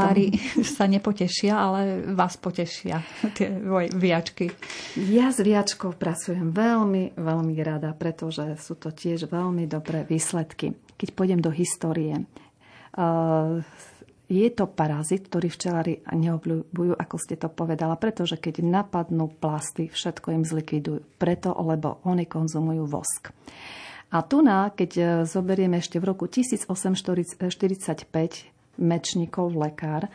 sa 0.76 0.84
nepotešia, 0.84 1.56
ale 1.56 2.04
vás 2.12 2.36
potešia 2.36 3.00
tie 3.38 3.48
viačky? 3.94 4.50
Ja 4.96 5.30
s 5.30 5.40
viačkou 5.40 5.94
pracujem 5.96 6.50
veľmi, 6.50 7.16
veľmi 7.16 7.54
rada, 7.62 7.94
pretože 7.94 8.58
sú 8.58 8.74
to 8.76 8.90
tiež 8.90 9.30
veľmi 9.30 9.66
dobré 9.70 10.04
výsledky. 10.04 10.74
Keď 10.98 11.08
pôjdem 11.14 11.40
do 11.42 11.50
histórie, 11.50 12.22
uh, 12.98 13.62
je 14.32 14.48
to 14.48 14.64
parazit, 14.64 15.28
ktorý 15.28 15.52
včelári 15.52 16.00
neobľúbujú, 16.08 16.96
ako 16.96 17.16
ste 17.20 17.36
to 17.36 17.52
povedala, 17.52 18.00
pretože 18.00 18.40
keď 18.40 18.64
napadnú 18.64 19.28
plasty, 19.28 19.92
všetko 19.92 20.32
im 20.32 20.44
zlikvidujú. 20.48 21.04
Preto, 21.20 21.52
lebo 21.60 22.00
oni 22.08 22.24
konzumujú 22.24 22.88
vosk. 22.88 23.28
A 24.12 24.24
tu 24.24 24.40
na, 24.40 24.72
keď 24.72 24.90
e, 24.96 25.04
zoberieme 25.24 25.80
ešte 25.80 26.00
v 26.00 26.12
roku 26.12 26.28
1845 26.28 28.08
mečníkov 28.80 29.52
lekár, 29.52 30.08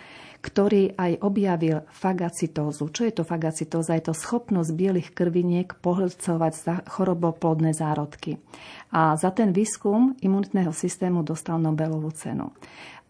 ktorý 0.47 0.95
aj 0.95 1.19
objavil 1.19 1.83
fagacitózu. 1.91 2.87
Čo 2.87 3.03
je 3.03 3.13
to 3.19 3.27
fagacitóza? 3.27 3.99
Je 3.99 4.07
to 4.07 4.15
schopnosť 4.15 4.71
bielých 4.71 5.11
krviniek 5.11 5.75
pohlcovať 5.83 6.87
choroboplodné 6.87 7.75
zárodky. 7.75 8.39
A 8.95 9.19
za 9.19 9.35
ten 9.35 9.51
výskum 9.51 10.15
imunitného 10.23 10.71
systému 10.71 11.27
dostal 11.27 11.59
Nobelovú 11.59 12.15
cenu. 12.15 12.55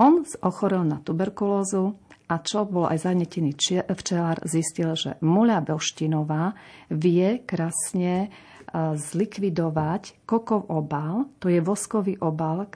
On 0.02 0.26
ochorel 0.42 0.82
na 0.82 0.98
tuberkulózu, 0.98 1.94
a 2.28 2.44
čo 2.44 2.68
bol 2.68 2.92
aj 2.92 3.08
zanetený 3.08 3.56
včelár, 3.88 4.44
zistil, 4.44 4.98
že 5.00 5.16
muľa 5.24 5.64
Belštinová 5.64 6.60
vie 6.92 7.40
krásne 7.48 8.28
zlikvidovať 8.76 10.28
kokov 10.28 10.68
obal, 10.68 11.32
to 11.40 11.48
je 11.48 11.64
voskový 11.64 12.20
obal, 12.20 12.68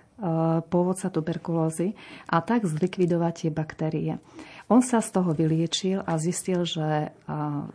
pôvodca 0.69 1.09
tuberkulózy, 1.09 1.97
a 2.30 2.39
tak 2.45 2.69
zlikvidovať 2.69 3.34
tie 3.34 3.51
baktérie. 3.51 4.13
On 4.72 4.80
sa 4.80 5.03
z 5.03 5.09
toho 5.11 5.36
vyliečil 5.36 5.99
a 6.05 6.15
zistil, 6.15 6.63
že 6.63 7.11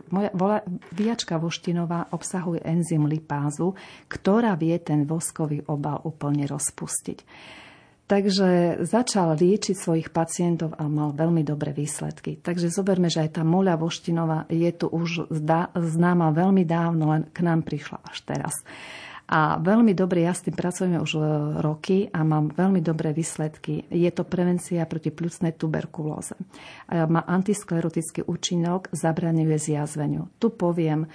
moja 0.09 0.63
viačka 0.95 1.37
voštinová 1.37 2.09
obsahuje 2.09 2.65
enzym 2.65 3.05
lipázu, 3.05 3.77
ktorá 4.09 4.57
vie 4.57 4.79
ten 4.81 5.05
voskový 5.05 5.61
obal 5.69 6.01
úplne 6.01 6.49
rozpustiť. 6.49 7.21
Takže 8.07 8.81
začal 8.87 9.35
liečiť 9.35 9.75
svojich 9.75 10.15
pacientov 10.15 10.71
a 10.79 10.87
mal 10.87 11.11
veľmi 11.11 11.43
dobré 11.43 11.75
výsledky. 11.75 12.39
Takže 12.39 12.71
zoberme, 12.71 13.11
že 13.11 13.27
aj 13.27 13.35
tá 13.35 13.43
moľa 13.43 13.75
voštinová 13.75 14.47
je 14.47 14.71
tu 14.71 14.87
už 14.87 15.27
známa 15.75 16.31
veľmi 16.31 16.63
dávno, 16.63 17.11
len 17.11 17.27
k 17.27 17.43
nám 17.43 17.67
prišla 17.67 17.99
až 18.07 18.23
teraz. 18.23 18.55
A 19.27 19.59
veľmi 19.59 19.91
dobre, 19.91 20.23
ja 20.23 20.31
s 20.31 20.47
tým 20.47 20.55
pracujeme 20.55 21.03
už 21.03 21.19
e, 21.19 21.21
roky 21.59 22.07
a 22.07 22.23
mám 22.23 22.47
veľmi 22.47 22.79
dobré 22.79 23.11
výsledky. 23.11 23.83
Je 23.91 24.07
to 24.15 24.23
prevencia 24.23 24.87
proti 24.87 25.11
pľucnej 25.11 25.51
tuberkulóze. 25.59 26.39
Má 26.87 27.27
antisklerotický 27.27 28.23
účinok, 28.23 28.87
zabraňuje 28.95 29.59
zjazveniu. 29.59 30.31
Tu 30.39 30.47
poviem 30.55 31.11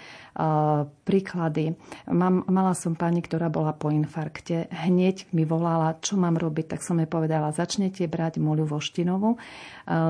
príklady. 1.04 1.76
Mám, 2.08 2.48
mala 2.48 2.72
som 2.72 2.96
pani, 2.96 3.20
ktorá 3.20 3.52
bola 3.52 3.76
po 3.76 3.92
infarkte. 3.92 4.64
Hneď 4.72 5.28
mi 5.36 5.44
volala, 5.44 6.00
čo 6.00 6.16
mám 6.16 6.40
robiť, 6.40 6.72
tak 6.72 6.80
som 6.80 6.96
jej 6.96 7.04
povedala, 7.04 7.52
začnete 7.52 8.08
brať 8.08 8.40
moľu 8.40 8.64
voštinovu. 8.72 9.36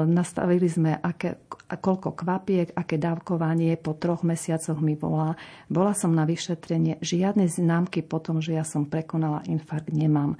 Nastavili 0.06 0.70
sme, 0.70 0.94
aké, 0.94 1.42
koľko 1.66 2.14
kvapiek, 2.14 2.70
aké 2.70 3.02
dávkovanie. 3.02 3.74
Po 3.74 3.98
troch 3.98 4.22
mesiacoch 4.22 4.78
mi 4.78 4.94
volá. 4.94 5.34
Bola 5.66 5.90
som 5.90 6.14
na 6.14 6.22
vyšetrenie. 6.22 7.02
Žiadne 7.02 7.50
známky 7.50 8.06
po 8.06 8.22
tom, 8.22 8.38
že 8.38 8.54
ja 8.54 8.62
som 8.62 8.86
prekonala 8.86 9.42
infarkt, 9.50 9.90
nemám. 9.90 10.38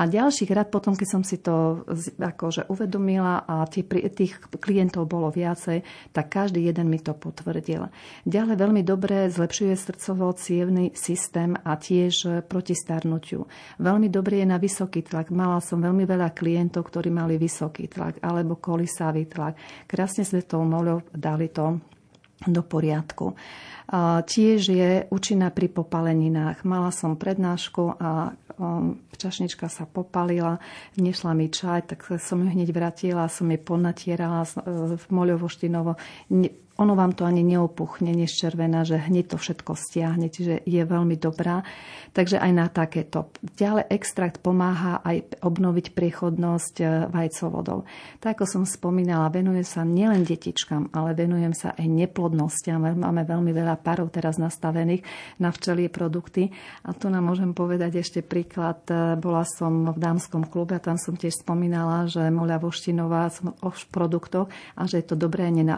A 0.00 0.08
ďalší 0.08 0.48
krát 0.48 0.72
potom, 0.72 0.96
keď 0.96 1.08
som 1.12 1.20
si 1.20 1.36
to 1.44 1.84
akože 2.16 2.72
uvedomila 2.72 3.44
a 3.44 3.68
tých 3.68 4.40
klientov 4.56 5.04
bolo 5.04 5.28
viacej, 5.28 5.84
tak 6.16 6.32
každý 6.32 6.64
jeden 6.64 6.88
mi 6.88 6.96
to 6.96 7.12
potvrdil. 7.12 7.92
Ďalej 8.24 8.56
veľmi 8.56 8.80
dobre 8.80 9.28
zlepšuje 9.28 9.76
srdcovo-cievný 9.76 10.96
systém 10.96 11.52
a 11.52 11.76
tiež 11.76 12.48
proti 12.48 12.72
starnutiu. 12.72 13.44
Veľmi 13.76 14.08
dobrý 14.08 14.40
je 14.40 14.48
na 14.48 14.56
vysoký 14.56 15.04
tlak. 15.04 15.28
Mala 15.28 15.60
som 15.60 15.84
veľmi 15.84 16.08
veľa 16.08 16.32
klientov, 16.32 16.88
ktorí 16.88 17.12
mali 17.12 17.36
vysoký 17.36 17.92
tlak 17.92 18.24
alebo 18.24 18.56
kolisavý 18.56 19.28
tlak. 19.28 19.60
Krásne 19.84 20.24
sme 20.24 20.40
tou 20.40 20.64
moľou 20.64 21.04
dali 21.12 21.52
to 21.52 21.76
do 22.46 22.62
poriadku. 22.64 23.36
Tiež 24.24 24.60
je 24.70 25.04
účinná 25.10 25.50
pri 25.50 25.66
popaleninách. 25.66 26.62
Mala 26.62 26.94
som 26.94 27.18
prednášku 27.18 27.98
a 27.98 28.32
um, 28.54 29.02
čašnička 29.18 29.66
sa 29.66 29.82
popalila, 29.82 30.62
nešla 30.94 31.34
mi 31.34 31.50
čaj, 31.50 31.90
tak 31.90 32.06
som 32.22 32.46
ju 32.46 32.48
hneď 32.54 32.70
vrátila, 32.70 33.26
som 33.26 33.50
jej 33.50 33.58
ponatierala 33.58 34.46
v 34.94 35.04
moľovo-štinovo 35.10 35.98
ono 36.80 36.96
vám 36.96 37.12
to 37.12 37.28
ani 37.28 37.44
neopuchne, 37.44 38.08
neščervená, 38.16 38.88
že 38.88 38.96
hneď 38.96 39.36
to 39.36 39.36
všetko 39.36 39.76
stiahne, 39.76 40.32
čiže 40.32 40.64
je 40.64 40.80
veľmi 40.80 41.20
dobrá. 41.20 41.60
Takže 42.16 42.40
aj 42.40 42.52
na 42.56 42.66
takéto. 42.72 43.28
Ďalej 43.44 43.92
extrakt 43.92 44.40
pomáha 44.40 45.04
aj 45.04 45.44
obnoviť 45.44 45.92
priechodnosť 45.92 46.74
e, 46.80 46.84
vajcovodov. 47.12 47.84
Tak 48.18 48.40
ako 48.40 48.44
som 48.48 48.62
spomínala, 48.64 49.28
venujem 49.28 49.62
sa 49.62 49.84
nielen 49.84 50.24
detičkám, 50.24 50.96
ale 50.96 51.12
venujem 51.12 51.52
sa 51.52 51.76
aj 51.76 51.84
neplodnostiam. 51.84 52.80
Máme 52.80 53.28
veľmi 53.28 53.52
veľa 53.52 53.76
párov 53.84 54.08
teraz 54.08 54.40
nastavených 54.40 55.04
na 55.36 55.52
včelie 55.52 55.92
produkty. 55.92 56.48
A 56.88 56.96
tu 56.96 57.12
nám 57.12 57.28
môžem 57.28 57.52
povedať 57.52 58.00
ešte 58.00 58.24
príklad. 58.24 58.80
E, 58.88 59.20
bola 59.20 59.44
som 59.44 59.92
v 59.92 59.98
dámskom 60.00 60.48
klube 60.48 60.80
a 60.80 60.82
tam 60.82 60.96
som 60.96 61.12
tiež 61.12 61.44
spomínala, 61.44 62.08
že 62.08 62.24
Moľa 62.32 62.56
Voštinová 62.64 63.28
o 63.60 63.70
produktoch 63.92 64.48
a 64.74 64.88
že 64.88 65.04
je 65.04 65.12
to 65.12 65.20
dobré 65.20 65.52
na 65.52 65.76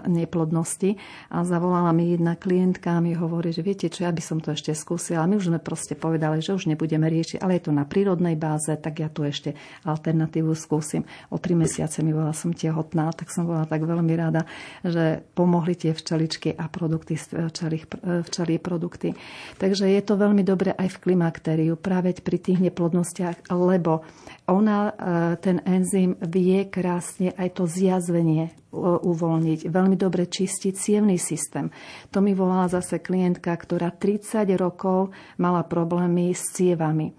a 1.29 1.45
zavolala 1.45 1.93
mi 1.93 2.15
jedna 2.15 2.35
klientka 2.39 2.97
a 2.97 3.03
mi 3.05 3.13
hovorí, 3.13 3.53
že 3.53 3.61
viete 3.61 3.91
čo, 3.93 4.07
ja 4.07 4.13
by 4.15 4.23
som 4.23 4.39
to 4.41 4.55
ešte 4.55 4.73
skúsila. 4.73 5.29
My 5.29 5.37
už 5.37 5.53
sme 5.53 5.61
proste 5.61 5.99
povedali, 5.99 6.41
že 6.41 6.57
už 6.57 6.71
nebudeme 6.71 7.07
riešiť, 7.11 7.43
ale 7.43 7.59
je 7.59 7.69
to 7.69 7.73
na 7.75 7.85
prírodnej 7.85 8.39
báze, 8.39 8.73
tak 8.79 9.03
ja 9.03 9.13
tu 9.13 9.27
ešte 9.27 9.53
alternatívu 9.85 10.55
skúsim. 10.57 11.05
O 11.29 11.37
tri 11.37 11.53
mesiace 11.53 12.01
mi 12.01 12.17
bola 12.17 12.33
som 12.33 12.55
tehotná, 12.55 13.13
tak 13.13 13.29
som 13.29 13.45
bola 13.45 13.69
tak 13.69 13.85
veľmi 13.85 14.15
rada, 14.17 14.49
že 14.81 15.21
pomohli 15.37 15.77
tie 15.77 15.93
včeličky 15.93 16.55
a 16.57 16.71
produkty, 16.71 17.19
včelí 17.19 18.57
produkty. 18.63 19.13
Takže 19.59 19.91
je 19.91 20.03
to 20.03 20.15
veľmi 20.17 20.47
dobre 20.47 20.73
aj 20.73 20.99
v 20.99 21.01
klimaktériu, 21.11 21.75
práve 21.77 22.15
pri 22.23 22.39
tých 22.39 22.63
neplodnostiach, 22.63 23.51
lebo 23.51 24.07
ona, 24.47 24.91
e, 24.91 24.93
ten 25.39 25.63
enzym 25.65 26.19
vie 26.23 26.67
krásne 26.69 27.33
aj 27.39 27.49
to 27.59 27.65
zjazvenie 27.67 28.62
uvoľniť, 28.73 29.69
veľmi 29.69 29.97
dobre 30.01 30.25
čistiť 30.25 30.73
cievný 30.73 31.21
systém. 31.21 31.69
To 32.09 32.25
mi 32.25 32.33
volala 32.33 32.73
zase 32.73 32.99
klientka, 33.05 33.53
ktorá 33.53 33.93
30 33.93 34.49
rokov 34.57 35.13
mala 35.37 35.61
problémy 35.61 36.33
s 36.33 36.57
cievami. 36.57 37.13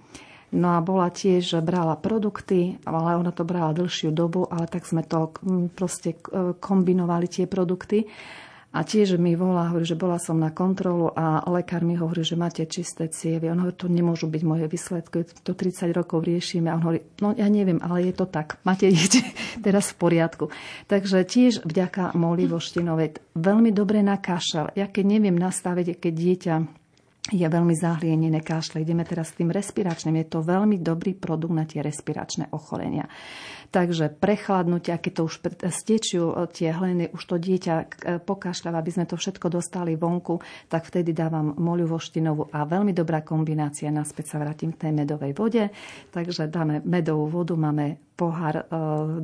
No 0.54 0.78
a 0.78 0.86
bola 0.86 1.10
tiež, 1.10 1.66
brala 1.66 1.98
produkty, 1.98 2.78
ale 2.86 3.18
ona 3.18 3.34
to 3.34 3.42
brala 3.42 3.74
dlhšiu 3.74 4.14
dobu, 4.14 4.46
ale 4.46 4.70
tak 4.70 4.86
sme 4.86 5.02
to 5.02 5.34
proste 5.74 6.22
kombinovali 6.62 7.26
tie 7.26 7.46
produkty. 7.50 8.06
A 8.74 8.82
tiež 8.82 9.22
mi 9.22 9.38
volá, 9.38 9.70
hovorí, 9.70 9.86
že 9.86 9.94
bola 9.94 10.18
som 10.18 10.42
na 10.42 10.50
kontrolu 10.50 11.14
a 11.14 11.46
lekár 11.54 11.86
mi 11.86 11.94
hovorí, 11.94 12.26
že 12.26 12.34
máte 12.34 12.66
čisté 12.66 13.06
cievy. 13.06 13.54
On 13.54 13.62
hovorí, 13.62 13.78
to 13.78 13.86
nemôžu 13.86 14.26
byť 14.26 14.42
moje 14.42 14.66
výsledky, 14.66 15.30
to 15.46 15.54
30 15.54 15.94
rokov 15.94 16.26
riešime. 16.26 16.74
A 16.74 16.82
on 16.82 16.84
hovorí, 16.90 17.06
no 17.22 17.38
ja 17.38 17.46
neviem, 17.54 17.78
ale 17.86 18.10
je 18.10 18.18
to 18.18 18.26
tak. 18.26 18.58
Máte 18.66 18.90
ich 18.90 19.14
teraz 19.66 19.94
v 19.94 20.02
poriadku. 20.02 20.50
Takže 20.90 21.22
tiež 21.22 21.62
vďaka 21.62 22.18
Moli 22.18 22.50
Voštinovej 22.50 23.38
veľmi 23.38 23.70
dobre 23.70 24.02
na 24.02 24.18
kašel. 24.18 24.74
Ja 24.74 24.90
keď 24.90 25.06
neviem 25.06 25.38
nastaviť, 25.38 26.02
keď 26.02 26.14
dieťa 26.18 26.56
je 27.32 27.48
veľmi 27.48 27.72
zahlienené 27.72 28.44
kašle. 28.44 28.84
Ideme 28.84 29.08
teraz 29.08 29.32
s 29.32 29.40
tým 29.40 29.48
respiračným. 29.48 30.20
Je 30.20 30.28
to 30.28 30.44
veľmi 30.44 30.76
dobrý 30.84 31.16
produkt 31.16 31.56
na 31.56 31.64
tie 31.64 31.80
respiračné 31.80 32.52
ochorenia. 32.52 33.08
Takže 33.74 34.14
prechladnutia, 34.14 35.02
keď 35.02 35.12
to 35.18 35.22
už 35.26 35.36
stečú 35.74 36.30
e, 36.30 36.46
tie 36.54 36.70
hleny, 36.70 37.10
už 37.10 37.24
to 37.26 37.42
dieťa 37.42 37.76
e, 37.82 37.86
pokašľava, 38.22 38.78
aby 38.78 38.94
sme 38.94 39.10
to 39.10 39.18
všetko 39.18 39.50
dostali 39.50 39.98
vonku, 39.98 40.38
tak 40.70 40.86
vtedy 40.86 41.10
dávam 41.10 41.58
moliu 41.58 41.90
voštinovú 41.90 42.54
a 42.54 42.70
veľmi 42.70 42.94
dobrá 42.94 43.26
kombinácia. 43.26 43.90
Naspäť 43.90 44.38
sa 44.38 44.38
vrátim 44.38 44.78
k 44.78 44.86
tej 44.86 44.94
medovej 44.94 45.34
vode. 45.34 45.74
Takže 46.14 46.54
dáme 46.54 46.86
medovú 46.86 47.26
vodu, 47.34 47.58
máme 47.58 48.14
pohár 48.14 48.56
e, 48.62 48.66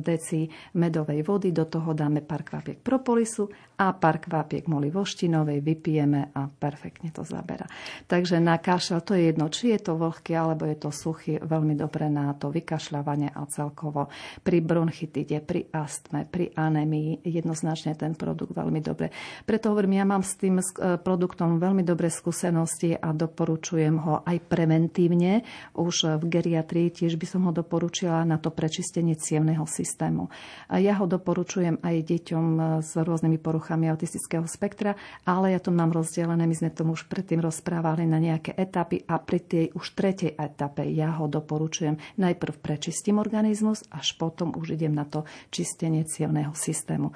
deci 0.02 0.50
medovej 0.74 1.22
vody, 1.22 1.54
do 1.54 1.70
toho 1.70 1.94
dáme 1.94 2.26
pár 2.26 2.42
kvapiek 2.42 2.82
propolisu 2.82 3.46
a 3.80 3.94
pár 3.94 4.18
kvapiek 4.18 4.66
moli 4.66 4.90
voštinovej, 4.90 5.62
vypijeme 5.62 6.34
a 6.34 6.50
perfektne 6.50 7.14
to 7.14 7.22
zabera. 7.22 7.64
Takže 8.10 8.42
na 8.42 8.58
kašel 8.58 9.00
to 9.06 9.14
je 9.14 9.30
jedno, 9.30 9.46
či 9.48 9.72
je 9.72 9.80
to 9.80 9.96
vlhký 9.96 10.34
alebo 10.34 10.66
je 10.66 10.76
to 10.76 10.90
suchý, 10.90 11.38
veľmi 11.38 11.78
dobre 11.78 12.10
na 12.10 12.34
to 12.34 12.50
vykašľavanie 12.50 13.30
a 13.30 13.40
celkovo 13.46 14.10
pri 14.40 14.64
bronchitide, 14.64 15.44
pri 15.44 15.68
astme, 15.70 16.24
pri 16.24 16.50
anémii 16.56 17.22
jednoznačne 17.28 17.92
ten 17.92 18.16
produkt 18.16 18.56
veľmi 18.56 18.80
dobre. 18.80 19.12
Preto 19.44 19.70
hovorím, 19.70 20.00
ja 20.00 20.06
mám 20.08 20.24
s 20.24 20.40
tým 20.40 20.58
e, 20.58 20.64
produktom 20.96 21.60
veľmi 21.60 21.84
dobré 21.84 22.08
skúsenosti 22.08 22.96
a 22.96 23.12
doporučujem 23.12 24.00
ho 24.00 24.24
aj 24.24 24.40
preventívne. 24.48 25.44
Už 25.76 26.16
v 26.18 26.24
geriatrii 26.26 26.88
tiež 26.88 27.20
by 27.20 27.26
som 27.28 27.44
ho 27.46 27.52
doporučila 27.52 28.24
na 28.24 28.40
to 28.40 28.48
prečistenie 28.48 29.14
cievného 29.14 29.68
systému. 29.68 30.32
A 30.72 30.80
ja 30.80 30.96
ho 30.96 31.04
doporučujem 31.04 31.78
aj 31.84 31.96
deťom 32.00 32.46
e, 32.56 32.60
s 32.80 32.96
rôznymi 32.96 33.36
poruchami 33.36 33.92
autistického 33.92 34.48
spektra, 34.48 34.96
ale 35.28 35.52
ja 35.52 35.60
to 35.60 35.68
mám 35.68 35.92
rozdelené, 35.92 36.48
my 36.48 36.56
sme 36.56 36.72
tomu 36.72 36.96
už 36.96 37.06
predtým 37.12 37.44
rozprávali 37.44 38.08
na 38.08 38.16
nejaké 38.16 38.56
etapy 38.56 39.04
a 39.04 39.20
pri 39.20 39.40
tej 39.44 39.64
už 39.76 39.92
tretej 39.92 40.32
etape 40.34 40.88
ja 40.88 41.12
ho 41.20 41.28
doporučujem. 41.28 42.00
Najprv 42.16 42.54
prečistím 42.64 43.20
organizmus, 43.20 43.84
až 43.92 44.16
po 44.16 44.29
potom 44.30 44.54
už 44.54 44.78
idem 44.78 44.94
na 44.94 45.02
to 45.02 45.26
čistenie 45.50 46.06
cievného 46.06 46.54
systému. 46.54 47.10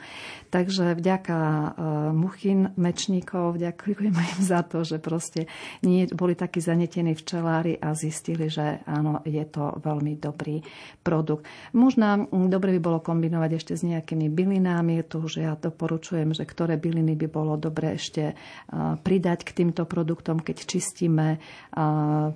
Takže 0.51 0.99
vďaka 0.99 1.39
uh, 1.39 1.71
Muchin 2.11 2.75
mečníkov, 2.75 3.63
ďakujem 3.63 4.11
im 4.11 4.41
za 4.43 4.67
to, 4.67 4.83
že 4.83 4.99
proste 4.99 5.47
nie, 5.87 6.11
boli 6.11 6.35
takí 6.35 6.59
zanetení 6.59 7.15
včelári 7.15 7.79
a 7.79 7.95
zistili, 7.95 8.51
že 8.51 8.83
áno, 8.91 9.23
je 9.23 9.47
to 9.47 9.79
veľmi 9.79 10.19
dobrý 10.19 10.67
produkt. 11.07 11.47
Možno 11.71 12.27
dobre 12.51 12.75
by 12.77 12.81
bolo 12.83 12.99
kombinovať 12.99 13.51
ešte 13.55 13.73
s 13.79 13.87
nejakými 13.87 14.27
bylinami, 14.27 15.07
tu 15.07 15.23
už 15.23 15.39
ja 15.39 15.55
doporučujem, 15.55 16.35
že 16.35 16.43
ktoré 16.43 16.75
byliny 16.75 17.15
by 17.15 17.31
bolo 17.31 17.55
dobre 17.55 17.95
ešte 17.95 18.35
uh, 18.35 18.99
pridať 18.99 19.47
k 19.47 19.63
týmto 19.63 19.87
produktom, 19.87 20.43
keď 20.43 20.67
čistíme 20.67 21.39
uh, 21.39 22.35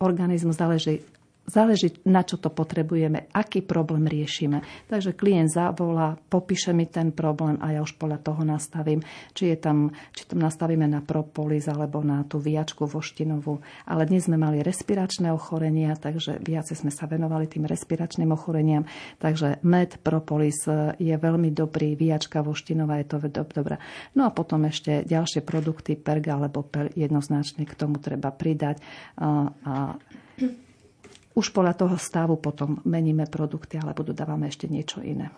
organizmus, 0.00 0.56
záleží 0.56 1.04
záleží, 1.48 1.96
na 2.04 2.22
čo 2.22 2.36
to 2.36 2.52
potrebujeme, 2.52 3.32
aký 3.32 3.64
problém 3.64 4.04
riešime. 4.04 4.62
Takže 4.86 5.16
klient 5.16 5.50
zavolá, 5.50 6.20
popíše 6.28 6.76
mi 6.76 6.84
ten 6.84 7.10
problém 7.10 7.56
a 7.58 7.72
ja 7.72 7.80
už 7.80 7.96
podľa 7.96 8.20
toho 8.20 8.44
nastavím, 8.44 9.00
či, 9.32 9.50
je 9.52 9.56
tam, 9.56 9.90
či 10.12 10.28
tam 10.28 10.44
nastavíme 10.44 10.84
na 10.84 11.00
propolis 11.00 11.66
alebo 11.66 12.04
na 12.04 12.22
tú 12.28 12.38
viačku 12.38 12.84
voštinovú. 12.84 13.64
Ale 13.88 14.04
dnes 14.04 14.28
sme 14.28 14.36
mali 14.36 14.60
respiračné 14.60 15.32
ochorenia, 15.32 15.96
takže 15.96 16.38
viacej 16.44 16.84
sme 16.84 16.92
sa 16.92 17.08
venovali 17.08 17.48
tým 17.48 17.64
respiračným 17.64 18.28
ochoreniam. 18.30 18.84
Takže 19.18 19.64
med, 19.64 19.96
propolis 20.04 20.68
je 21.00 21.14
veľmi 21.16 21.50
dobrý, 21.50 21.96
viačka 21.96 22.44
voštinová 22.44 23.00
je 23.00 23.06
to 23.08 23.16
dobré. 23.32 23.80
No 24.12 24.28
a 24.28 24.30
potom 24.30 24.68
ešte 24.68 25.02
ďalšie 25.08 25.40
produkty, 25.40 25.96
perga 25.96 26.36
alebo 26.36 26.60
per, 26.60 26.92
jednoznačne 26.92 27.64
k 27.64 27.72
tomu 27.72 27.96
treba 27.96 28.28
pridať. 28.28 28.84
A, 29.16 29.48
a 29.64 29.74
už 31.38 31.54
podľa 31.54 31.74
toho 31.78 31.94
stavu 31.94 32.34
potom 32.42 32.82
meníme 32.82 33.30
produkty 33.30 33.78
alebo 33.78 34.02
dodávame 34.02 34.50
ešte 34.50 34.66
niečo 34.66 34.98
iné. 34.98 35.30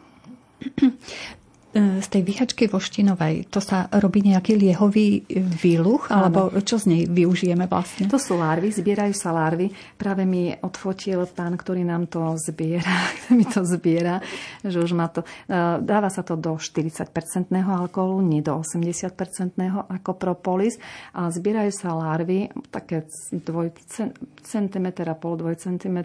E, 1.70 2.02
z 2.02 2.08
tej 2.10 2.26
vyhačky 2.26 2.66
voštinovej, 2.66 3.46
to 3.46 3.62
sa 3.62 3.86
robí 3.94 4.26
nejaký 4.26 4.58
liehový 4.58 5.22
výluch, 5.38 6.10
alebo 6.10 6.50
čo 6.66 6.82
z 6.82 6.84
nej 6.90 7.02
využijeme 7.06 7.70
vlastne? 7.70 8.10
To 8.10 8.18
sú 8.18 8.34
larvy, 8.42 8.74
zbierajú 8.74 9.14
sa 9.14 9.30
larvy. 9.30 9.70
Práve 9.94 10.26
mi 10.26 10.50
odfotil 10.50 11.22
pán, 11.30 11.54
ktorý 11.54 11.86
nám 11.86 12.10
to 12.10 12.34
zbiera, 12.42 13.14
mi 13.38 13.46
to 13.46 13.62
zbiera, 13.62 14.18
že 14.66 14.82
už 14.82 14.98
má 14.98 15.14
to, 15.14 15.22
e, 15.46 15.78
dáva 15.78 16.10
sa 16.10 16.26
to 16.26 16.34
do 16.34 16.58
40-percentného 16.58 17.70
alkoholu, 17.70 18.18
nie 18.18 18.42
do 18.42 18.58
80-percentného 18.58 19.86
ako 19.86 20.18
propolis. 20.18 20.74
A 21.14 21.30
zbierajú 21.30 21.70
sa 21.70 21.94
larvy, 21.94 22.50
také 22.74 23.06
2 23.30 23.46
cm 24.42 24.86
a 25.06 25.14
pol, 25.14 25.38
2 25.38 25.54
cm 25.54 25.98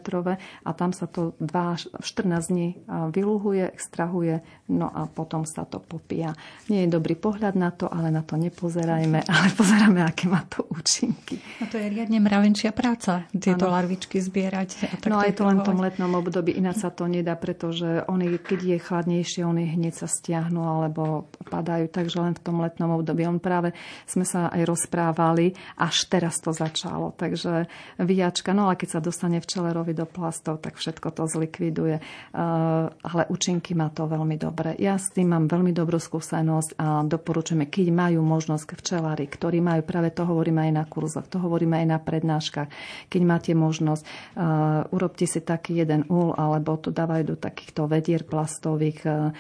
a 0.62 0.70
tam 0.78 0.94
sa 0.94 1.10
to 1.10 1.34
2, 1.42 2.06
14 2.06 2.54
dní 2.54 2.78
vyluhuje, 3.10 3.66
extrahuje, 3.66 4.46
no 4.70 4.94
a 4.94 5.10
potom 5.10 5.42
sa 5.56 5.64
to 5.64 5.80
popíja. 5.80 6.36
Nie 6.68 6.84
je 6.84 6.92
dobrý 6.92 7.16
pohľad 7.16 7.56
na 7.56 7.72
to, 7.72 7.88
ale 7.88 8.12
na 8.12 8.28
to 8.28 8.36
nepozerajme, 8.36 9.24
ale 9.32 9.48
pozeráme, 9.56 10.04
aké 10.04 10.28
má 10.28 10.44
to 10.44 10.68
účinky. 10.68 11.40
A 11.64 11.72
to 11.72 11.80
je 11.80 11.88
riadne 11.88 12.20
mravenčia 12.20 12.76
práca, 12.76 13.24
tieto 13.32 13.72
ano. 13.72 13.80
larvičky 13.80 14.20
zbierať. 14.20 14.70
A 14.92 14.96
tak 15.00 15.08
no 15.08 15.16
aj 15.24 15.32
to 15.40 15.48
len 15.48 15.64
v 15.64 15.68
tom 15.72 15.80
letnom 15.80 16.12
období, 16.20 16.52
ináč 16.52 16.84
sa 16.84 16.92
to 16.92 17.08
nedá, 17.08 17.40
pretože 17.40 18.04
oni, 18.12 18.36
keď 18.36 18.60
je 18.76 18.78
chladnejšie, 18.84 19.42
oni 19.48 19.64
hneď 19.80 19.94
sa 19.96 20.08
stiahnu 20.12 20.60
alebo 20.60 21.32
padajú, 21.48 21.88
takže 21.88 22.18
len 22.20 22.34
v 22.36 22.44
tom 22.44 22.60
letnom 22.60 22.92
období. 23.00 23.24
On 23.24 23.40
práve 23.40 23.72
sme 24.04 24.28
sa 24.28 24.52
aj 24.52 24.68
rozprávali, 24.68 25.56
až 25.80 26.10
teraz 26.12 26.44
to 26.44 26.52
začalo. 26.52 27.16
Takže 27.16 27.72
vyjačka, 28.02 28.52
no 28.52 28.68
a 28.68 28.76
keď 28.76 28.98
sa 28.98 29.00
dostane 29.00 29.40
včelerovi 29.40 29.96
do 29.96 30.04
plastov, 30.04 30.60
tak 30.60 30.76
všetko 30.76 31.08
to 31.16 31.24
zlikviduje. 31.30 32.02
Uh, 32.36 32.92
ale 32.92 33.24
účinky 33.30 33.78
má 33.78 33.94
to 33.94 34.10
veľmi 34.10 34.36
dobre. 34.36 34.76
Ja 34.82 34.98
s 35.00 35.14
tým 35.14 35.32
mám 35.32 35.45
veľmi 35.48 35.72
dobrú 35.72 35.98
skúsenosť 35.98 36.78
a 36.78 37.02
doporučujeme, 37.08 37.70
keď 37.70 37.88
majú 37.92 38.20
možnosť 38.22 38.76
včelári, 38.76 39.26
ktorí 39.26 39.62
majú, 39.62 39.82
práve 39.86 40.12
to 40.12 40.26
hovoríme 40.28 40.66
aj 40.70 40.74
na 40.74 40.84
kurzoch, 40.86 41.26
to 41.30 41.42
hovoríme 41.42 41.80
aj 41.82 41.88
na 41.88 42.00
prednáškach, 42.02 42.70
keď 43.10 43.22
máte 43.24 43.52
možnosť, 43.56 44.04
uh, 44.04 44.90
urobte 44.94 45.26
si 45.26 45.42
taký 45.42 45.82
jeden 45.82 46.06
úl, 46.12 46.36
alebo 46.36 46.78
to 46.78 46.94
dávajú 46.94 47.34
do 47.34 47.38
takýchto 47.38 47.90
vedier 47.90 48.28
plastových 48.28 49.00
uh, 49.06 49.32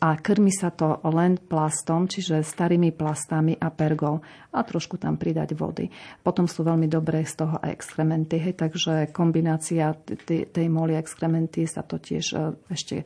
a 0.00 0.16
krmi 0.16 0.48
sa 0.48 0.72
to 0.72 0.96
len 1.12 1.36
plastom, 1.36 2.08
čiže 2.08 2.40
starými 2.40 2.96
plastami 2.96 3.52
a 3.60 3.68
pergol 3.68 4.24
a 4.48 4.64
trošku 4.64 4.96
tam 4.96 5.20
pridať 5.20 5.52
vody. 5.52 5.92
Potom 6.24 6.48
sú 6.48 6.64
veľmi 6.64 6.88
dobré 6.88 7.28
z 7.28 7.44
toho 7.44 7.60
aj 7.60 7.68
exkrementy, 7.68 8.40
hej, 8.40 8.56
takže 8.56 9.12
kombinácia 9.12 9.92
tej, 10.00 10.48
tej 10.48 10.66
moli 10.72 10.96
exkrementy 10.96 11.68
sa 11.68 11.84
to 11.84 12.00
tiež 12.00 12.32
e, 12.32 12.36
ešte 12.72 13.04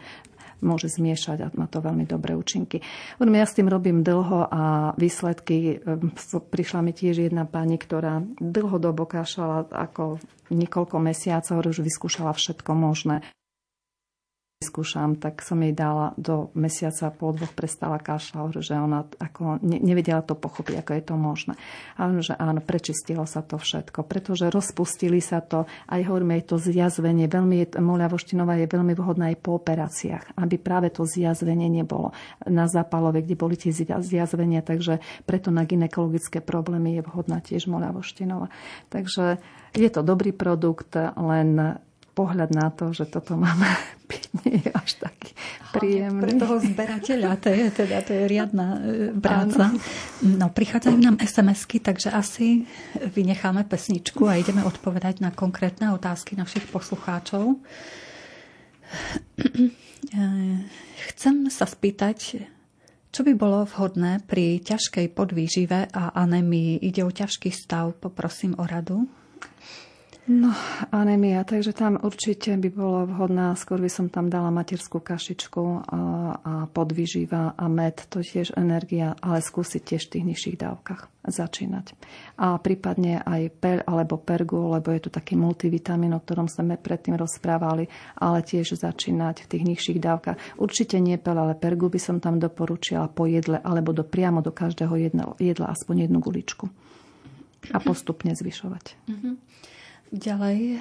môže 0.63 0.93
zmiešať 0.93 1.39
a 1.43 1.49
má 1.57 1.67
to 1.67 1.81
veľmi 1.83 2.05
dobré 2.05 2.37
účinky. 2.37 2.85
Ja 3.19 3.47
s 3.47 3.57
tým 3.57 3.67
robím 3.67 4.07
dlho 4.07 4.47
a 4.47 4.63
výsledky, 4.95 5.81
e, 5.81 5.97
prišla 6.53 6.81
mi 6.85 6.93
tiež 6.95 7.27
jedna 7.27 7.49
pani, 7.49 7.81
ktorá 7.81 8.23
dlhodobo 8.39 9.09
kašala 9.09 9.67
ako 9.73 10.23
niekoľko 10.53 10.97
mesiacov, 11.01 11.65
už 11.67 11.83
vyskúšala 11.83 12.37
všetko 12.37 12.71
možné 12.77 13.25
skúšam, 14.65 15.21
tak 15.21 15.45
som 15.45 15.61
jej 15.61 15.77
dala 15.77 16.17
do 16.17 16.49
mesiaca 16.57 17.13
po 17.13 17.37
dvoch 17.37 17.53
prestala 17.53 18.01
kašľa, 18.01 18.65
že 18.65 18.73
ona 18.81 19.05
ako 19.21 19.61
ne, 19.61 19.77
nevedela 19.85 20.25
to 20.25 20.33
pochopiť, 20.33 20.81
ako 20.81 20.91
je 20.97 21.05
to 21.05 21.15
možné. 21.21 21.55
A 22.01 22.09
že 22.25 22.33
áno, 22.33 22.65
prečistilo 22.65 23.29
sa 23.29 23.45
to 23.45 23.61
všetko, 23.61 24.09
pretože 24.09 24.49
rozpustili 24.49 25.21
sa 25.21 25.45
to, 25.45 25.69
aj 25.93 26.01
hovoríme, 26.09 26.41
aj 26.41 26.45
to 26.49 26.57
zjazvenie, 26.57 27.29
veľmi 27.29 27.57
je, 27.61 27.67
moľa 27.77 28.09
voštinová 28.09 28.57
je 28.57 28.73
veľmi 28.73 28.97
vhodná 28.97 29.29
aj 29.31 29.39
po 29.45 29.61
operáciách, 29.61 30.41
aby 30.41 30.57
práve 30.57 30.89
to 30.89 31.05
zjazvenie 31.05 31.69
nebolo 31.69 32.17
na 32.49 32.65
zápalove, 32.65 33.21
kde 33.21 33.37
boli 33.37 33.61
tie 33.61 33.71
zjazvenia, 33.77 34.65
takže 34.65 35.05
preto 35.29 35.53
na 35.53 35.69
ginekologické 35.69 36.41
problémy 36.41 36.97
je 36.97 37.03
vhodná 37.05 37.45
tiež 37.45 37.69
moľa 37.69 37.93
voštinová. 37.93 38.49
Takže 38.89 39.43
je 39.75 39.91
to 39.91 40.07
dobrý 40.07 40.31
produkt, 40.31 40.95
len 41.19 41.79
pohľad 42.15 42.55
na 42.55 42.71
to, 42.71 42.95
že 42.95 43.11
toto 43.11 43.35
máme 43.35 43.67
piť, 44.09 44.23
nie 44.47 44.63
je 44.63 44.71
až 44.71 45.03
taký 45.03 45.35
príjemný. 45.75 46.23
Pre 46.23 46.33
toho 46.39 46.57
zberateľa, 46.63 47.33
to 47.43 47.51
je, 47.51 47.67
teda, 47.75 47.99
to 48.07 48.13
je 48.15 48.25
riadna 48.31 48.69
e, 48.79 48.79
práca. 49.19 49.75
No, 50.23 50.47
prichádzajú 50.55 50.97
nám 51.03 51.19
SMS-ky, 51.19 51.83
takže 51.83 52.15
asi 52.15 52.63
vynecháme 53.03 53.67
pesničku 53.67 54.31
a 54.31 54.39
ideme 54.39 54.63
odpovedať 54.63 55.19
na 55.19 55.35
konkrétne 55.35 55.91
otázky 55.91 56.39
našich 56.39 56.71
poslucháčov. 56.71 57.59
E, 60.15 60.19
chcem 61.11 61.51
sa 61.51 61.67
spýtať, 61.67 62.47
čo 63.15 63.21
by 63.23 63.33
bolo 63.35 63.67
vhodné 63.67 64.27
pri 64.27 64.63
ťažkej 64.63 65.11
podvýžive 65.15 65.91
a 65.91 66.15
anémii? 66.15 66.83
Ide 66.83 67.03
o 67.07 67.11
ťažký 67.11 67.51
stav, 67.51 67.99
poprosím 67.99 68.59
o 68.59 68.67
radu. 68.67 69.07
No, 70.25 70.57
anémia, 70.89 71.45
takže 71.45 71.77
tam 71.77 72.01
určite 72.01 72.57
by 72.57 72.73
bolo 72.73 73.05
vhodná, 73.05 73.53
skôr 73.61 73.77
by 73.77 73.93
som 73.93 74.09
tam 74.09 74.33
dala 74.33 74.49
materskú 74.49 75.05
kašičku 75.05 75.61
a, 75.61 76.01
a 76.41 76.53
podvyživa 76.73 77.53
a 77.53 77.65
med, 77.69 78.09
to 78.09 78.25
tiež 78.25 78.57
energia, 78.57 79.13
ale 79.21 79.45
skúsiť 79.45 79.85
tiež 79.85 80.09
v 80.09 80.13
tých 80.17 80.25
nižších 80.25 80.57
dávkach 80.57 81.13
začínať. 81.29 81.93
A 82.41 82.57
prípadne 82.57 83.21
aj 83.21 83.53
per 83.53 83.79
alebo 83.85 84.17
pergu, 84.17 84.73
lebo 84.73 84.97
je 84.97 85.05
tu 85.05 85.11
taký 85.13 85.37
multivitamín, 85.37 86.17
o 86.17 86.25
ktorom 86.25 86.49
sme 86.49 86.81
predtým 86.81 87.21
rozprávali, 87.21 87.85
ale 88.17 88.41
tiež 88.41 88.81
začínať 88.81 89.45
v 89.45 89.49
tých 89.53 89.65
nižších 89.77 90.01
dávkach. 90.01 90.57
Určite 90.57 91.05
nie 91.05 91.21
pel, 91.21 91.37
ale 91.37 91.53
pergu 91.53 91.93
by 91.93 92.01
som 92.01 92.17
tam 92.17 92.41
doporučila 92.41 93.13
po 93.13 93.29
jedle 93.29 93.61
alebo 93.61 93.93
do, 93.93 94.09
priamo 94.09 94.41
do 94.41 94.57
každého 94.57 94.97
jedla, 94.97 95.37
jedla 95.37 95.69
aspoň 95.69 96.09
jednu 96.09 96.25
guličku 96.25 96.73
a 97.73 97.77
postupne 97.77 98.33
zvyšovať. 98.33 98.85
Mm-hmm. 99.05 99.35
Ďalej 100.13 100.59
e, 100.59 100.79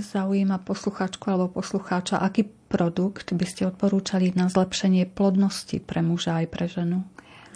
zaujíma 0.00 0.62
posluchačku 0.64 1.28
alebo 1.28 1.60
poslucháča, 1.60 2.22
aký 2.22 2.48
produkt 2.70 3.36
by 3.36 3.44
ste 3.44 3.68
odporúčali 3.68 4.32
na 4.32 4.48
zlepšenie 4.48 5.10
plodnosti 5.12 5.78
pre 5.84 6.00
muža 6.00 6.42
aj 6.42 6.46
pre 6.48 6.66
ženu? 6.70 7.04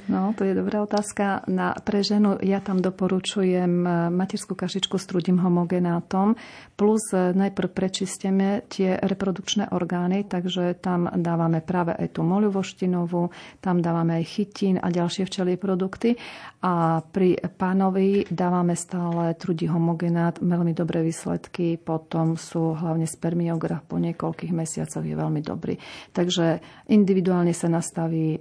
No, 0.08 0.32
to 0.32 0.48
je 0.48 0.56
dobrá 0.56 0.80
otázka. 0.80 1.44
Na, 1.52 1.76
pre 1.76 2.00
ženu 2.00 2.40
ja 2.40 2.64
tam 2.64 2.80
doporučujem 2.80 3.84
e, 3.84 3.88
materskú 4.08 4.56
kašičku 4.56 4.96
s 4.96 5.04
trudím 5.04 5.36
homogenátom, 5.36 6.32
plus 6.80 7.12
e, 7.12 7.36
najprv 7.36 7.68
prečisteme 7.68 8.64
tie 8.72 8.96
reprodukčné 8.96 9.68
orgány, 9.68 10.24
takže 10.24 10.80
tam 10.80 11.12
dávame 11.12 11.60
práve 11.60 11.92
aj 11.92 12.16
tú 12.16 12.24
moliuvoštinovú, 12.24 13.28
tam 13.60 13.84
dávame 13.84 14.24
aj 14.24 14.24
chytín 14.32 14.80
a 14.80 14.88
ďalšie 14.88 15.28
včelie 15.28 15.60
produkty 15.60 16.16
a 16.64 17.04
pri 17.04 17.36
pánovi 17.44 18.32
dávame 18.32 18.80
stále 18.80 19.36
trudí 19.36 19.68
homogenát, 19.68 20.40
veľmi 20.40 20.72
dobré 20.72 21.04
výsledky, 21.04 21.76
potom 21.76 22.40
sú 22.40 22.72
hlavne 22.72 23.04
spermiograf 23.04 23.84
po 23.84 24.00
niekoľkých 24.00 24.56
mesiacoch 24.56 25.04
je 25.04 25.12
veľmi 25.12 25.44
dobrý. 25.44 25.76
Takže 26.16 26.64
individuálne 26.88 27.52
sa 27.52 27.68
nastaví 27.68 28.40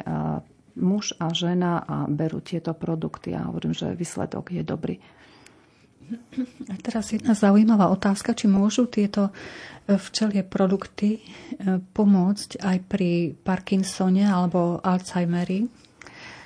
muž 0.78 1.18
a 1.18 1.34
žena 1.34 1.82
a 1.82 2.06
berú 2.06 2.40
tieto 2.40 2.72
produkty 2.78 3.34
a 3.34 3.50
hovorím, 3.50 3.74
že 3.74 3.98
výsledok 3.98 4.54
je 4.54 4.64
dobrý. 4.64 4.96
A 6.72 6.76
teraz 6.80 7.12
jedna 7.12 7.36
zaujímavá 7.36 7.92
otázka, 7.92 8.32
či 8.32 8.48
môžu 8.48 8.88
tieto 8.88 9.28
e, 9.28 10.00
včelie 10.00 10.40
produkty 10.40 11.20
e, 11.20 11.22
pomôcť 11.84 12.64
aj 12.64 12.78
pri 12.88 13.36
Parkinsone 13.36 14.24
alebo 14.24 14.80
Alzheimeri? 14.80 15.68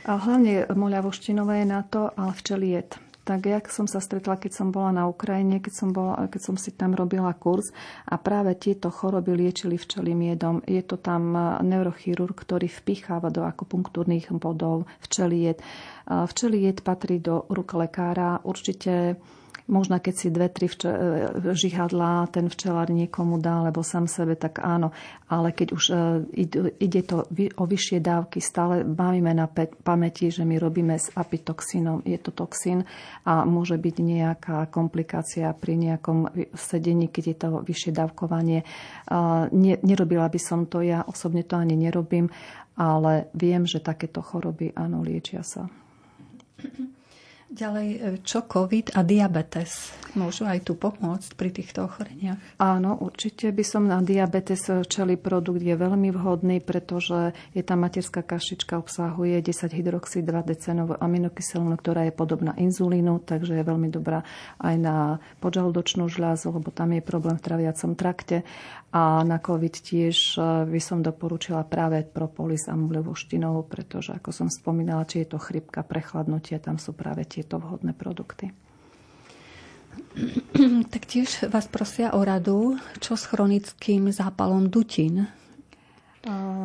A 0.10 0.18
hlavne 0.18 0.66
moľavoštinové 0.66 1.62
je 1.62 1.68
na 1.70 1.86
to, 1.86 2.10
ale 2.18 2.34
včeliet. 2.34 2.98
Tak 3.22 3.46
jak 3.46 3.70
som 3.70 3.86
sa 3.86 4.02
stretla, 4.02 4.42
keď 4.42 4.52
som 4.52 4.74
bola 4.74 4.90
na 4.90 5.04
Ukrajine, 5.06 5.62
keď 5.62 5.74
som, 5.78 5.90
bola, 5.94 6.26
keď 6.26 6.42
som 6.42 6.56
si 6.58 6.74
tam 6.74 6.98
robila 6.98 7.30
kurz 7.38 7.70
a 8.10 8.18
práve 8.18 8.58
tieto 8.58 8.90
choroby 8.90 9.38
liečili 9.38 9.78
včelím 9.78 10.34
jedom. 10.34 10.66
Je 10.66 10.82
to 10.82 10.98
tam 10.98 11.38
neurochirurg, 11.62 12.34
ktorý 12.34 12.66
vpicháva 12.66 13.30
do 13.30 13.46
akupunktúrnych 13.46 14.34
bodov 14.34 14.90
včeliet. 15.06 15.62
Včeliet 16.10 16.82
patrí 16.82 17.22
do 17.22 17.46
ruk 17.46 17.78
lekára. 17.78 18.42
Určite 18.42 19.22
Možno 19.70 20.02
keď 20.02 20.14
si 20.18 20.28
dve, 20.34 20.50
tri 20.50 20.66
vče- 20.66 21.46
e, 21.46 21.54
žihadlá 21.54 22.30
ten 22.34 22.50
včelár 22.50 22.90
niekomu 22.90 23.38
dá, 23.38 23.62
alebo 23.62 23.86
sám 23.86 24.10
sebe, 24.10 24.34
tak 24.34 24.62
áno. 24.62 24.94
Ale 25.30 25.54
keď 25.54 25.68
už 25.74 25.84
e, 25.90 25.96
ide 26.82 27.02
to 27.06 27.26
o 27.58 27.64
vyššie 27.66 28.00
dávky, 28.02 28.42
stále 28.42 28.82
máme 28.84 29.32
na 29.34 29.46
pamäti, 29.86 30.34
že 30.34 30.44
my 30.44 30.58
robíme 30.58 30.98
s 30.98 31.14
apitoxínom. 31.14 32.04
Je 32.04 32.18
to 32.18 32.34
toxín 32.34 32.84
a 33.26 33.46
môže 33.46 33.78
byť 33.78 33.96
nejaká 34.02 34.58
komplikácia 34.74 35.54
pri 35.54 35.78
nejakom 35.78 36.32
sedení, 36.58 37.08
keď 37.08 37.24
je 37.24 37.38
to 37.38 37.48
vyššie 37.62 37.92
dávkovanie. 37.94 38.66
Nerobila 39.84 40.28
by 40.28 40.40
som 40.42 40.66
to, 40.66 40.82
ja 40.82 41.06
osobne 41.06 41.46
to 41.46 41.56
ani 41.56 41.78
nerobím, 41.78 42.28
ale 42.76 43.30
viem, 43.38 43.68
že 43.68 43.84
takéto 43.84 44.24
choroby, 44.26 44.74
áno, 44.74 45.06
liečia 45.06 45.46
sa. 45.46 45.70
Ďalej, 47.52 47.88
e, 47.92 48.00
čo 48.24 48.48
COVID 48.48 48.96
a 48.96 49.04
diabetes? 49.04 49.92
Môžu 50.16 50.48
aj 50.48 50.68
tu 50.68 50.76
pomôcť 50.76 51.36
pri 51.36 51.52
týchto 51.52 51.88
ochoreniach? 51.88 52.40
Áno, 52.60 53.00
určite 53.00 53.52
by 53.52 53.64
som 53.64 53.88
na 53.88 54.00
diabetes 54.04 54.68
čeli 54.88 55.16
produkt 55.16 55.64
je 55.64 55.76
veľmi 55.76 56.12
vhodný, 56.16 56.64
pretože 56.64 57.36
je 57.52 57.64
tá 57.64 57.76
materská 57.76 58.24
kašička 58.24 58.76
obsahuje 58.76 59.40
10 59.40 59.72
hydroxid 59.72 60.24
2 60.24 60.48
decenovú 60.48 60.96
aminokyselinu, 60.96 61.76
ktorá 61.76 62.08
je 62.08 62.16
podobná 62.16 62.56
inzulínu, 62.60 63.24
takže 63.24 63.60
je 63.60 63.68
veľmi 63.68 63.88
dobrá 63.92 64.24
aj 64.60 64.76
na 64.80 64.96
podžalúdočnú 65.44 66.08
žľazu, 66.08 66.56
lebo 66.56 66.72
tam 66.72 66.96
je 66.96 67.04
problém 67.04 67.36
v 67.36 67.46
traviacom 67.48 67.96
trakte. 67.96 68.48
A 68.92 69.24
na 69.24 69.40
COVID 69.40 69.72
tiež 69.72 70.36
e, 70.36 70.68
by 70.68 70.82
som 70.84 71.00
doporučila 71.00 71.64
práve 71.64 72.04
propolis 72.04 72.68
a 72.68 72.76
mulevoštinovú, 72.76 73.64
pretože 73.64 74.12
ako 74.12 74.36
som 74.36 74.48
spomínala, 74.52 75.08
či 75.08 75.24
je 75.24 75.32
to 75.32 75.40
chrypka, 75.40 75.80
prechladnutie, 75.88 76.60
tam 76.60 76.76
sú 76.76 76.92
práve 76.92 77.24
tieto 77.42 77.58
vhodné 77.58 77.98
produkty. 77.98 78.54
Tak 80.94 81.10
tiež 81.10 81.50
vás 81.50 81.66
prosia 81.66 82.14
o 82.14 82.22
radu, 82.22 82.78
čo 83.02 83.18
s 83.18 83.26
chronickým 83.26 84.14
zápalom 84.14 84.70
dutín? 84.70 85.26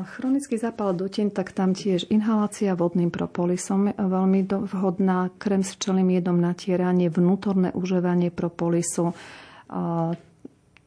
Chronický 0.04 0.60
zápal 0.60 0.92
dutín, 0.92 1.32
tak 1.32 1.56
tam 1.56 1.72
tiež 1.72 2.12
inhalácia 2.12 2.76
vodným 2.76 3.08
propolisom 3.08 3.88
veľmi 3.96 4.44
vhodná, 4.44 5.32
krem 5.40 5.64
s 5.64 5.80
včelým 5.80 6.12
jedom 6.12 6.36
natieranie, 6.36 7.08
vnútorné 7.08 7.72
užívanie 7.72 8.28
propolisu, 8.28 9.16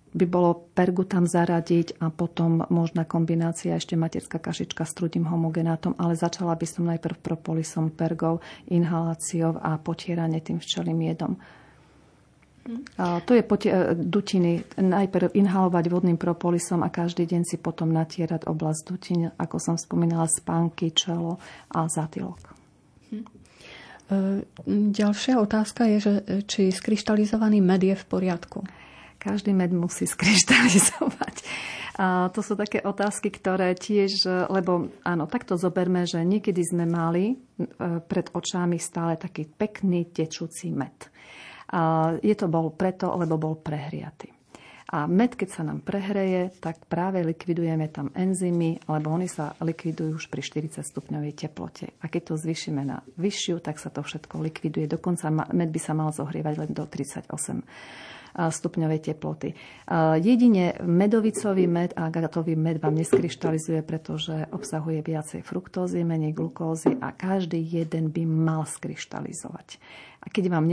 by 0.09 0.25
bolo 0.25 0.69
pergu 0.73 1.05
tam 1.05 1.29
zaradiť 1.29 2.01
a 2.01 2.09
potom 2.09 2.65
možná 2.73 3.05
kombinácia 3.05 3.77
ešte 3.77 3.93
materská 3.93 4.41
kašička 4.41 4.81
s 4.81 4.97
trudím 4.97 5.29
homogenátom, 5.29 5.93
ale 6.01 6.17
začala 6.17 6.57
by 6.57 6.65
som 6.65 6.89
najprv 6.89 7.21
propolisom, 7.21 7.93
pergou, 7.93 8.41
inhaláciou 8.73 9.61
a 9.61 9.77
potieranie 9.77 10.41
tým 10.41 10.57
včelým 10.57 10.97
jedom. 11.05 11.37
A 12.97 13.17
to 13.25 13.33
je 13.33 13.41
potie- 13.41 13.73
e, 13.73 13.97
dutiny. 13.97 14.61
Najprv 14.77 15.33
inhalovať 15.33 15.89
vodným 15.89 16.17
propolisom 16.21 16.85
a 16.85 16.93
každý 16.93 17.25
deň 17.25 17.41
si 17.41 17.57
potom 17.57 17.89
natierať 17.89 18.45
oblasť 18.45 18.81
dutín, 18.85 19.21
ako 19.37 19.57
som 19.57 19.75
spomínala, 19.77 20.29
spánky, 20.29 20.93
čelo 20.93 21.41
a 21.73 21.89
zatylok. 21.89 22.53
Hm. 23.09 23.25
Ďalšia 24.89 25.37
otázka 25.37 25.85
je, 25.85 25.97
že 26.01 26.13
či 26.49 26.73
skryštalizovaný 26.73 27.61
med 27.61 27.85
je 27.85 27.93
v 27.93 28.05
poriadku. 28.09 28.65
Každý 29.19 29.51
med 29.51 29.75
musí 29.75 30.07
skryštalizovať. 30.07 31.35
A 31.99 32.31
to 32.31 32.39
sú 32.39 32.55
také 32.55 32.79
otázky, 32.79 33.27
ktoré 33.27 33.75
tiež, 33.75 34.23
lebo 34.47 34.87
áno, 35.03 35.27
takto 35.27 35.59
zoberme, 35.59 36.07
že 36.07 36.23
niekedy 36.23 36.63
sme 36.63 36.87
mali 36.87 37.35
e, 37.35 37.99
pred 37.99 38.31
očami 38.31 38.79
stále 38.79 39.19
taký 39.19 39.43
pekný 39.43 40.07
tečúci 40.07 40.71
med. 40.71 40.95
A 41.75 42.15
je 42.23 42.31
to 42.39 42.47
bol 42.47 42.71
preto, 42.71 43.11
lebo 43.19 43.35
bol 43.35 43.59
prehriatý. 43.59 44.31
A 44.89 45.05
med, 45.05 45.35
keď 45.37 45.49
sa 45.53 45.61
nám 45.61 45.85
prehreje, 45.85 46.49
tak 46.63 46.87
práve 46.89 47.21
likvidujeme 47.21 47.91
tam 47.91 48.09
enzymy, 48.15 48.81
lebo 48.89 49.13
oni 49.13 49.29
sa 49.29 49.53
likvidujú 49.61 50.17
už 50.17 50.25
pri 50.33 50.41
40 50.41 50.81
stupňovej 50.81 51.35
teplote. 51.35 51.93
A 52.01 52.09
keď 52.09 52.33
to 52.33 52.41
zvýšime 52.41 52.81
na 52.87 53.03
vyššiu, 53.19 53.61
tak 53.61 53.77
sa 53.77 53.93
to 53.93 54.01
všetko 54.01 54.41
likviduje. 54.41 54.89
Dokonca 54.89 55.29
med 55.29 55.69
by 55.69 55.79
sa 55.83 55.93
mal 55.93 56.09
zohrievať 56.09 56.55
len 56.65 56.71
do 56.73 56.89
38 56.89 57.61
stupňovej 58.35 58.99
teploty. 59.11 59.55
Jedine 60.21 60.77
medovicový 60.85 61.65
med 61.65 61.97
a 61.97 62.09
agatový 62.09 62.53
med 62.53 62.81
vám 62.81 62.95
neskryštalizuje, 62.95 63.81
pretože 63.81 64.47
obsahuje 64.53 65.01
viacej 65.01 65.41
fruktózy, 65.41 66.05
menej 66.05 66.37
glukózy 66.37 66.93
a 66.99 67.11
každý 67.15 67.59
jeden 67.59 68.13
by 68.13 68.23
mal 68.25 68.63
skryštalizovať. 68.69 69.81
A 70.19 70.27
keď 70.27 70.51
vám 70.51 70.67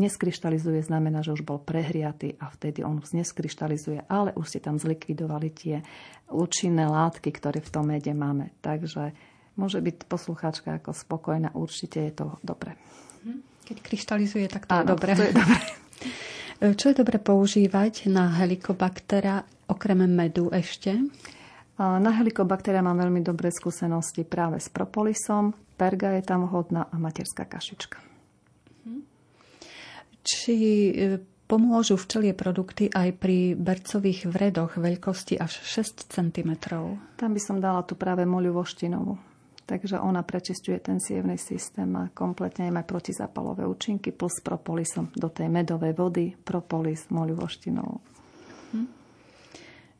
neskryštalizuje, 0.00 0.80
znamená, 0.80 1.20
že 1.20 1.36
už 1.36 1.44
bol 1.44 1.60
prehriatý 1.60 2.40
a 2.40 2.48
vtedy 2.48 2.80
on 2.80 3.04
už 3.04 3.12
neskryštalizuje, 3.12 4.08
ale 4.08 4.32
už 4.32 4.48
ste 4.48 4.60
tam 4.64 4.80
zlikvidovali 4.80 5.48
tie 5.52 5.84
účinné 6.32 6.88
látky, 6.88 7.28
ktoré 7.36 7.60
v 7.60 7.72
tom 7.72 7.92
mede 7.92 8.16
máme. 8.16 8.56
Takže 8.64 9.12
môže 9.60 9.84
byť 9.84 10.08
poslucháčka 10.08 10.80
ako 10.80 10.96
spokojná, 10.96 11.52
určite 11.52 12.00
je 12.00 12.12
to 12.16 12.26
dobre. 12.40 12.80
Keď 13.66 13.76
kryštalizuje, 13.82 14.46
tak 14.46 14.64
to 14.64 14.72
je 14.78 14.84
dobre. 14.86 15.10
To 15.18 15.26
je 15.26 15.34
dobre. 15.34 15.58
Čo 16.56 16.88
je 16.88 16.96
dobre 16.96 17.20
používať 17.20 18.08
na 18.08 18.32
helikobaktera 18.40 19.44
okrem 19.68 20.08
medu 20.08 20.48
ešte? 20.48 20.96
Na 21.76 22.08
helikobakteria 22.16 22.80
mám 22.80 22.96
veľmi 22.96 23.20
dobré 23.20 23.52
skúsenosti 23.52 24.24
práve 24.24 24.56
s 24.56 24.72
propolisom, 24.72 25.52
perga 25.76 26.16
je 26.16 26.24
tam 26.24 26.48
vhodná 26.48 26.88
a 26.88 26.96
materská 26.96 27.44
kašička. 27.44 28.00
Či 30.26 30.56
e, 30.56 30.92
pomôžu 31.44 32.00
včelie 32.00 32.32
produkty 32.32 32.88
aj 32.90 33.20
pri 33.20 33.54
bercových 33.54 34.26
vredoch 34.26 34.80
veľkosti 34.80 35.36
až 35.36 35.60
6 35.62 36.08
cm? 36.08 36.50
Tam 37.20 37.30
by 37.30 37.40
som 37.44 37.60
dala 37.60 37.84
tu 37.84 37.94
práve 37.94 38.24
moľu 38.24 38.64
voštinovú. 38.64 39.20
Takže 39.66 39.98
ona 39.98 40.22
prečistuje 40.22 40.78
ten 40.78 41.02
sievný 41.02 41.34
systém 41.34 41.90
a 41.98 42.06
kompletne 42.14 42.70
aj 42.70 42.86
protizapalové 42.86 43.66
účinky 43.66 44.14
plus 44.14 44.38
propolisom 44.38 45.10
do 45.18 45.26
tej 45.26 45.50
medovej 45.50 45.90
vody, 45.98 46.38
propolis, 46.38 47.10
moľu 47.10 47.34
voštinou. 47.42 47.90
Hm. 47.98 48.15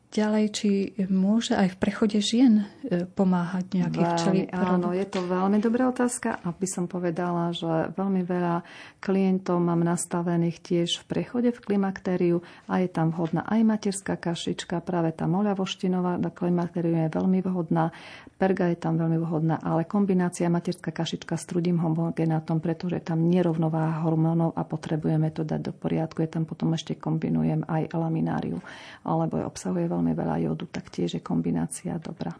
Ďalej, 0.07 0.45
či 0.55 0.69
môže 1.11 1.51
aj 1.51 1.75
v 1.75 1.79
prechode 1.83 2.15
žien 2.23 2.63
e, 2.87 3.03
pomáhať 3.11 3.75
nejaký 3.75 3.99
včelí 3.99 4.41
Áno, 4.55 4.95
je 4.95 5.03
to 5.03 5.19
veľmi 5.27 5.59
dobrá 5.59 5.91
otázka 5.91 6.39
a 6.39 6.55
by 6.55 6.63
som 6.63 6.87
povedala, 6.87 7.51
že 7.51 7.91
veľmi 7.91 8.23
veľa 8.23 8.63
klientov 9.03 9.59
mám 9.59 9.83
nastavených 9.83 10.63
tiež 10.63 11.03
v 11.03 11.11
prechode 11.11 11.51
v 11.51 11.59
klimaktériu 11.59 12.39
a 12.71 12.79
je 12.79 12.87
tam 12.87 13.11
vhodná 13.11 13.43
aj 13.51 13.61
materská 13.67 14.15
kašička, 14.15 14.79
práve 14.79 15.11
tá 15.11 15.27
moľa 15.27 15.59
voštinová 15.59 16.15
na 16.15 16.31
klimaktériu 16.31 16.95
je 17.03 17.11
veľmi 17.11 17.43
vhodná, 17.43 17.91
perga 18.39 18.71
je 18.71 18.79
tam 18.79 18.95
veľmi 18.95 19.19
vhodná, 19.19 19.59
ale 19.59 19.83
kombinácia 19.83 20.47
materská 20.47 20.95
kašička 20.95 21.35
s 21.35 21.51
trudím 21.51 21.83
homogenátom, 21.83 22.63
pretože 22.63 23.03
je 23.03 23.11
tam 23.11 23.27
nerovnováha 23.27 24.07
hormónov 24.07 24.55
a 24.55 24.63
potrebujeme 24.63 25.35
to 25.35 25.43
dať 25.43 25.67
do 25.67 25.73
poriadku. 25.75 26.23
Je 26.23 26.31
tam 26.31 26.47
potom 26.47 26.71
ešte 26.71 26.95
kombinujem 26.95 27.67
aj 27.67 27.91
lamináriu, 27.91 28.63
alebo 29.03 29.43
obsahuje 29.43 29.96
veľmi 29.97 30.13
veľa 30.13 30.37
jodu, 30.45 30.69
tak 30.69 30.93
tiež 30.93 31.17
je 31.17 31.21
kombinácia 31.25 31.97
dobrá. 31.97 32.37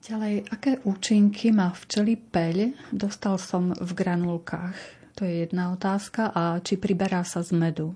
Ďalej, 0.00 0.48
aké 0.52 0.80
účinky 0.84 1.52
má 1.52 1.72
včeli 1.72 2.16
peľ? 2.16 2.72
Dostal 2.92 3.36
som 3.40 3.72
v 3.72 3.90
granulkách. 3.92 4.76
To 5.16 5.28
je 5.28 5.44
jedna 5.44 5.72
otázka. 5.76 6.32
A 6.32 6.60
či 6.60 6.80
priberá 6.80 7.20
sa 7.24 7.44
z 7.44 7.52
medu, 7.52 7.92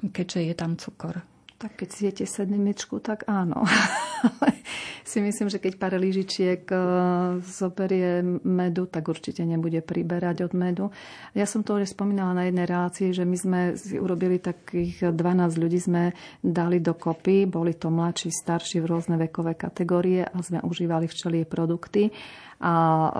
keďže 0.00 0.40
je 0.40 0.54
tam 0.56 0.76
cukor? 0.80 1.20
Tak 1.58 1.74
keď 1.74 1.88
zjete 1.90 2.24
sedmičku, 2.24 3.02
tak 3.02 3.26
áno. 3.26 3.66
si 5.10 5.18
myslím, 5.18 5.50
že 5.50 5.58
keď 5.58 5.74
pár 5.74 5.98
lyžičiek 5.98 6.62
e, 6.70 6.76
zoberie 7.42 8.22
medu, 8.46 8.86
tak 8.86 9.10
určite 9.10 9.42
nebude 9.42 9.82
priberať 9.82 10.46
od 10.46 10.52
medu. 10.54 10.86
Ja 11.34 11.50
som 11.50 11.66
to 11.66 11.74
už 11.74 11.90
spomínala 11.90 12.30
na 12.30 12.46
jednej 12.46 12.62
relácii, 12.62 13.10
že 13.10 13.26
my 13.26 13.34
sme 13.34 13.60
si 13.74 13.98
urobili 13.98 14.38
takých 14.38 15.10
12 15.10 15.58
ľudí, 15.58 15.82
sme 15.82 16.14
dali 16.38 16.78
dokopy, 16.78 17.50
boli 17.50 17.74
to 17.74 17.90
mladší, 17.90 18.30
starší 18.30 18.78
v 18.78 18.94
rôzne 18.94 19.18
vekové 19.18 19.58
kategórie 19.58 20.22
a 20.30 20.38
sme 20.38 20.62
užívali 20.62 21.10
včelie 21.10 21.42
produkty 21.42 22.14
a 22.62 23.10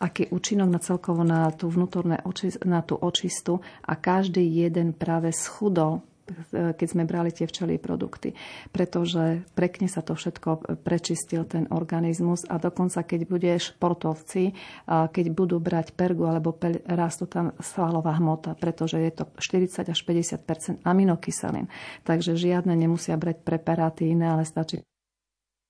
aký 0.00 0.32
účinok 0.32 0.68
na 0.68 0.80
celkovo 0.80 1.24
na 1.24 1.48
tú 1.52 1.68
vnútorné 1.68 2.20
na 2.64 2.80
tú 2.84 2.96
očistu 2.96 3.60
a 3.84 3.96
každý 3.96 4.44
jeden 4.44 4.92
práve 4.92 5.32
schudol 5.32 6.04
keď 6.52 6.86
sme 6.86 7.02
brali 7.02 7.34
tie 7.34 7.50
včelí 7.50 7.82
produkty. 7.82 8.32
Pretože 8.70 9.42
prekne 9.58 9.90
sa 9.90 10.00
to 10.00 10.14
všetko 10.14 10.80
prečistil 10.86 11.42
ten 11.44 11.66
organizmus 11.74 12.46
a 12.46 12.62
dokonca 12.62 13.02
keď 13.02 13.20
bude 13.26 13.50
športovci, 13.58 14.54
keď 14.86 15.26
budú 15.34 15.58
brať 15.58 15.92
pergu 15.98 16.30
alebo 16.30 16.54
peľ, 16.54 16.78
rastú 16.86 17.26
tam 17.26 17.50
svalová 17.58 18.16
hmota, 18.16 18.54
pretože 18.54 19.02
je 19.02 19.12
to 19.12 19.24
40 19.36 19.90
až 19.90 20.00
50% 20.06 20.86
aminokyselín. 20.86 21.66
Takže 22.06 22.38
žiadne 22.38 22.72
nemusia 22.72 23.18
brať 23.18 23.42
preparáty 23.42 24.14
iné, 24.14 24.30
ale 24.30 24.46
stačí 24.46 24.80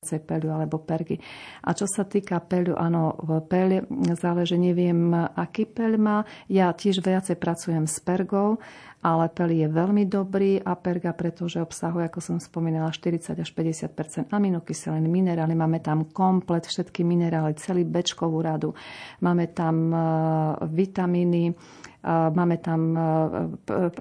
peľu 0.02 0.50
alebo 0.50 0.82
pergy. 0.82 1.14
A 1.62 1.78
čo 1.78 1.86
sa 1.86 2.02
týka 2.02 2.42
peľu, 2.42 2.74
áno, 2.74 3.14
peľ 3.46 3.86
záleží, 4.18 4.58
neviem, 4.58 5.14
aký 5.14 5.62
peľ 5.62 5.94
má. 5.94 6.18
Ja 6.50 6.74
tiež 6.74 6.98
viacej 6.98 7.38
pracujem 7.38 7.86
s 7.86 8.02
pergou, 8.02 8.58
ale 9.02 9.26
peľ 9.34 9.50
je 9.50 9.66
veľmi 9.66 10.06
dobrý 10.06 10.62
a 10.62 10.78
perga, 10.78 11.10
pretože 11.10 11.58
obsahuje, 11.58 12.06
ako 12.06 12.20
som 12.22 12.36
spomínala, 12.38 12.94
40 12.94 13.34
až 13.34 13.50
50% 13.50 14.30
aminokyselín, 14.30 15.10
minerály. 15.10 15.58
Máme 15.58 15.82
tam 15.82 16.06
komplet 16.06 16.70
všetky 16.70 17.02
minerály, 17.02 17.58
celý 17.58 17.82
bečkovú 17.82 18.38
radu. 18.38 18.78
Máme 19.18 19.50
tam 19.50 19.90
uh, 19.90 20.00
vitamíny, 20.70 21.52
Máme 22.10 22.58
tam 22.58 22.98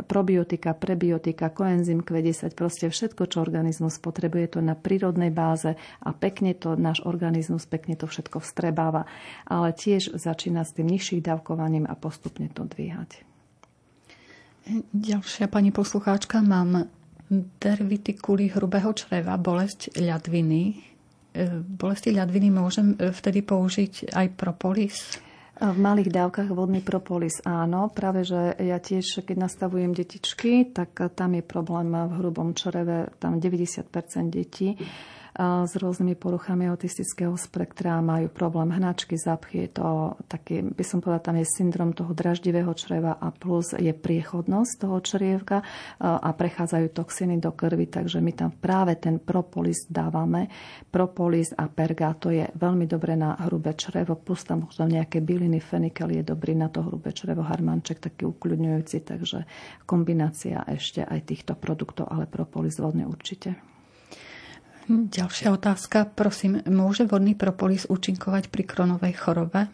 probiotika, 0.10 0.74
prebiotika, 0.74 1.54
koenzym 1.54 2.02
Q10, 2.02 2.58
proste 2.58 2.90
všetko, 2.90 3.30
čo 3.30 3.46
organizmus 3.46 4.02
potrebuje, 4.02 4.58
to 4.58 4.60
na 4.66 4.74
prírodnej 4.74 5.30
báze 5.30 5.78
a 6.02 6.10
pekne 6.10 6.58
to 6.58 6.74
náš 6.74 7.06
organizmus 7.06 7.70
pekne 7.70 7.94
to 7.94 8.10
všetko 8.10 8.42
vstrebáva. 8.42 9.06
Ale 9.46 9.78
tiež 9.78 10.18
začína 10.18 10.66
s 10.66 10.74
tým 10.74 10.90
nižších 10.90 11.22
dávkovaním 11.22 11.86
a 11.86 11.94
postupne 11.94 12.50
to 12.50 12.66
dvíhať. 12.66 13.31
Ďalšia 14.94 15.50
pani 15.50 15.74
poslucháčka, 15.74 16.46
mám 16.46 16.86
dervitikuly 17.58 18.54
hrubého 18.54 18.94
čreva, 18.94 19.40
bolesť 19.40 19.98
ľadviny. 19.98 20.62
E, 20.70 20.74
bolesti 21.64 22.14
ľadviny 22.14 22.54
môžem 22.54 22.94
e, 23.00 23.10
vtedy 23.10 23.42
použiť 23.42 24.14
aj 24.14 24.28
propolis? 24.38 25.18
V 25.62 25.78
malých 25.78 26.10
dávkach 26.10 26.50
vodný 26.58 26.82
propolis 26.82 27.38
áno. 27.46 27.94
Práve, 27.94 28.26
že 28.26 28.58
ja 28.58 28.82
tiež, 28.82 29.22
keď 29.22 29.46
nastavujem 29.46 29.94
detičky, 29.94 30.74
tak 30.74 30.98
tam 31.14 31.38
je 31.38 31.46
problém 31.46 31.94
v 31.94 32.18
hrubom 32.18 32.58
čreve, 32.58 33.14
tam 33.22 33.38
90% 33.38 33.86
detí 34.34 34.74
s 35.40 35.74
rôznymi 35.80 36.20
poruchami 36.20 36.68
autistického 36.68 37.34
spektra, 37.40 38.04
majú 38.04 38.28
problém 38.28 38.76
hnačky, 38.76 39.16
zapchy, 39.16 39.68
je 39.68 39.80
to 39.80 39.88
taký, 40.28 40.60
by 40.62 40.84
som 40.84 41.00
povedala, 41.00 41.24
tam 41.24 41.38
je 41.40 41.48
syndrom 41.48 41.96
toho 41.96 42.12
draždivého 42.12 42.72
čreva 42.76 43.16
a 43.16 43.32
plus 43.32 43.72
je 43.72 43.96
priechodnosť 43.96 44.72
toho 44.84 44.98
črievka 45.00 45.64
a 46.04 46.30
prechádzajú 46.36 46.88
toxiny 46.92 47.40
do 47.40 47.56
krvi, 47.56 47.88
takže 47.88 48.20
my 48.20 48.32
tam 48.36 48.52
práve 48.52 49.00
ten 49.00 49.24
propolis 49.24 49.88
dávame. 49.88 50.52
Propolis 50.92 51.56
a 51.56 51.72
perga, 51.72 52.12
to 52.12 52.30
je 52.36 52.52
veľmi 52.52 52.84
dobré 52.84 53.16
na 53.16 53.40
hrubé 53.48 53.72
črevo, 53.80 54.20
plus 54.20 54.44
tam 54.44 54.68
možno 54.68 54.92
nejaké 54.92 55.24
byliny, 55.24 55.64
fenikel 55.64 56.12
je 56.12 56.28
dobrý 56.28 56.60
na 56.60 56.68
to 56.68 56.84
hrubé 56.84 57.16
črevo, 57.16 57.48
harmanček 57.48 58.04
taký 58.04 58.28
ukľudňujúci, 58.28 59.08
takže 59.08 59.48
kombinácia 59.88 60.68
ešte 60.68 61.08
aj 61.08 61.24
týchto 61.24 61.56
produktov, 61.56 62.12
ale 62.12 62.28
propolis 62.28 62.76
vodne 62.76 63.08
určite. 63.08 63.71
Ďalšia 64.92 65.56
otázka, 65.56 66.04
prosím, 66.04 66.60
môže 66.68 67.08
vodný 67.08 67.32
propolis 67.32 67.88
účinkovať 67.88 68.52
pri 68.52 68.68
kronovej 68.68 69.16
chorobe? 69.16 69.72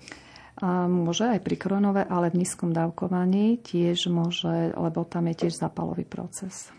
A 0.57 0.85
môže 0.85 1.25
aj 1.25 1.41
pri 1.41 1.57
kronové, 1.57 2.05
ale 2.05 2.29
v 2.29 2.45
nízkom 2.45 2.69
dávkovaní 2.69 3.61
tiež 3.61 4.13
môže, 4.13 4.73
lebo 4.73 5.05
tam 5.09 5.29
je 5.29 5.45
tiež 5.45 5.57
zapalový 5.57 6.05
proces. 6.05 6.69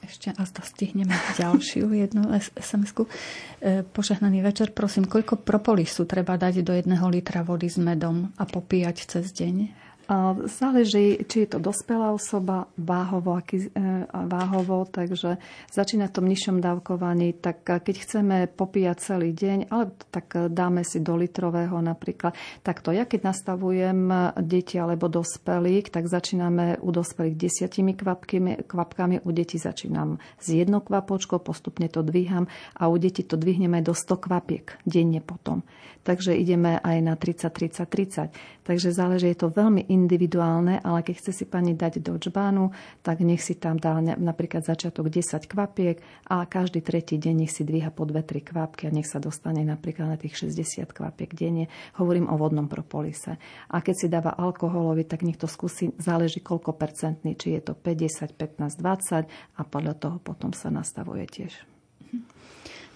Ešte 0.00 0.32
a 0.32 0.42
to 0.44 0.64
stihneme 0.64 1.12
ďalšiu 1.36 1.92
jednu 1.92 2.32
SMS-ku. 2.36 3.04
E, 3.04 3.84
požehnaný 3.84 4.40
večer, 4.40 4.72
prosím, 4.72 5.04
koľko 5.04 5.40
propolisu 5.40 6.08
treba 6.08 6.40
dať 6.40 6.64
do 6.64 6.72
jedného 6.72 7.04
litra 7.12 7.44
vody 7.44 7.68
s 7.68 7.76
medom 7.76 8.32
a 8.40 8.44
popíjať 8.48 8.96
cez 9.08 9.32
deň? 9.36 9.56
Záleží, 10.50 11.22
či 11.22 11.46
je 11.46 11.54
to 11.54 11.62
dospelá 11.62 12.10
osoba, 12.10 12.66
váhovo, 12.74 13.38
aký, 13.38 13.70
e, 13.70 14.10
váhovo, 14.10 14.82
takže 14.82 15.38
začína 15.70 16.10
v 16.10 16.14
tom 16.18 16.26
nižšom 16.26 16.58
dávkovaní, 16.58 17.38
tak 17.38 17.62
keď 17.62 17.94
chceme 17.94 18.36
popíjať 18.50 18.96
celý 18.98 19.30
deň, 19.30 19.70
ale 19.70 19.94
tak 20.10 20.50
dáme 20.50 20.82
si 20.82 20.98
do 20.98 21.14
litrového 21.14 21.78
napríklad. 21.78 22.34
Takto, 22.66 22.90
ja 22.90 23.06
keď 23.06 23.30
nastavujem 23.30 24.10
deti 24.42 24.82
alebo 24.82 25.06
dospelých, 25.06 25.94
tak 25.94 26.10
začíname 26.10 26.82
u 26.82 26.90
dospelých 26.90 27.38
desiatimi 27.38 27.94
kvapkami, 27.94 28.66
kvapkami, 28.66 29.22
u 29.22 29.30
detí 29.30 29.62
začínam 29.62 30.18
s 30.42 30.50
jednou 30.50 30.82
kvapočkou, 30.82 31.38
postupne 31.38 31.86
to 31.86 32.02
dvíham 32.02 32.50
a 32.74 32.90
u 32.90 32.98
detí 32.98 33.22
to 33.22 33.38
dvihneme 33.38 33.78
do 33.78 33.94
100 33.94 34.26
kvapiek 34.26 34.74
denne 34.82 35.22
potom. 35.22 35.62
Takže 36.02 36.32
ideme 36.32 36.80
aj 36.80 36.96
na 36.98 37.14
30, 37.14 37.52
30, 37.52 37.86
30. 37.86 38.59
Takže 38.70 38.94
záleží, 38.94 39.34
je 39.34 39.42
to 39.42 39.50
veľmi 39.50 39.90
individuálne, 39.90 40.78
ale 40.78 41.02
keď 41.02 41.14
chce 41.18 41.42
si 41.42 41.44
pani 41.50 41.74
dať 41.74 42.06
do 42.06 42.14
čbánu, 42.14 42.70
tak 43.02 43.18
nech 43.18 43.42
si 43.42 43.58
tam 43.58 43.82
dá 43.82 43.98
napríklad 43.98 44.62
začiatok 44.62 45.10
10 45.10 45.42
kvapiek 45.50 45.98
a 46.30 46.46
každý 46.46 46.78
tretí 46.78 47.18
deň 47.18 47.34
nech 47.34 47.50
si 47.50 47.66
dvíha 47.66 47.90
po 47.90 48.06
2-3 48.06 48.46
kvapky 48.46 48.86
a 48.86 48.94
nech 48.94 49.10
sa 49.10 49.18
dostane 49.18 49.66
napríklad 49.66 50.14
na 50.14 50.14
tých 50.14 50.38
60 50.38 50.86
kvapiek 50.86 51.34
denne. 51.34 51.66
Hovorím 51.98 52.30
o 52.30 52.38
vodnom 52.38 52.70
propolise. 52.70 53.42
A 53.74 53.82
keď 53.82 53.94
si 53.98 54.06
dáva 54.06 54.38
alkoholový, 54.38 55.02
tak 55.02 55.26
nech 55.26 55.34
to 55.34 55.50
skúsi, 55.50 55.90
záleží 55.98 56.38
koľko 56.38 56.70
percentný, 56.70 57.34
či 57.34 57.58
je 57.58 57.66
to 57.66 57.74
50, 57.74 58.38
15, 58.38 58.78
20 58.78 59.26
a 59.58 59.62
podľa 59.66 59.98
toho 59.98 60.22
potom 60.22 60.54
sa 60.54 60.70
nastavuje 60.70 61.26
tiež. 61.26 61.69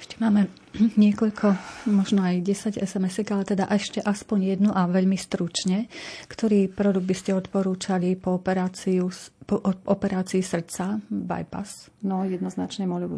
Ešte 0.05 0.21
máme 0.21 0.53
niekoľko, 1.01 1.57
možno 1.89 2.29
aj 2.29 2.45
10 2.45 2.77
sms 2.77 3.25
ale 3.33 3.49
teda 3.49 3.65
ešte 3.73 4.05
aspoň 4.05 4.39
jednu 4.53 4.71
a 4.77 4.85
veľmi 4.85 5.17
stručne. 5.17 5.89
Ktorý 6.29 6.69
produkt 6.69 7.09
by 7.09 7.17
ste 7.17 7.33
odporúčali 7.33 8.13
po, 8.21 8.37
operáciu, 8.37 9.09
po 9.49 9.65
operácii 9.65 10.45
srdca, 10.45 11.01
bypass? 11.09 11.89
No, 12.05 12.21
jednoznačne 12.29 12.85
moľovú 12.85 13.17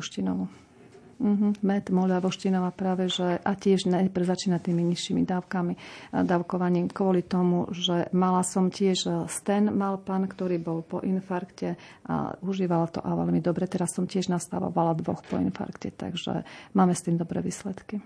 Uh-huh. 1.17 1.57
Med, 1.65 1.89
moľa, 1.89 2.21
voštinova 2.21 2.77
práve, 2.77 3.09
že 3.09 3.41
a 3.41 3.53
tiež 3.57 3.89
najprv 3.89 4.25
začína 4.37 4.61
tými 4.61 4.85
nižšími 4.93 5.25
dávkami, 5.25 5.75
dávkovaním 6.13 6.93
kvôli 6.93 7.25
tomu, 7.25 7.73
že 7.73 8.13
mala 8.13 8.45
som 8.45 8.69
tiež 8.69 8.99
e, 9.09 9.11
sten, 9.33 9.73
mal 9.73 9.97
pán, 9.97 10.29
ktorý 10.29 10.61
bol 10.61 10.85
po 10.85 11.01
infarkte 11.01 11.81
a 12.05 12.37
užívala 12.45 12.93
to 12.93 13.01
a 13.01 13.17
veľmi 13.17 13.41
dobre. 13.41 13.65
Teraz 13.65 13.97
som 13.97 14.05
tiež 14.05 14.29
nastávala 14.29 14.93
dvoch 14.93 15.25
po 15.25 15.41
infarkte, 15.41 15.89
takže 15.89 16.45
máme 16.77 16.93
s 16.93 17.09
tým 17.09 17.17
dobré 17.17 17.41
výsledky. 17.41 17.97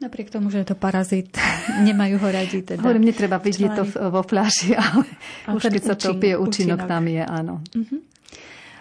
Napriek 0.00 0.32
tomu, 0.32 0.48
že 0.48 0.64
je 0.64 0.72
to 0.72 0.76
parazit, 0.76 1.32
nemajú 1.88 2.20
ho 2.20 2.28
radi. 2.28 2.60
Teda 2.60 2.80
Hovorím, 2.84 3.08
netreba 3.08 3.40
vidieť 3.40 3.70
to 3.72 3.84
vo 4.12 4.20
fľaši, 4.20 4.76
ale, 4.76 5.04
ale 5.48 5.56
už 5.56 5.62
keď 5.64 5.82
sa 5.84 5.96
to 5.96 6.16
pije, 6.16 6.36
účinok, 6.36 6.76
účinok 6.76 6.80
tam 6.84 7.04
je, 7.08 7.22
áno. 7.24 7.54
Uh-huh. 7.72 8.00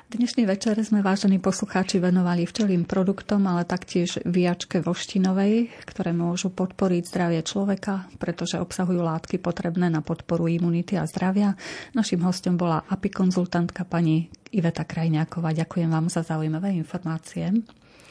Dnešný 0.09 0.49
večer 0.49 0.73
sme, 0.81 1.05
vážení 1.05 1.37
poslucháči, 1.37 2.01
venovali 2.01 2.49
včelým 2.49 2.89
produktom, 2.89 3.45
ale 3.45 3.61
taktiež 3.61 4.17
výjačke 4.25 4.81
voštinovej, 4.81 5.69
ktoré 5.85 6.17
môžu 6.17 6.49
podporiť 6.49 7.05
zdravie 7.05 7.45
človeka, 7.45 8.09
pretože 8.17 8.57
obsahujú 8.57 9.05
látky 9.05 9.37
potrebné 9.37 9.85
na 9.93 10.01
podporu 10.01 10.49
imunity 10.49 10.97
a 10.97 11.05
zdravia. 11.05 11.53
Našim 11.93 12.25
hostom 12.25 12.57
bola 12.57 12.81
apikonzultantka 12.89 13.85
pani 13.85 14.33
Iveta 14.49 14.81
Krajňáková. 14.81 15.53
Ďakujem 15.53 15.93
vám 15.93 16.09
za 16.09 16.25
zaujímavé 16.25 16.73
informácie. 16.73 17.53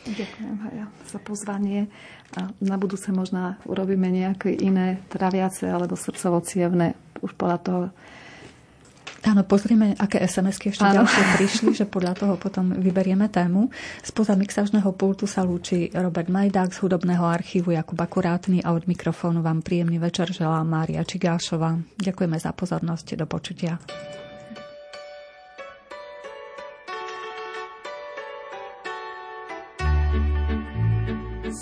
Ďakujem 0.07 0.55
aj 0.71 0.77
za 1.03 1.19
pozvanie. 1.19 1.91
A 2.39 2.47
na 2.63 2.79
budúce 2.79 3.11
možno 3.11 3.59
urobíme 3.67 4.07
nejaké 4.07 4.55
iné 4.55 5.03
traviace 5.11 5.67
alebo 5.67 5.99
srdcovo 5.99 6.47
už 7.19 7.33
podľa 7.35 7.59
toho, 7.59 7.81
Áno, 9.27 9.43
pozrieme, 9.43 9.99
aké 9.99 10.23
SMS-ky 10.23 10.71
ešte 10.71 10.87
Áno. 10.87 11.03
ďalšie 11.03 11.23
prišli, 11.35 11.71
že 11.75 11.91
podľa 11.91 12.15
toho 12.15 12.35
potom 12.39 12.71
vyberieme 12.71 13.27
tému. 13.27 13.67
Spoza 13.99 14.39
mixažného 14.39 14.95
pultu 14.95 15.27
sa 15.27 15.43
lúči 15.43 15.91
Robert 15.91 16.31
Majdák 16.31 16.71
z 16.71 16.79
hudobného 16.87 17.27
archívu 17.27 17.75
Jakub 17.75 17.99
Akurátny 17.99 18.63
a 18.63 18.71
od 18.71 18.87
mikrofónu 18.87 19.43
vám 19.43 19.67
príjemný 19.67 19.99
večer 19.99 20.31
želá 20.31 20.63
Mária 20.63 21.03
Čigášová. 21.03 21.83
Ďakujeme 21.99 22.39
za 22.39 22.55
pozornosť. 22.55 23.19
Do 23.19 23.27
počutia. 23.27 23.83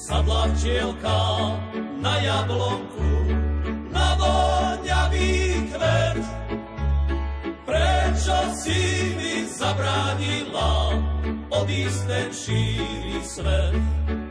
Sadla 0.07 0.47
včielka 0.53 1.19
na 2.05 2.15
jablonku, 2.21 3.16
zabránila 9.77 10.97
odísť 11.53 12.01
ten 12.09 12.29
šíri 12.33 13.21
svet? 13.21 14.26